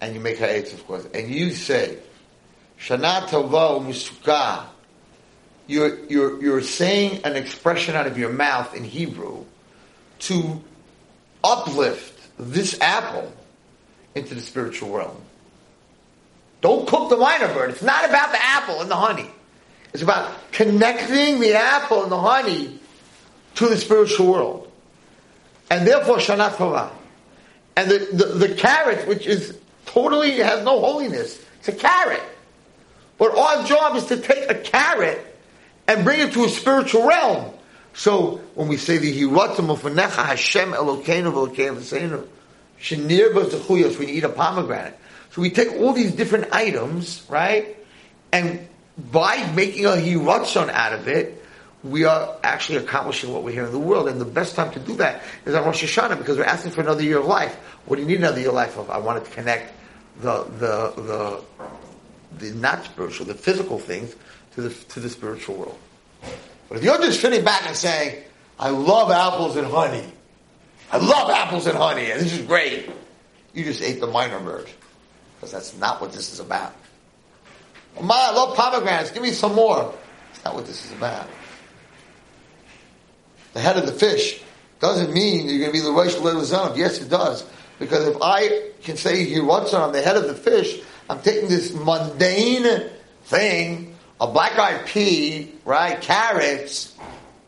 and 0.00 0.14
you 0.14 0.20
make 0.20 0.38
ha'etz, 0.38 0.72
of 0.72 0.86
course, 0.86 1.06
and 1.14 1.28
you 1.28 1.50
say, 1.50 1.98
Shana 2.80 3.22
tova 3.28 3.80
musukah, 3.84 4.64
you're, 5.66 6.04
you're, 6.06 6.42
you're 6.42 6.62
saying 6.62 7.20
an 7.24 7.36
expression 7.36 7.94
out 7.94 8.06
of 8.06 8.16
your 8.16 8.32
mouth 8.32 8.74
in 8.74 8.84
Hebrew 8.84 9.44
to 10.20 10.62
uplift 11.44 12.18
this 12.38 12.80
apple 12.80 13.32
into 14.14 14.34
the 14.34 14.40
spiritual 14.40 14.90
realm. 14.90 15.20
Don't 16.60 16.88
cook 16.88 17.10
the 17.10 17.16
myna 17.16 17.52
bird. 17.54 17.70
It's 17.70 17.82
not 17.82 18.08
about 18.08 18.32
the 18.32 18.42
apple 18.42 18.80
and 18.80 18.90
the 18.90 18.96
honey. 18.96 19.30
It's 19.92 20.02
about 20.02 20.34
connecting 20.52 21.40
the 21.40 21.54
apple 21.54 22.02
and 22.02 22.12
the 22.12 22.20
honey 22.20 22.78
to 23.56 23.68
the 23.68 23.76
spiritual 23.76 24.32
world. 24.32 24.72
And 25.70 25.86
therefore, 25.86 26.18
Shana 26.18 26.50
Tova. 26.50 26.90
And 27.76 27.90
the, 27.90 27.98
the, 28.12 28.24
the 28.48 28.54
carrot, 28.54 29.06
which 29.06 29.26
is 29.26 29.58
totally, 29.86 30.32
has 30.38 30.64
no 30.64 30.80
holiness, 30.80 31.40
it's 31.58 31.68
a 31.68 31.72
carrot. 31.72 32.22
But 33.18 33.36
our 33.36 33.64
job 33.64 33.96
is 33.96 34.06
to 34.06 34.16
take 34.16 34.50
a 34.50 34.54
carrot 34.54 35.24
and 35.86 36.04
bring 36.04 36.20
it 36.20 36.32
to 36.34 36.44
a 36.44 36.48
spiritual 36.48 37.06
realm. 37.06 37.52
So 37.94 38.40
when 38.54 38.68
we 38.68 38.76
say 38.76 38.98
the 38.98 39.20
Hiratim 39.20 39.70
of 39.70 39.82
Hashem 39.82 40.72
Elokeinu 40.72 41.32
V'Elokeinu 41.32 42.28
Shenir 42.80 43.32
B'Zechuyos, 43.32 43.98
when 43.98 44.08
you 44.08 44.14
eat 44.14 44.24
a 44.24 44.28
pomegranate, 44.28 44.96
so 45.30 45.42
we 45.42 45.50
take 45.50 45.72
all 45.72 45.92
these 45.92 46.12
different 46.12 46.52
items, 46.52 47.24
right? 47.28 47.76
And 48.32 48.67
by 48.98 49.50
making 49.52 49.86
a 49.86 49.90
hiratzon 49.90 50.68
out 50.70 50.92
of 50.92 51.08
it, 51.08 51.44
we 51.84 52.04
are 52.04 52.36
actually 52.42 52.78
accomplishing 52.78 53.32
what 53.32 53.44
we're 53.44 53.52
here 53.52 53.64
in 53.64 53.72
the 53.72 53.78
world. 53.78 54.08
And 54.08 54.20
the 54.20 54.24
best 54.24 54.56
time 54.56 54.72
to 54.72 54.80
do 54.80 54.94
that 54.96 55.22
is 55.46 55.54
on 55.54 55.64
Rosh 55.64 55.84
Hashanah 55.84 56.18
because 56.18 56.36
we're 56.36 56.44
asking 56.44 56.72
for 56.72 56.80
another 56.80 57.02
year 57.02 57.18
of 57.18 57.26
life. 57.26 57.54
What 57.86 57.96
do 57.96 58.02
you 58.02 58.08
need 58.08 58.18
another 58.18 58.40
year 58.40 58.48
of 58.48 58.54
life 58.54 58.76
of? 58.76 58.90
I 58.90 58.98
wanted 58.98 59.24
to 59.26 59.30
connect 59.30 59.72
the 60.20 60.44
the 60.58 60.92
the 60.96 61.44
the 62.38 62.54
not 62.54 62.84
spiritual, 62.84 63.26
the 63.26 63.34
physical 63.34 63.78
things 63.78 64.16
to 64.54 64.62
the 64.62 64.70
to 64.70 65.00
the 65.00 65.08
spiritual 65.08 65.54
world. 65.54 65.78
But 66.68 66.78
if 66.78 66.84
you're 66.84 66.98
just 66.98 67.20
sitting 67.20 67.44
back 67.44 67.66
and 67.66 67.76
saying, 67.76 68.24
I 68.58 68.70
love 68.70 69.10
apples 69.10 69.56
and 69.56 69.66
honey. 69.66 70.04
I 70.90 70.96
love 70.96 71.30
apples 71.30 71.66
and 71.66 71.76
honey, 71.76 72.10
and 72.10 72.20
this 72.20 72.32
is 72.32 72.44
great. 72.46 72.90
You 73.54 73.64
just 73.64 73.82
ate 73.82 74.00
the 74.00 74.06
myna 74.06 74.42
bird 74.42 74.68
because 75.36 75.52
that's 75.52 75.76
not 75.76 76.00
what 76.00 76.12
this 76.12 76.32
is 76.32 76.40
about. 76.40 76.74
Ma, 78.02 78.14
I 78.14 78.32
love 78.32 78.56
pomegranates. 78.56 79.10
Give 79.10 79.22
me 79.22 79.30
some 79.30 79.54
more. 79.54 79.94
That's 80.28 80.44
not 80.44 80.54
what 80.54 80.66
this 80.66 80.84
is 80.84 80.92
about. 80.92 81.28
The 83.54 83.60
head 83.60 83.76
of 83.76 83.86
the 83.86 83.92
fish 83.92 84.40
doesn't 84.80 85.12
mean 85.12 85.48
you're 85.48 85.58
going 85.58 85.72
to 85.72 85.78
be 85.78 85.80
the 85.80 85.90
Rosh 85.90 86.14
Hashanah. 86.14 86.76
Yes, 86.76 87.00
it 87.00 87.08
does. 87.08 87.44
Because 87.78 88.06
if 88.08 88.16
I 88.20 88.70
can 88.82 88.96
say 88.96 89.38
runs 89.40 89.74
on 89.74 89.92
the 89.92 90.02
head 90.02 90.16
of 90.16 90.24
the 90.28 90.34
fish, 90.34 90.80
I'm 91.08 91.20
taking 91.20 91.48
this 91.48 91.72
mundane 91.72 92.90
thing, 93.24 93.96
a 94.20 94.26
black-eyed 94.26 94.86
pea, 94.86 95.52
right, 95.64 96.00
carrots, 96.00 96.94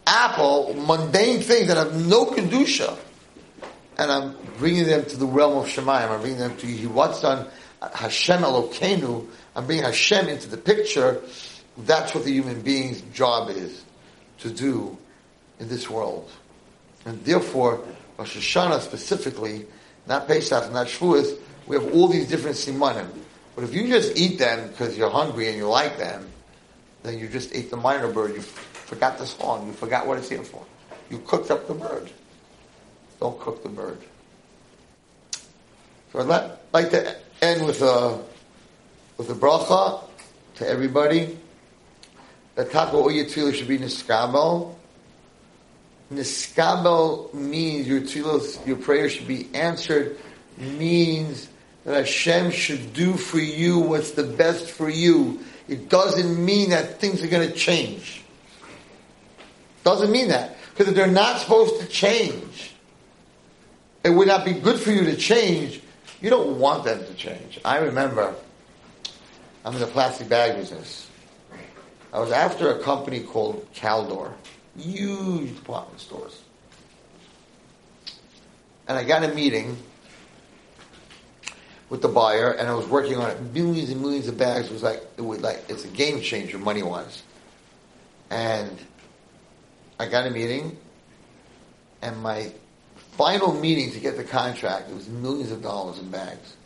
apple, 0.06 0.74
mundane 0.74 1.40
things 1.40 1.68
that 1.68 1.76
have 1.76 2.06
no 2.06 2.26
kedusha, 2.26 2.96
and 3.98 4.10
I'm 4.10 4.36
bringing 4.58 4.86
them 4.86 5.04
to 5.04 5.16
the 5.16 5.26
realm 5.26 5.58
of 5.58 5.66
Shemayim. 5.66 6.10
I'm 6.10 6.20
bringing 6.20 6.38
them 6.38 6.56
to 6.56 6.66
Yiwatzan 6.66 7.48
Hashem 7.94 8.42
Elokeinu. 8.42 9.26
I'm 9.60 9.66
bringing 9.66 9.84
Hashem 9.84 10.26
into 10.26 10.48
the 10.48 10.56
picture. 10.56 11.20
That's 11.76 12.14
what 12.14 12.24
the 12.24 12.32
human 12.32 12.62
being's 12.62 13.02
job 13.12 13.50
is 13.50 13.84
to 14.38 14.48
do 14.48 14.96
in 15.58 15.68
this 15.68 15.90
world. 15.90 16.30
And 17.04 17.22
therefore, 17.26 17.84
Rosh 18.16 18.38
Hashanah 18.38 18.80
specifically, 18.80 19.66
not 20.06 20.26
Pesach, 20.26 20.72
not 20.72 20.86
Shavuos, 20.86 21.38
we 21.66 21.76
have 21.76 21.92
all 21.92 22.08
these 22.08 22.26
different 22.26 22.56
simanim. 22.56 23.10
But 23.54 23.64
if 23.64 23.74
you 23.74 23.86
just 23.86 24.16
eat 24.16 24.38
them 24.38 24.68
because 24.68 24.96
you're 24.96 25.10
hungry 25.10 25.48
and 25.48 25.58
you 25.58 25.68
like 25.68 25.98
them, 25.98 26.26
then 27.02 27.18
you 27.18 27.28
just 27.28 27.54
ate 27.54 27.70
the 27.70 27.76
myna 27.76 28.14
bird. 28.14 28.34
You 28.34 28.40
forgot 28.40 29.18
the 29.18 29.26
song. 29.26 29.66
You 29.66 29.74
forgot 29.74 30.06
what 30.06 30.16
it's 30.16 30.30
here 30.30 30.42
for. 30.42 30.64
You 31.10 31.18
cooked 31.18 31.50
up 31.50 31.68
the 31.68 31.74
bird. 31.74 32.10
Don't 33.20 33.38
cook 33.38 33.62
the 33.62 33.68
bird. 33.68 33.98
So 36.14 36.20
I'd 36.20 36.56
like 36.72 36.88
to 36.92 37.14
end 37.42 37.66
with 37.66 37.82
a 37.82 38.24
with 39.20 39.28
a 39.28 39.34
bracha 39.34 40.02
to 40.54 40.66
everybody. 40.66 41.38
That 42.54 42.70
taka 42.70 42.96
all 42.96 43.10
your 43.10 43.26
tefillah 43.26 43.54
should 43.54 43.68
be 43.68 43.76
niskabel, 43.76 44.74
Niskabel 46.10 47.34
means 47.34 47.86
your 47.86 48.00
tefillos, 48.00 48.66
your 48.66 48.78
prayer 48.78 49.10
should 49.10 49.28
be 49.28 49.50
answered, 49.52 50.16
means 50.56 51.50
that 51.84 51.96
Hashem 51.96 52.50
should 52.50 52.94
do 52.94 53.12
for 53.12 53.38
you 53.38 53.78
what's 53.78 54.12
the 54.12 54.22
best 54.24 54.70
for 54.70 54.88
you. 54.88 55.40
It 55.68 55.90
doesn't 55.90 56.42
mean 56.42 56.70
that 56.70 56.98
things 56.98 57.22
are 57.22 57.28
going 57.28 57.46
to 57.46 57.54
change. 57.54 58.24
Doesn't 59.84 60.10
mean 60.10 60.28
that. 60.28 60.56
Because 60.74 60.94
they're 60.94 61.06
not 61.06 61.40
supposed 61.40 61.78
to 61.82 61.86
change. 61.88 62.72
It 64.02 64.10
would 64.10 64.28
not 64.28 64.46
be 64.46 64.54
good 64.54 64.80
for 64.80 64.90
you 64.90 65.04
to 65.04 65.16
change. 65.16 65.82
You 66.22 66.30
don't 66.30 66.58
want 66.58 66.84
them 66.84 67.04
to 67.04 67.14
change. 67.14 67.60
I 67.66 67.80
remember, 67.80 68.34
I'm 69.64 69.74
in 69.74 69.80
the 69.80 69.86
plastic 69.86 70.28
bag 70.28 70.56
business. 70.56 71.08
I 72.12 72.18
was 72.18 72.32
after 72.32 72.70
a 72.70 72.82
company 72.82 73.20
called 73.20 73.72
Caldor 73.74 74.32
huge 74.76 75.54
department 75.54 76.00
stores. 76.00 76.42
And 78.88 78.98
I 78.98 79.04
got 79.04 79.22
a 79.22 79.28
meeting 79.28 79.76
with 81.88 82.02
the 82.02 82.08
buyer, 82.08 82.52
and 82.52 82.68
I 82.68 82.74
was 82.74 82.86
working 82.86 83.16
on 83.16 83.30
it. 83.30 83.40
Millions 83.52 83.90
and 83.90 84.00
millions 84.00 84.28
of 84.28 84.38
bags. 84.38 84.66
It 84.66 84.72
was 84.72 84.82
like 84.82 85.02
it 85.16 85.22
was 85.22 85.40
like 85.40 85.64
it's 85.68 85.84
a 85.84 85.88
game 85.88 86.20
changer 86.20 86.58
money 86.58 86.82
wise. 86.82 87.22
And 88.30 88.78
I 89.98 90.06
got 90.06 90.26
a 90.26 90.30
meeting, 90.30 90.76
and 92.00 92.20
my 92.22 92.52
final 93.12 93.52
meeting 93.52 93.92
to 93.92 94.00
get 94.00 94.16
the 94.16 94.24
contract, 94.24 94.88
it 94.88 94.94
was 94.94 95.08
millions 95.08 95.50
of 95.50 95.62
dollars 95.62 95.98
in 95.98 96.10
bags, 96.10 96.56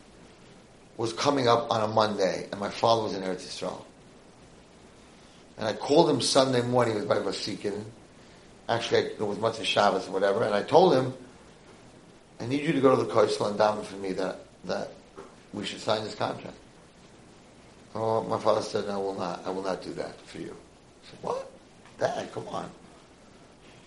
was 0.97 1.13
coming 1.13 1.47
up 1.47 1.69
on 1.71 1.81
a 1.81 1.87
Monday, 1.87 2.47
and 2.51 2.59
my 2.59 2.69
father 2.69 3.03
was 3.03 3.13
in 3.13 3.21
Eretz 3.21 3.45
Yisrael. 3.45 3.83
And 5.57 5.67
I 5.67 5.73
called 5.73 6.09
him 6.09 6.21
Sunday 6.21 6.61
morning 6.61 6.95
with 6.95 7.07
my 7.07 7.15
Vasikin. 7.15 7.83
Actually, 8.67 9.01
it 9.01 9.19
was 9.19 9.37
Motzei 9.37 9.63
Shabbos 9.63 10.07
or 10.07 10.11
whatever, 10.11 10.43
and 10.43 10.53
I 10.53 10.63
told 10.63 10.93
him, 10.93 11.13
I 12.39 12.45
need 12.45 12.61
you 12.61 12.73
to 12.73 12.81
go 12.81 12.95
to 12.95 13.03
the 13.03 13.11
Koisel 13.11 13.49
and 13.49 13.59
daven 13.59 13.85
for 13.85 13.95
me 13.97 14.11
that, 14.13 14.39
that 14.65 14.91
we 15.53 15.65
should 15.65 15.79
sign 15.79 16.03
this 16.03 16.15
contract. 16.15 16.57
Oh, 17.93 18.23
my 18.23 18.37
father 18.37 18.61
said, 18.61 18.87
no, 18.87 18.93
I 18.93 18.97
will 18.97 19.13
not. 19.13 19.41
I 19.45 19.51
will 19.51 19.63
not 19.63 19.81
do 19.81 19.93
that 19.93 20.19
for 20.21 20.39
you. 20.39 20.51
I 20.51 21.09
said, 21.09 21.19
what? 21.21 21.51
Dad, 21.97 22.31
come 22.33 22.47
on. 22.49 22.69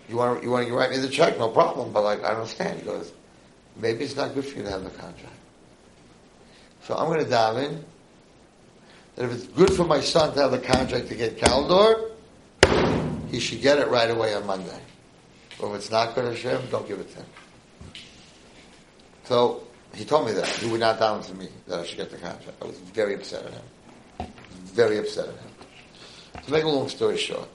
You 0.07 0.15
want, 0.15 0.43
you 0.43 0.49
want 0.49 0.67
to 0.67 0.73
write 0.73 0.89
me 0.89 0.97
the 0.97 1.09
check? 1.09 1.37
No 1.37 1.49
problem. 1.49 1.93
But 1.93 2.03
like, 2.03 2.23
I 2.23 2.29
don't 2.29 2.37
understand. 2.37 2.79
He 2.79 2.85
goes, 2.85 3.11
maybe 3.75 4.03
it's 4.03 4.15
not 4.15 4.33
good 4.33 4.45
for 4.45 4.57
you 4.57 4.63
to 4.63 4.69
have 4.71 4.83
the 4.83 4.89
contract. 4.89 5.35
So 6.89 6.97
I'm 6.97 7.05
going 7.05 7.23
to 7.23 7.29
daven 7.29 7.83
that 9.15 9.25
if 9.25 9.31
it's 9.31 9.45
good 9.45 9.71
for 9.73 9.83
my 9.83 10.01
son 10.01 10.33
to 10.33 10.41
have 10.41 10.49
the 10.49 10.57
contract 10.57 11.07
to 11.09 11.15
get 11.15 11.37
Caldor, 11.37 12.09
he 13.29 13.39
should 13.39 13.61
get 13.61 13.77
it 13.77 13.89
right 13.89 14.09
away 14.09 14.33
on 14.33 14.47
Monday. 14.47 14.81
Or 15.59 15.69
if 15.69 15.81
it's 15.81 15.91
not 15.91 16.15
good 16.15 16.25
Hashem, 16.25 16.63
don't 16.71 16.87
give 16.87 16.99
it 16.99 17.11
to 17.11 17.17
him. 17.17 17.25
So 19.25 19.61
he 19.93 20.03
told 20.03 20.25
me 20.25 20.33
that. 20.33 20.47
He 20.47 20.67
would 20.67 20.79
not 20.79 20.97
down 20.97 21.21
to 21.21 21.35
me 21.35 21.49
that 21.67 21.81
I 21.81 21.85
should 21.85 21.97
get 21.97 22.09
the 22.09 22.17
contract. 22.17 22.57
I 22.59 22.65
was 22.65 22.79
very 22.79 23.13
upset 23.13 23.45
at 23.45 23.53
him. 23.53 24.31
Very 24.63 24.97
upset 24.97 25.27
at 25.27 25.35
him. 25.35 26.43
To 26.43 26.51
make 26.51 26.63
a 26.63 26.67
long 26.67 26.89
story 26.89 27.17
short, 27.17 27.49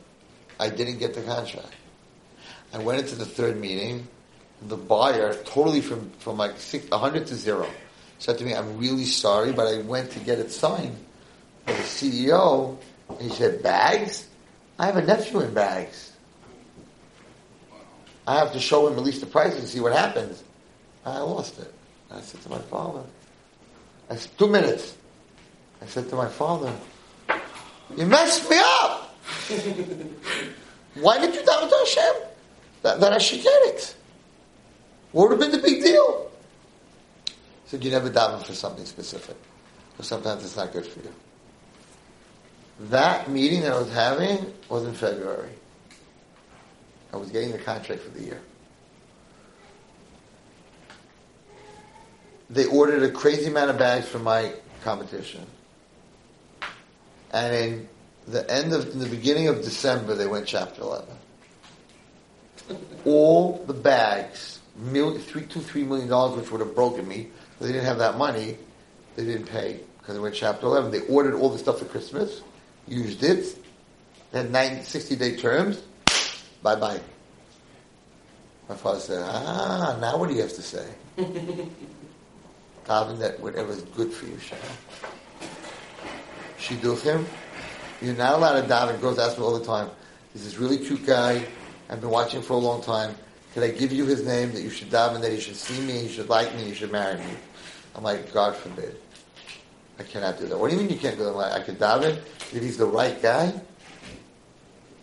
I 0.60 0.68
didn't 0.68 0.98
get 0.98 1.12
the 1.12 1.22
contract. 1.22 1.74
I 2.72 2.78
went 2.78 3.00
into 3.00 3.16
the 3.16 3.26
third 3.26 3.58
meeting. 3.60 4.06
The 4.62 4.76
buyer, 4.76 5.34
totally 5.42 5.80
from, 5.80 6.08
from 6.20 6.36
like 6.36 6.56
six, 6.56 6.88
100 6.88 7.26
to 7.26 7.34
zero, 7.34 7.68
said 8.18 8.38
to 8.38 8.44
me, 8.44 8.54
I'm 8.54 8.78
really 8.78 9.04
sorry, 9.04 9.52
but 9.52 9.66
I 9.66 9.82
went 9.82 10.10
to 10.12 10.18
get 10.20 10.38
it 10.38 10.50
signed 10.50 10.96
by 11.66 11.72
the 11.72 11.82
CEO. 11.82 12.78
And 13.08 13.20
he 13.20 13.28
said, 13.28 13.62
bags? 13.62 14.26
I 14.78 14.86
have 14.86 14.96
a 14.96 15.02
nephew 15.02 15.40
in 15.40 15.54
bags. 15.54 16.12
I 18.26 18.38
have 18.38 18.52
to 18.52 18.60
show 18.60 18.86
him 18.88 18.94
at 18.94 19.04
least 19.04 19.20
the 19.20 19.26
price 19.26 19.54
and 19.58 19.68
see 19.68 19.80
what 19.80 19.92
happens. 19.92 20.42
I 21.04 21.18
lost 21.18 21.58
it. 21.58 21.72
I 22.10 22.20
said 22.20 22.40
to 22.42 22.48
my 22.48 22.58
father, 22.58 23.02
I 24.08 24.16
said, 24.16 24.30
two 24.38 24.48
minutes. 24.48 24.96
I 25.82 25.86
said 25.86 26.08
to 26.08 26.16
my 26.16 26.28
father, 26.28 26.72
you 27.96 28.06
messed 28.06 28.48
me 28.48 28.56
up. 28.58 29.14
Why 30.94 31.18
did 31.18 31.34
you 31.34 31.44
down 31.44 31.68
to 31.68 31.76
Hashem? 31.76 32.14
That, 32.82 33.00
that 33.00 33.12
I 33.12 33.18
should 33.18 33.42
get 33.42 33.62
it. 33.66 33.94
What 35.12 35.28
would 35.28 35.40
have 35.40 35.50
been 35.50 35.60
the 35.60 35.66
big 35.66 35.82
deal? 35.82 36.30
Said, 37.66 37.82
you 37.84 37.90
never 37.90 38.10
daven 38.10 38.42
for 38.42 38.54
something 38.54 38.84
specific. 38.84 39.36
Because 39.92 40.08
sometimes 40.08 40.44
it's 40.44 40.56
not 40.56 40.72
good 40.72 40.86
for 40.86 41.00
you. 41.00 41.14
That 42.80 43.30
meeting 43.30 43.62
that 43.62 43.72
I 43.72 43.78
was 43.78 43.92
having 43.92 44.52
was 44.68 44.84
in 44.84 44.94
February. 44.94 45.52
I 47.12 47.16
was 47.16 47.30
getting 47.30 47.52
the 47.52 47.58
contract 47.58 48.02
for 48.02 48.10
the 48.10 48.24
year. 48.24 48.40
They 52.50 52.66
ordered 52.66 53.02
a 53.04 53.10
crazy 53.10 53.46
amount 53.46 53.70
of 53.70 53.78
bags 53.78 54.08
for 54.08 54.18
my 54.18 54.52
competition. 54.82 55.46
And 57.32 57.54
in 57.54 57.88
the 58.26 58.48
end 58.50 58.72
of, 58.72 58.90
in 58.90 58.98
the 58.98 59.08
beginning 59.08 59.48
of 59.48 59.62
December, 59.62 60.14
they 60.14 60.26
went 60.26 60.46
chapter 60.46 60.82
11. 60.82 61.08
All 63.04 63.64
the 63.66 63.74
bags, 63.74 64.60
million, 64.76 65.20
three, 65.20 65.42
two, 65.42 65.60
three 65.60 65.84
million 65.84 66.08
dollars, 66.08 66.36
which 66.40 66.50
would 66.50 66.60
have 66.60 66.74
broken 66.74 67.06
me, 67.06 67.28
they 67.60 67.68
didn't 67.68 67.84
have 67.84 67.98
that 67.98 68.16
money, 68.18 68.56
they 69.16 69.24
didn't 69.24 69.46
pay 69.46 69.80
because 69.98 70.14
they 70.14 70.20
went 70.20 70.34
chapter 70.34 70.66
11. 70.66 70.90
They 70.90 71.00
ordered 71.06 71.34
all 71.34 71.48
the 71.48 71.58
stuff 71.58 71.78
for 71.78 71.86
Christmas 71.86 72.42
used 72.86 73.22
it, 73.22 73.58
had 74.32 74.50
90, 74.50 74.82
60 74.84 75.16
day 75.16 75.36
terms, 75.36 75.82
bye 76.62 76.76
bye. 76.76 77.00
My 78.68 78.74
father 78.74 79.00
said, 79.00 79.22
ah, 79.22 79.96
now 80.00 80.16
what 80.18 80.28
do 80.28 80.34
you 80.34 80.42
have 80.42 80.54
to 80.54 80.62
say? 80.62 80.86
Daven 82.86 83.18
that 83.18 83.40
whatever 83.40 83.72
is 83.72 83.82
good 83.82 84.12
for 84.12 84.26
you, 84.26 84.38
She 86.58 86.76
do 86.76 86.94
him. 86.96 87.26
You're 88.02 88.14
not 88.14 88.34
allowed 88.34 88.60
to 88.60 88.68
daven. 88.68 89.00
Girls 89.00 89.18
ask 89.18 89.38
me 89.38 89.44
all 89.44 89.58
the 89.58 89.64
time. 89.64 89.88
This 90.34 90.56
really 90.58 90.76
cute 90.78 91.06
guy. 91.06 91.46
I've 91.88 92.00
been 92.00 92.10
watching 92.10 92.42
for 92.42 92.54
a 92.54 92.58
long 92.58 92.82
time. 92.82 93.14
Can 93.54 93.62
I 93.62 93.68
give 93.68 93.92
you 93.92 94.04
his 94.04 94.26
name 94.26 94.52
that 94.52 94.62
you 94.62 94.68
should 94.68 94.90
daven, 94.90 95.20
that 95.20 95.30
he 95.30 95.38
should 95.38 95.54
see 95.54 95.80
me, 95.80 95.92
he 96.00 96.08
should 96.08 96.28
like 96.28 96.52
me, 96.56 96.64
he 96.64 96.74
should 96.74 96.90
marry 96.90 97.18
me? 97.18 97.34
I'm 97.94 98.02
like, 98.02 98.32
God 98.32 98.56
forbid. 98.56 98.96
I 99.96 100.02
cannot 100.02 100.40
do 100.40 100.46
that. 100.46 100.58
What 100.58 100.70
do 100.70 100.76
you 100.76 100.82
mean 100.82 100.90
you 100.90 100.98
can't 100.98 101.16
do 101.16 101.22
that? 101.22 101.52
I 101.52 101.60
could 101.60 101.78
daven 101.78 102.16
if 102.16 102.50
he's 102.50 102.76
the 102.76 102.86
right 102.86 103.22
guy. 103.22 103.54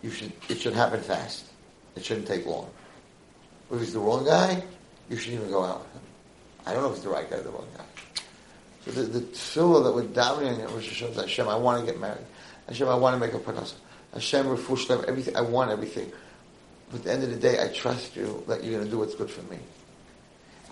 You 0.02 0.10
should. 0.10 0.32
It 0.50 0.60
should 0.60 0.74
happen 0.74 1.00
fast. 1.00 1.46
It 1.96 2.04
shouldn't 2.04 2.26
take 2.26 2.44
long. 2.44 2.68
If 3.70 3.80
he's 3.80 3.94
the 3.94 4.00
wrong 4.00 4.26
guy, 4.26 4.62
you 5.08 5.16
shouldn't 5.16 5.40
even 5.40 5.50
go 5.50 5.64
out 5.64 5.80
with 5.80 5.92
him. 5.94 6.02
I 6.66 6.74
don't 6.74 6.82
know 6.82 6.88
if 6.90 6.96
he's 6.96 7.04
the 7.04 7.10
right 7.10 7.30
guy 7.30 7.36
or 7.36 7.42
the 7.42 7.50
wrong 7.50 7.68
guy. 7.74 7.84
So 8.84 8.90
the, 8.90 9.02
the 9.02 9.20
tefillah 9.20 9.84
that 9.84 9.94
we're 9.94 10.02
davening 10.02 10.62
at 10.62 10.70
Rosh 10.70 11.02
Hashanah 11.02 11.22
Hashem, 11.22 11.48
I 11.48 11.56
want 11.56 11.80
to 11.80 11.90
get 11.90 11.98
married. 11.98 12.26
Hashem, 12.68 12.86
I 12.86 12.96
want 12.96 13.14
to 13.14 13.20
make 13.26 13.34
a 13.34 13.38
parnasa. 13.38 13.74
Hashem, 14.12 14.44
refush 14.44 14.90
everything. 15.08 15.36
I 15.36 15.40
want 15.40 15.70
everything. 15.70 16.12
But 16.92 16.98
at 16.98 17.04
the 17.04 17.12
end 17.12 17.22
of 17.24 17.30
the 17.30 17.36
day, 17.36 17.58
I 17.60 17.68
trust 17.68 18.14
you 18.16 18.44
that 18.48 18.62
you're 18.62 18.74
going 18.74 18.84
to 18.84 18.90
do 18.90 18.98
what's 18.98 19.14
good 19.14 19.30
for 19.30 19.42
me. 19.50 19.58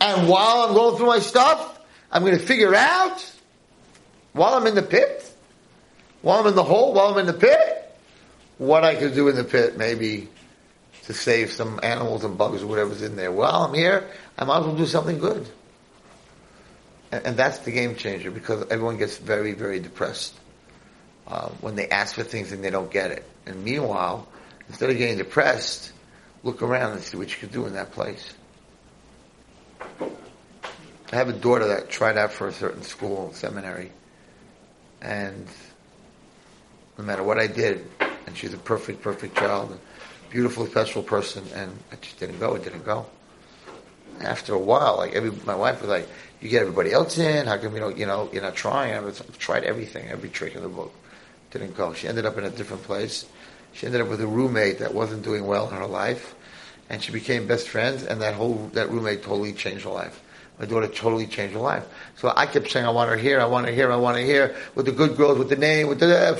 And 0.00 0.28
while 0.28 0.68
I'm 0.68 0.74
going 0.74 0.96
through 0.96 1.06
my 1.06 1.18
stuff, 1.18 1.80
I'm 2.12 2.22
going 2.22 2.38
to 2.38 2.44
figure 2.44 2.74
out 2.74 3.32
while 4.32 4.54
I'm 4.54 4.66
in 4.66 4.74
the 4.74 4.82
pit, 4.82 5.34
while 6.22 6.38
I'm 6.38 6.46
in 6.46 6.54
the 6.54 6.62
hole, 6.62 6.92
while 6.92 7.08
I'm 7.08 7.18
in 7.18 7.26
the 7.26 7.32
pit, 7.32 7.98
what 8.58 8.84
I 8.84 8.94
could 8.94 9.14
do 9.14 9.28
in 9.28 9.36
the 9.36 9.44
pit, 9.44 9.78
maybe 9.78 10.28
to 11.04 11.14
save 11.14 11.50
some 11.50 11.80
animals 11.82 12.22
and 12.22 12.36
bugs 12.36 12.62
or 12.62 12.66
whatever's 12.66 13.02
in 13.02 13.16
there. 13.16 13.32
While 13.32 13.64
I'm 13.64 13.74
here, 13.74 14.08
I 14.38 14.44
might 14.44 14.58
as 14.60 14.66
well 14.66 14.76
do 14.76 14.86
something 14.86 15.18
good. 15.18 15.48
And, 17.12 17.26
and 17.26 17.36
that's 17.36 17.60
the 17.60 17.70
game 17.70 17.96
changer 17.96 18.30
because 18.30 18.66
everyone 18.70 18.98
gets 18.98 19.16
very, 19.16 19.52
very 19.52 19.80
depressed 19.80 20.38
uh, 21.26 21.48
when 21.60 21.76
they 21.76 21.88
ask 21.88 22.14
for 22.14 22.22
things 22.22 22.52
and 22.52 22.62
they 22.62 22.70
don't 22.70 22.90
get 22.90 23.10
it. 23.10 23.24
And 23.46 23.64
meanwhile, 23.64 24.28
instead 24.68 24.90
of 24.90 24.98
getting 24.98 25.16
depressed, 25.16 25.92
look 26.42 26.62
around 26.62 26.92
and 26.92 27.02
see 27.02 27.16
what 27.16 27.30
you 27.30 27.38
can 27.38 27.48
do 27.48 27.66
in 27.66 27.74
that 27.74 27.92
place. 27.92 28.34
I 31.12 31.16
have 31.16 31.28
a 31.28 31.32
daughter 31.32 31.66
that 31.68 31.90
tried 31.90 32.16
out 32.16 32.32
for 32.32 32.48
a 32.48 32.52
certain 32.52 32.82
school, 32.82 33.32
seminary, 33.32 33.90
and 35.02 35.46
no 36.96 37.04
matter 37.04 37.22
what 37.22 37.38
I 37.38 37.46
did, 37.46 37.84
and 38.26 38.36
she's 38.36 38.54
a 38.54 38.58
perfect, 38.58 39.02
perfect 39.02 39.36
child, 39.36 39.78
beautiful, 40.30 40.66
special 40.66 41.02
person, 41.02 41.44
and 41.54 41.76
I 41.90 41.96
just 41.96 42.20
didn't 42.20 42.38
go. 42.38 42.54
It 42.54 42.62
didn't 42.62 42.84
go. 42.84 43.06
After 44.20 44.54
a 44.54 44.58
while, 44.58 44.98
like 44.98 45.14
every, 45.14 45.32
my 45.44 45.54
wife 45.54 45.80
was 45.80 45.90
like, 45.90 46.08
"You 46.40 46.48
get 46.48 46.60
everybody 46.62 46.92
else 46.92 47.18
in. 47.18 47.46
How 47.46 47.56
come 47.56 47.74
you 47.74 47.80
don't? 47.80 47.96
You 47.96 48.06
know, 48.06 48.28
you're 48.32 48.42
not 48.42 48.54
trying." 48.54 48.92
I've 48.92 49.38
tried 49.38 49.64
everything, 49.64 50.08
every 50.08 50.28
trick 50.28 50.54
in 50.54 50.62
the 50.62 50.68
book. 50.68 50.92
Didn't 51.50 51.76
go. 51.76 51.94
She 51.94 52.06
ended 52.06 52.26
up 52.26 52.38
in 52.38 52.44
a 52.44 52.50
different 52.50 52.84
place. 52.84 53.26
She 53.72 53.86
ended 53.86 54.00
up 54.00 54.08
with 54.08 54.20
a 54.20 54.26
roommate 54.26 54.78
that 54.80 54.94
wasn't 54.94 55.22
doing 55.22 55.46
well 55.46 55.68
in 55.68 55.74
her 55.74 55.86
life, 55.86 56.34
and 56.88 57.02
she 57.02 57.12
became 57.12 57.46
best 57.46 57.68
friends. 57.68 58.02
And 58.04 58.20
that 58.22 58.34
whole 58.34 58.70
that 58.74 58.90
roommate 58.90 59.22
totally 59.22 59.52
changed 59.52 59.84
her 59.84 59.90
life. 59.90 60.20
My 60.58 60.66
daughter 60.66 60.88
totally 60.88 61.26
changed 61.26 61.54
her 61.54 61.60
life. 61.60 61.86
So 62.16 62.32
I 62.36 62.44
kept 62.46 62.70
saying, 62.70 62.84
I 62.84 62.90
want 62.90 63.08
her 63.08 63.16
here, 63.16 63.40
I 63.40 63.46
want 63.46 63.66
her 63.66 63.72
here, 63.72 63.90
I 63.90 63.96
want 63.96 64.18
her 64.18 64.22
here, 64.22 64.54
with 64.74 64.84
the 64.84 64.92
good 64.92 65.16
girls, 65.16 65.38
with 65.38 65.48
the 65.48 65.56
name, 65.56 65.88
with 65.88 66.00
the, 66.00 66.36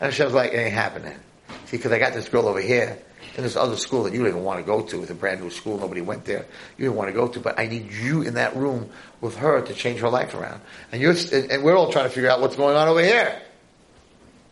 and 0.00 0.12
Hashem's 0.12 0.34
like, 0.34 0.52
it 0.52 0.56
ain't 0.56 0.72
happening. 0.72 1.18
See, 1.66 1.78
because 1.78 1.90
I 1.90 1.98
got 1.98 2.14
this 2.14 2.28
girl 2.28 2.46
over 2.46 2.60
here, 2.60 2.96
in 3.38 3.44
this 3.44 3.56
other 3.56 3.76
school 3.76 4.02
that 4.02 4.12
you 4.12 4.24
didn't 4.24 4.42
want 4.42 4.58
to 4.58 4.66
go 4.66 4.82
to. 4.82 5.00
It's 5.00 5.12
a 5.12 5.14
brand 5.14 5.40
new 5.40 5.50
school, 5.50 5.78
nobody 5.78 6.00
went 6.00 6.24
there. 6.24 6.44
You 6.76 6.86
didn't 6.86 6.96
want 6.96 7.08
to 7.08 7.14
go 7.14 7.28
to, 7.28 7.38
but 7.38 7.58
I 7.58 7.66
need 7.66 7.92
you 7.92 8.22
in 8.22 8.34
that 8.34 8.56
room 8.56 8.90
with 9.20 9.36
her 9.36 9.62
to 9.62 9.74
change 9.74 10.00
her 10.00 10.08
life 10.08 10.34
around. 10.34 10.60
And 10.90 11.00
you're, 11.00 11.14
and 11.32 11.62
we're 11.62 11.76
all 11.76 11.92
trying 11.92 12.06
to 12.06 12.10
figure 12.10 12.28
out 12.28 12.40
what's 12.40 12.56
going 12.56 12.76
on 12.76 12.88
over 12.88 13.00
here. 13.00 13.40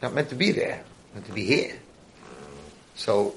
Not 0.02 0.14
meant 0.14 0.28
to 0.30 0.34
be 0.34 0.50
there, 0.52 0.82
meant 1.14 1.26
to 1.26 1.32
be 1.32 1.44
here. 1.44 1.74
So, 2.96 3.34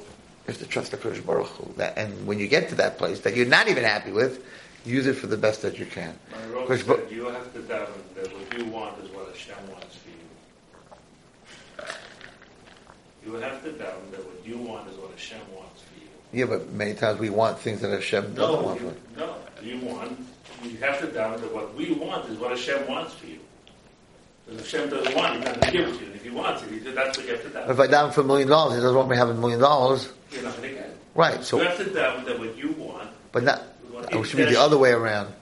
you 0.48 0.54
have 0.54 0.58
to 0.60 0.66
trust 0.68 0.92
the 0.92 0.98
Kadosh 0.98 1.26
Baruch 1.26 1.48
Hu. 1.48 1.74
That, 1.78 1.98
and 1.98 2.26
when 2.26 2.40
you 2.40 2.48
get 2.48 2.70
to 2.70 2.76
that 2.76 2.98
place 2.98 3.20
that 3.22 3.36
you're 3.36 3.46
not 3.46 3.68
even 3.68 3.84
happy 3.84 4.12
with, 4.12 4.44
use 4.86 5.06
it 5.08 5.14
for 5.14 5.28
the 5.28 5.38
best 5.38 5.62
that 5.64 5.78
you 5.78 5.86
can. 5.86 6.18
Bar- 6.32 7.00
you 7.10 7.26
have 7.26 7.54
to 7.54 7.62
doubt 7.64 8.16
that 8.16 8.32
what 8.34 8.58
you 8.58 8.66
want 8.66 8.98
is 9.04 9.10
what 9.12 9.28
Hashem 9.28 9.56
wants 9.72 9.96
for 9.98 10.10
you. 10.10 10.16
You 13.26 13.34
have 13.42 13.62
to 13.64 13.72
doubt 13.74 14.12
that 14.12 14.26
what 14.26 14.46
you 14.46 14.58
want 14.58 14.90
is 14.90 14.96
what 14.98 15.12
Hashem 15.12 15.40
wants 15.56 15.82
for 15.82 16.00
you. 16.00 16.08
yeah, 16.40 16.46
but 16.46 16.70
many 16.72 16.94
times 16.94 17.20
we 17.20 17.30
want 17.30 17.60
things 17.60 17.82
that 17.82 17.92
Hashem 17.92 18.34
doesn't 18.34 18.56
No, 18.62 18.62
want. 18.68 18.82
you, 18.82 18.90
for- 19.14 19.20
no, 19.20 19.36
you 19.62 19.78
want, 19.86 20.20
you 20.64 20.78
have 20.78 21.00
to 21.02 21.08
doubt 21.08 21.42
that 21.42 21.54
what 21.54 21.74
we 21.76 21.92
want 21.94 22.30
is 22.30 22.38
what 22.38 22.52
Hashem 22.52 22.88
wants 22.88 23.14
for 23.16 23.28
you. 23.28 23.40
Because 24.50 24.66
if 24.66 24.72
Hashem 24.72 24.90
doesn't 24.90 25.16
want 25.16 25.36
it, 25.36 25.38
He's 25.38 25.46
not 25.46 25.62
going 25.62 25.72
to 25.72 25.78
give 25.78 25.88
it 25.90 25.94
to 25.94 26.00
you. 26.00 26.06
And 26.08 26.16
if 26.16 26.24
He 26.24 26.30
wants 26.30 26.64
it, 26.64 26.70
he- 26.72 26.80
that's 26.92 27.18
what 27.18 27.28
you 27.28 27.34
have 27.34 27.44
to 27.44 27.50
daven. 27.50 27.70
If 27.70 27.80
I 27.80 27.88
down 27.88 28.12
for 28.12 28.22
a 28.22 28.24
million 28.24 28.48
dollars, 28.48 28.76
he 28.76 28.82
doesn't 28.82 28.96
want 28.98 29.10
me 29.10 29.16
to 29.16 29.20
have 29.20 29.30
a 29.30 29.34
million 29.36 29.60
dollars. 29.60 30.12
You're 30.32 30.44
not 30.44 30.58
going 30.58 30.70
to 30.70 30.76
get 30.76 30.86
it. 30.86 30.98
Right, 31.16 31.38
you 31.38 31.44
so, 31.44 31.60
have 31.60 31.78
to 31.78 31.84
daven 31.86 32.26
that 32.26 32.40
what 32.40 32.58
you 32.58 32.72
want, 32.74 33.10
but 33.32 33.44
not, 33.44 33.62
oh, 34.14 34.22
it 34.22 34.26
should 34.26 34.38
be 34.38 34.46
the 34.46 34.60
other 34.60 34.78
way 34.78 34.92
around. 34.92 35.34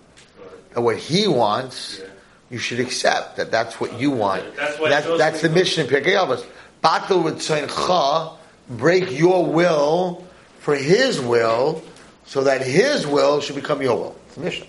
That 0.74 0.82
what 0.82 0.97
he 0.97 1.28
wants, 1.28 1.99
Yeah. 1.99 2.05
you 2.49 2.58
should 2.58 2.80
accept 2.80 3.38
that 3.38 3.51
that's 3.51 3.80
what 3.80 3.99
you 3.99 4.12
want. 4.12 4.55
That's 4.55 4.80
why 4.80 4.89
That's, 4.89 5.08
that's 5.18 5.41
the 5.41 5.49
mission 5.49 5.86
in 5.86 5.91
Pirkei 5.93 6.16
Avos. 6.16 6.45
Batel 6.84 7.24
Ritzaincha, 7.24 8.38
break 8.70 9.12
your 9.18 9.45
will 9.45 10.26
for 10.60 10.76
his 10.76 11.20
will, 11.20 11.82
so 12.26 12.43
that 12.43 12.62
his 12.62 13.08
will 13.08 13.39
should 13.41 13.55
become 13.55 13.82
your 13.82 13.95
will. 13.97 14.16
It's 14.28 14.36
the 14.36 14.41
mission. 14.41 14.68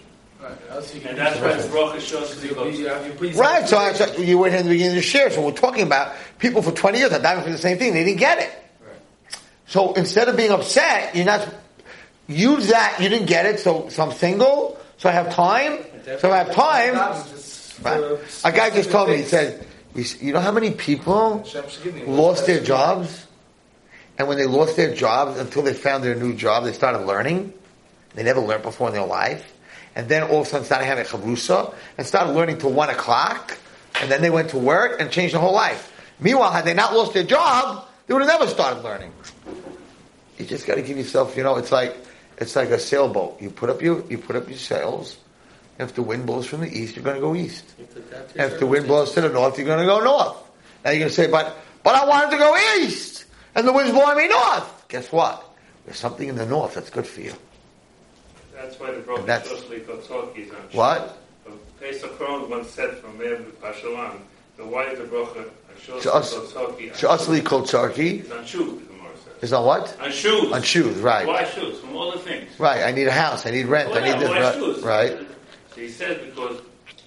And 1.09 1.19
that's 1.19 1.41
why 1.41 1.55
the 1.55 1.69
Baruch 1.69 1.95
Hashem 1.95 2.21
goes, 2.55 3.37
Right, 3.37 3.69
so, 3.69 3.79
I, 3.79 3.93
so 3.93 4.17
you 4.17 4.39
were 4.39 4.49
here 4.49 4.59
in 4.59 4.67
the 4.67 4.73
beginning 4.73 4.97
of 4.97 5.03
the 5.03 5.03
share, 5.03 5.31
so 5.31 5.45
we're 5.45 5.53
talking 5.53 5.83
about 5.83 6.15
people 6.39 6.63
for 6.63 6.73
20 6.73 6.99
years 6.99 7.13
are 7.13 7.21
diving 7.21 7.45
for 7.45 7.51
the 7.51 7.59
same 7.59 7.79
thing, 7.79 7.93
they 7.93 8.05
didn't 8.05 8.21
get 8.21 8.39
it. 8.39 8.51
So 9.67 9.93
instead 9.95 10.29
of 10.29 10.37
being 10.37 10.51
upset, 10.51 11.15
you're 11.15 11.27
not, 11.27 11.47
use 12.27 12.69
that, 12.69 12.99
you 13.01 13.09
didn't 13.09 13.27
get 13.27 13.47
it, 13.47 13.61
so, 13.61 13.89
so 13.89 14.05
I'm 14.05 14.13
single, 14.13 14.79
so 14.97 15.09
I 15.09 15.13
have 15.13 15.33
time, 15.33 15.85
so 16.19 16.31
I 16.31 16.39
have 16.39 16.53
time. 16.53 16.95
Right. 17.83 18.19
A 18.45 18.53
guy 18.53 18.71
just 18.71 18.91
told 18.91 19.11
me, 19.11 19.19
he 19.19 19.23
said, 19.23 19.67
you 19.95 20.33
know 20.33 20.41
how 20.41 20.53
many 20.53 20.71
people 20.71 21.45
lost 22.07 22.47
their 22.47 22.63
jobs? 22.63 23.27
And 24.17 24.27
when 24.27 24.37
they 24.37 24.47
lost 24.47 24.77
their 24.77 24.95
jobs, 24.95 25.39
until 25.39 25.63
they 25.63 25.75
found 25.75 26.03
their 26.03 26.15
new 26.15 26.35
job, 26.35 26.65
they 26.65 26.73
started 26.73 27.07
learning. 27.07 27.53
They 28.15 28.25
never 28.25 28.41
learned 28.41 28.65
before 28.65 28.89
in 28.89 28.95
their 28.95 29.07
life. 29.07 29.53
And 29.99 30.09
then 30.09 30.23
all 30.23 30.43
of 30.43 30.47
a 30.47 30.51
sudden 30.51 30.65
started 30.65 30.85
having 30.85 31.05
chavrusa 31.05 31.75
and 31.99 32.07
started 32.07 32.33
learning 32.33 32.59
till 32.59 32.73
one 32.73 32.89
o'clock. 32.89 33.59
And 34.01 34.09
then 34.09 34.23
they 34.23 34.31
went 34.31 34.51
to 34.51 34.59
work 34.59 35.01
and 35.01 35.11
changed 35.11 35.35
their 35.35 35.41
whole 35.41 35.53
life. 35.53 35.93
Meanwhile, 36.21 36.53
had 36.53 36.65
they 36.65 36.73
not 36.73 36.95
lost 36.95 37.15
their 37.15 37.25
job, 37.25 37.85
they 38.07 38.15
would 38.15 38.23
have 38.23 38.31
never 38.31 38.47
started 38.47 38.85
learning. 38.85 39.13
You 40.39 40.47
just 40.47 40.69
got 40.69 40.77
to 40.77 40.83
give 40.83 40.97
yourself, 40.97 41.37
you 41.37 41.43
know, 41.43 41.57
it's 41.57 41.73
like 41.73 41.97
it's 42.37 42.55
like 42.55 42.69
a 42.71 42.79
sailboat. 42.79 43.43
You 43.43 43.51
put 43.51 43.71
up 43.71 43.83
your 43.83 44.05
you 44.09 44.19
put 44.19 44.37
up 44.37 44.49
your 44.49 44.57
sails. 44.57 45.19
If 45.81 45.95
the 45.97 46.03
wind 46.03 46.27
blows 46.27 46.47
from 46.47 46.61
the 46.61 46.69
east, 46.69 46.95
you're 46.95 47.05
going 47.05 47.17
to 47.17 47.21
go 47.21 47.35
east. 47.35 47.65
If 48.37 48.61
the 48.61 48.67
wind 48.67 48.87
blows 48.87 49.15
to 49.15 49.21
the 49.21 49.31
north, 49.31 49.59
you're 49.59 49.67
going 49.67 49.81
to 49.81 49.87
go 49.87 49.99
north. 49.99 50.37
Now 50.85 50.93
you're 50.93 51.01
going 51.01 51.11
to 51.11 51.15
say, 51.15 51.29
but 51.29 51.57
but 51.83 51.97
I 51.97 52.07
wanted 52.07 52.31
to 52.33 52.39
go 52.39 52.57
east, 52.79 53.25
and 53.57 53.67
the 53.67 53.73
wind's 53.73 53.91
blowing 53.91 54.17
me 54.17 54.29
north. 54.29 54.87
Guess 54.87 55.11
what? 55.11 55.45
There's 55.85 55.99
something 55.99 56.29
in 56.29 56.37
the 56.37 56.47
north 56.47 56.75
that's 56.75 56.91
good 56.91 57.07
for 57.07 57.21
you. 57.21 57.33
That's 58.61 58.79
why 58.81 58.91
the 58.91 59.01
Baruch 59.01 59.27
That's- 59.27 59.49
Kotzok 59.53 60.37
is 60.37 60.51
on 60.51 60.57
What? 60.73 61.17
Pesach 61.81 62.11
Krohn 62.19 62.49
once 62.49 62.69
said 62.71 62.97
from 62.99 63.17
Meir 63.19 63.37
Pashalan, 63.63 64.17
the 64.57 64.65
why 64.67 64.87
is 64.91 64.99
the 64.99 65.05
Baruch 65.05 65.37
Hashem 65.37 66.01
Shas- 66.01 66.33
Kotzok 66.53 66.93
Shasli 66.93 67.41
Kotsarki 67.41 68.25
is 68.25 68.31
on 68.33 68.45
shoes, 68.45 68.81
the 68.81 68.87
Gemara 68.87 69.11
says. 69.25 69.43
is 69.43 69.53
on 69.53 69.65
what? 69.65 69.97
On 70.01 70.11
shoes. 70.11 70.53
On 70.53 70.61
shoes, 70.63 70.97
right? 70.99 71.27
Why 71.27 71.45
shoes? 71.45 71.79
From 71.79 71.95
all 71.97 72.11
the 72.11 72.19
things. 72.19 72.51
Right. 72.59 72.83
I 72.83 72.91
need 72.91 73.07
a 73.07 73.13
house. 73.13 73.47
I 73.47 73.53
need 73.53 73.67
rent. 73.67 73.93
I 73.95 74.11
need 74.13 74.21
this. 74.21 74.29
why 74.29 74.41
Right. 74.41 74.55
shoes? 74.57 74.83
right. 74.83 75.19
So 75.75 75.81
he 75.81 75.89
said 75.89 76.21
because 76.35 76.61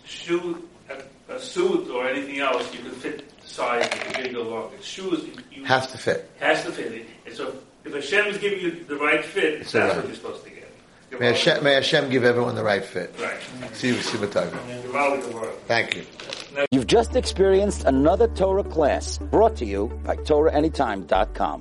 shoe, 0.06 0.66
a, 0.90 1.34
a 1.34 1.40
suit 1.40 1.90
or 1.90 2.08
anything 2.08 2.40
else, 2.40 2.74
you 2.74 2.80
can 2.80 2.92
fit 2.92 3.30
size, 3.44 3.84
you 3.94 4.00
can 4.14 4.24
big 4.24 4.36
or 4.38 4.44
long. 4.46 4.72
It's 4.76 4.86
shoes, 4.88 5.26
you, 5.26 5.34
you 5.52 5.66
Has 5.66 5.88
to 5.88 5.98
fit. 5.98 6.30
has 6.40 6.64
to 6.64 6.72
fit 6.72 6.94
it. 6.94 7.06
And 7.26 7.36
so 7.36 7.54
if 7.84 7.94
Hashem 7.94 8.28
is 8.28 8.38
giving 8.38 8.60
you 8.62 8.86
the 8.88 8.96
right 8.96 9.24
fit, 9.26 9.56
It's 9.62 9.74
that's 9.74 9.90
right. 9.90 9.98
what 9.98 10.06
you're 10.08 10.16
supposed 10.16 10.44
to 10.46 10.50
May 11.20 11.28
Hashem, 11.28 11.64
may 11.64 11.74
Hashem 11.74 12.10
give 12.10 12.24
everyone 12.24 12.56
the 12.56 12.64
right 12.64 12.84
fit. 12.84 13.14
Right. 13.20 13.38
See 13.74 13.90
you, 13.90 13.96
see 13.96 14.18
you, 14.18 14.26
B'tagah. 14.26 14.84
You're 14.84 14.98
out 14.98 15.18
of 15.18 15.28
the 15.28 15.36
world. 15.36 15.60
Thank 15.68 15.96
you. 15.96 16.06
You've 16.72 16.88
just 16.88 17.16
experienced 17.16 17.86
another 17.86 18.28
Torah 18.30 18.64
class 18.64 19.18
brought 19.18 19.56
to 19.58 19.66
you 19.66 19.88
by 20.04 20.16
TorahAnytime.com. 20.16 21.60